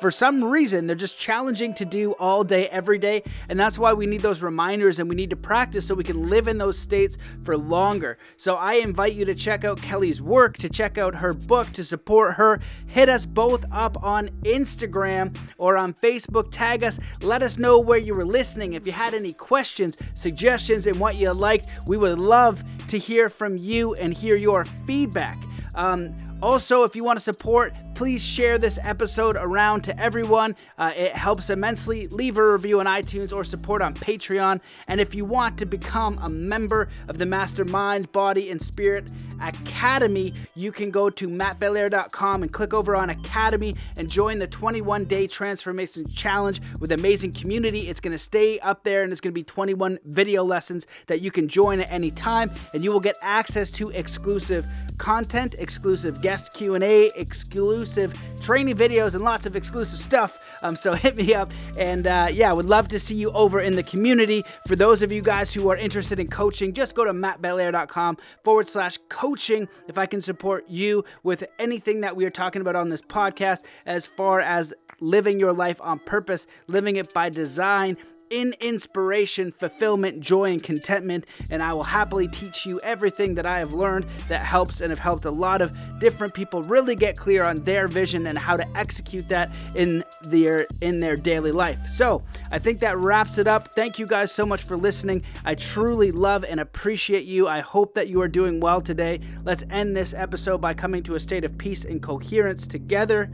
for 0.00 0.10
some 0.10 0.42
reason 0.42 0.86
they're 0.86 0.96
just 0.96 1.18
challenging 1.18 1.74
to 1.74 1.84
do 1.84 2.12
all 2.12 2.42
day 2.44 2.68
every 2.68 2.98
day 2.98 3.22
and 3.48 3.60
that's 3.60 3.78
why 3.78 3.92
we 3.92 4.06
need 4.06 4.22
those 4.22 4.42
reminders 4.42 4.98
and 4.98 5.08
we 5.08 5.14
need 5.14 5.30
to 5.30 5.36
practice 5.36 5.86
so 5.86 5.94
we 5.94 6.04
can 6.04 6.30
live 6.30 6.48
in 6.48 6.58
those 6.58 6.78
states 6.78 7.18
for 7.44 7.56
longer. 7.56 8.18
So 8.36 8.56
i 8.56 8.74
invite 8.74 9.14
you 9.14 9.24
to 9.26 9.34
check 9.34 9.64
out 9.64 9.80
kelly's 9.82 10.22
work 10.22 10.56
to 10.58 10.68
check 10.68 10.98
out 10.98 11.14
her 11.14 11.34
book 11.34 11.70
to 11.72 11.84
support 11.84 12.34
her. 12.36 12.60
Hit 12.86 13.08
us 13.08 13.26
both 13.26 13.64
up 13.70 14.02
on 14.02 14.28
instagram 14.42 15.36
or 15.58 15.76
on 15.76 15.94
facebook. 15.94 16.48
Tag 16.50 16.82
us. 16.82 16.98
Let 17.20 17.42
us 17.42 17.58
know 17.58 17.78
where 17.78 17.98
you 17.98 18.14
were 18.14 18.24
listening. 18.24 18.74
If 18.74 18.86
you 18.86 18.92
had 18.92 19.14
any 19.14 19.32
questions 19.32 19.96
suggestions 20.14 20.86
and 20.86 20.98
what 20.98 21.16
you 21.16 21.32
liked 21.32 21.68
we 21.86 21.96
would 21.96 22.18
love 22.18 22.62
to 22.88 22.98
hear 22.98 23.28
from 23.28 23.56
you 23.56 23.94
and 23.94 24.14
hear 24.14 24.36
your 24.36 24.64
feedback. 24.86 25.38
Um, 25.74 26.29
also, 26.42 26.84
if 26.84 26.96
you 26.96 27.04
want 27.04 27.18
to 27.18 27.22
support, 27.22 27.74
please 27.94 28.24
share 28.24 28.56
this 28.56 28.78
episode 28.82 29.36
around 29.36 29.82
to 29.82 30.00
everyone. 30.00 30.56
Uh, 30.78 30.92
it 30.96 31.12
helps 31.12 31.50
immensely. 31.50 32.06
Leave 32.06 32.38
a 32.38 32.52
review 32.52 32.80
on 32.80 32.86
iTunes 32.86 33.30
or 33.30 33.44
support 33.44 33.82
on 33.82 33.92
Patreon. 33.92 34.60
And 34.88 35.02
if 35.02 35.14
you 35.14 35.26
want 35.26 35.58
to 35.58 35.66
become 35.66 36.18
a 36.22 36.28
member 36.30 36.88
of 37.08 37.18
the 37.18 37.26
Mastermind 37.26 38.10
Body 38.12 38.50
and 38.50 38.62
Spirit 38.62 39.10
Academy, 39.42 40.32
you 40.54 40.72
can 40.72 40.90
go 40.90 41.10
to 41.10 41.28
mattbelair.com 41.28 42.42
and 42.42 42.50
click 42.50 42.72
over 42.72 42.96
on 42.96 43.10
Academy 43.10 43.76
and 43.98 44.08
join 44.08 44.38
the 44.38 44.46
21 44.46 45.04
day 45.04 45.26
transformation 45.26 46.08
challenge 46.08 46.62
with 46.78 46.92
amazing 46.92 47.32
community. 47.32 47.88
It's 47.88 48.00
going 48.00 48.12
to 48.12 48.18
stay 48.18 48.58
up 48.60 48.82
there 48.82 49.02
and 49.02 49.12
it's 49.12 49.20
going 49.20 49.32
to 49.32 49.38
be 49.38 49.44
21 49.44 49.98
video 50.04 50.42
lessons 50.42 50.86
that 51.08 51.20
you 51.20 51.30
can 51.30 51.48
join 51.48 51.80
at 51.80 51.90
any 51.90 52.10
time 52.10 52.50
and 52.72 52.82
you 52.82 52.92
will 52.92 53.00
get 53.00 53.16
access 53.20 53.70
to 53.72 53.90
exclusive 53.90 54.66
content, 54.96 55.54
exclusive 55.58 56.22
guest 56.30 56.52
Q&A, 56.52 57.06
exclusive 57.16 58.16
training 58.40 58.76
videos 58.76 59.16
and 59.16 59.24
lots 59.24 59.46
of 59.46 59.56
exclusive 59.56 59.98
stuff. 59.98 60.38
Um, 60.62 60.76
so 60.76 60.94
hit 61.04 61.16
me 61.16 61.34
up 61.34 61.50
and 61.76 62.06
uh, 62.06 62.28
yeah, 62.30 62.50
I 62.50 62.52
would 62.52 62.66
love 62.66 62.86
to 62.88 63.00
see 63.00 63.16
you 63.16 63.32
over 63.32 63.58
in 63.58 63.74
the 63.74 63.82
community. 63.82 64.44
For 64.68 64.76
those 64.76 65.02
of 65.02 65.10
you 65.10 65.22
guys 65.22 65.52
who 65.52 65.68
are 65.70 65.76
interested 65.76 66.20
in 66.20 66.28
coaching, 66.28 66.72
just 66.72 66.94
go 66.94 67.04
to 67.04 67.12
mattbelair.com 67.12 68.16
forward 68.44 68.68
slash 68.68 68.96
coaching 69.08 69.66
if 69.88 69.98
I 69.98 70.06
can 70.06 70.20
support 70.20 70.66
you 70.68 71.04
with 71.24 71.42
anything 71.58 72.02
that 72.02 72.14
we 72.14 72.24
are 72.26 72.30
talking 72.30 72.62
about 72.62 72.76
on 72.76 72.90
this 72.90 73.02
podcast 73.02 73.64
as 73.84 74.06
far 74.06 74.38
as 74.38 74.72
living 75.00 75.40
your 75.40 75.52
life 75.52 75.80
on 75.80 75.98
purpose, 75.98 76.46
living 76.68 76.94
it 76.94 77.12
by 77.12 77.28
design, 77.28 77.96
in 78.30 78.54
inspiration, 78.60 79.50
fulfillment, 79.50 80.20
joy, 80.20 80.52
and 80.52 80.62
contentment. 80.62 81.26
And 81.50 81.62
I 81.62 81.72
will 81.72 81.82
happily 81.82 82.28
teach 82.28 82.64
you 82.64 82.80
everything 82.80 83.34
that 83.34 83.44
I 83.44 83.58
have 83.58 83.72
learned 83.72 84.06
that 84.28 84.44
helps 84.44 84.80
and 84.80 84.90
have 84.90 85.00
helped 85.00 85.24
a 85.24 85.30
lot 85.30 85.60
of 85.60 85.72
different 85.98 86.32
people 86.32 86.62
really 86.62 86.94
get 86.94 87.16
clear 87.16 87.44
on 87.44 87.56
their 87.64 87.88
vision 87.88 88.26
and 88.28 88.38
how 88.38 88.56
to 88.56 88.66
execute 88.76 89.28
that 89.28 89.50
in 89.74 90.04
their 90.22 90.66
in 90.80 91.00
their 91.00 91.16
daily 91.16 91.52
life. 91.52 91.78
So 91.88 92.22
I 92.52 92.58
think 92.60 92.80
that 92.80 92.96
wraps 92.96 93.36
it 93.36 93.48
up. 93.48 93.74
Thank 93.74 93.98
you 93.98 94.06
guys 94.06 94.30
so 94.30 94.46
much 94.46 94.62
for 94.62 94.76
listening. 94.76 95.24
I 95.44 95.56
truly 95.56 96.12
love 96.12 96.44
and 96.44 96.60
appreciate 96.60 97.24
you. 97.24 97.48
I 97.48 97.60
hope 97.60 97.94
that 97.94 98.08
you 98.08 98.22
are 98.22 98.28
doing 98.28 98.60
well 98.60 98.80
today. 98.80 99.20
Let's 99.44 99.64
end 99.70 99.96
this 99.96 100.14
episode 100.14 100.60
by 100.60 100.74
coming 100.74 101.02
to 101.04 101.16
a 101.16 101.20
state 101.20 101.44
of 101.44 101.58
peace 101.58 101.84
and 101.84 102.00
coherence 102.00 102.66
together. 102.66 103.30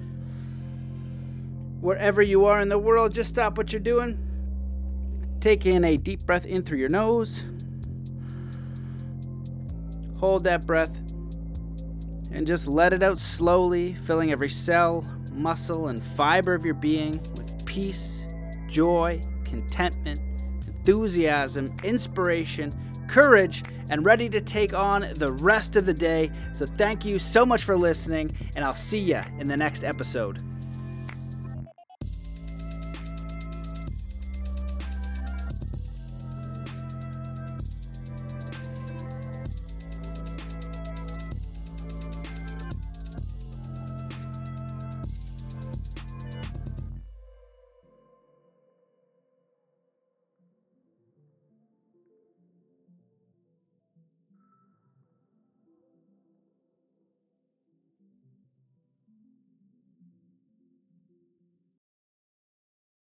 Wherever 1.80 2.22
you 2.22 2.46
are 2.46 2.60
in 2.60 2.68
the 2.68 2.78
world, 2.78 3.12
just 3.12 3.28
stop 3.28 3.58
what 3.58 3.72
you're 3.72 3.80
doing. 3.80 4.25
Take 5.40 5.66
in 5.66 5.84
a 5.84 5.96
deep 5.96 6.24
breath 6.24 6.46
in 6.46 6.62
through 6.62 6.78
your 6.78 6.88
nose. 6.88 7.42
Hold 10.18 10.44
that 10.44 10.66
breath 10.66 10.96
and 12.32 12.46
just 12.46 12.66
let 12.66 12.92
it 12.92 13.02
out 13.02 13.18
slowly, 13.18 13.94
filling 13.94 14.32
every 14.32 14.48
cell, 14.48 15.06
muscle, 15.32 15.88
and 15.88 16.02
fiber 16.02 16.54
of 16.54 16.64
your 16.64 16.74
being 16.74 17.12
with 17.34 17.64
peace, 17.64 18.26
joy, 18.68 19.20
contentment, 19.44 20.20
enthusiasm, 20.66 21.74
inspiration, 21.82 22.72
courage, 23.08 23.62
and 23.88 24.04
ready 24.04 24.28
to 24.28 24.40
take 24.40 24.74
on 24.74 25.06
the 25.16 25.32
rest 25.32 25.76
of 25.76 25.86
the 25.86 25.94
day. 25.94 26.30
So, 26.52 26.66
thank 26.66 27.04
you 27.04 27.18
so 27.18 27.46
much 27.46 27.64
for 27.64 27.76
listening, 27.76 28.32
and 28.54 28.64
I'll 28.64 28.74
see 28.74 28.98
you 28.98 29.20
in 29.38 29.48
the 29.48 29.56
next 29.56 29.84
episode. 29.84 30.42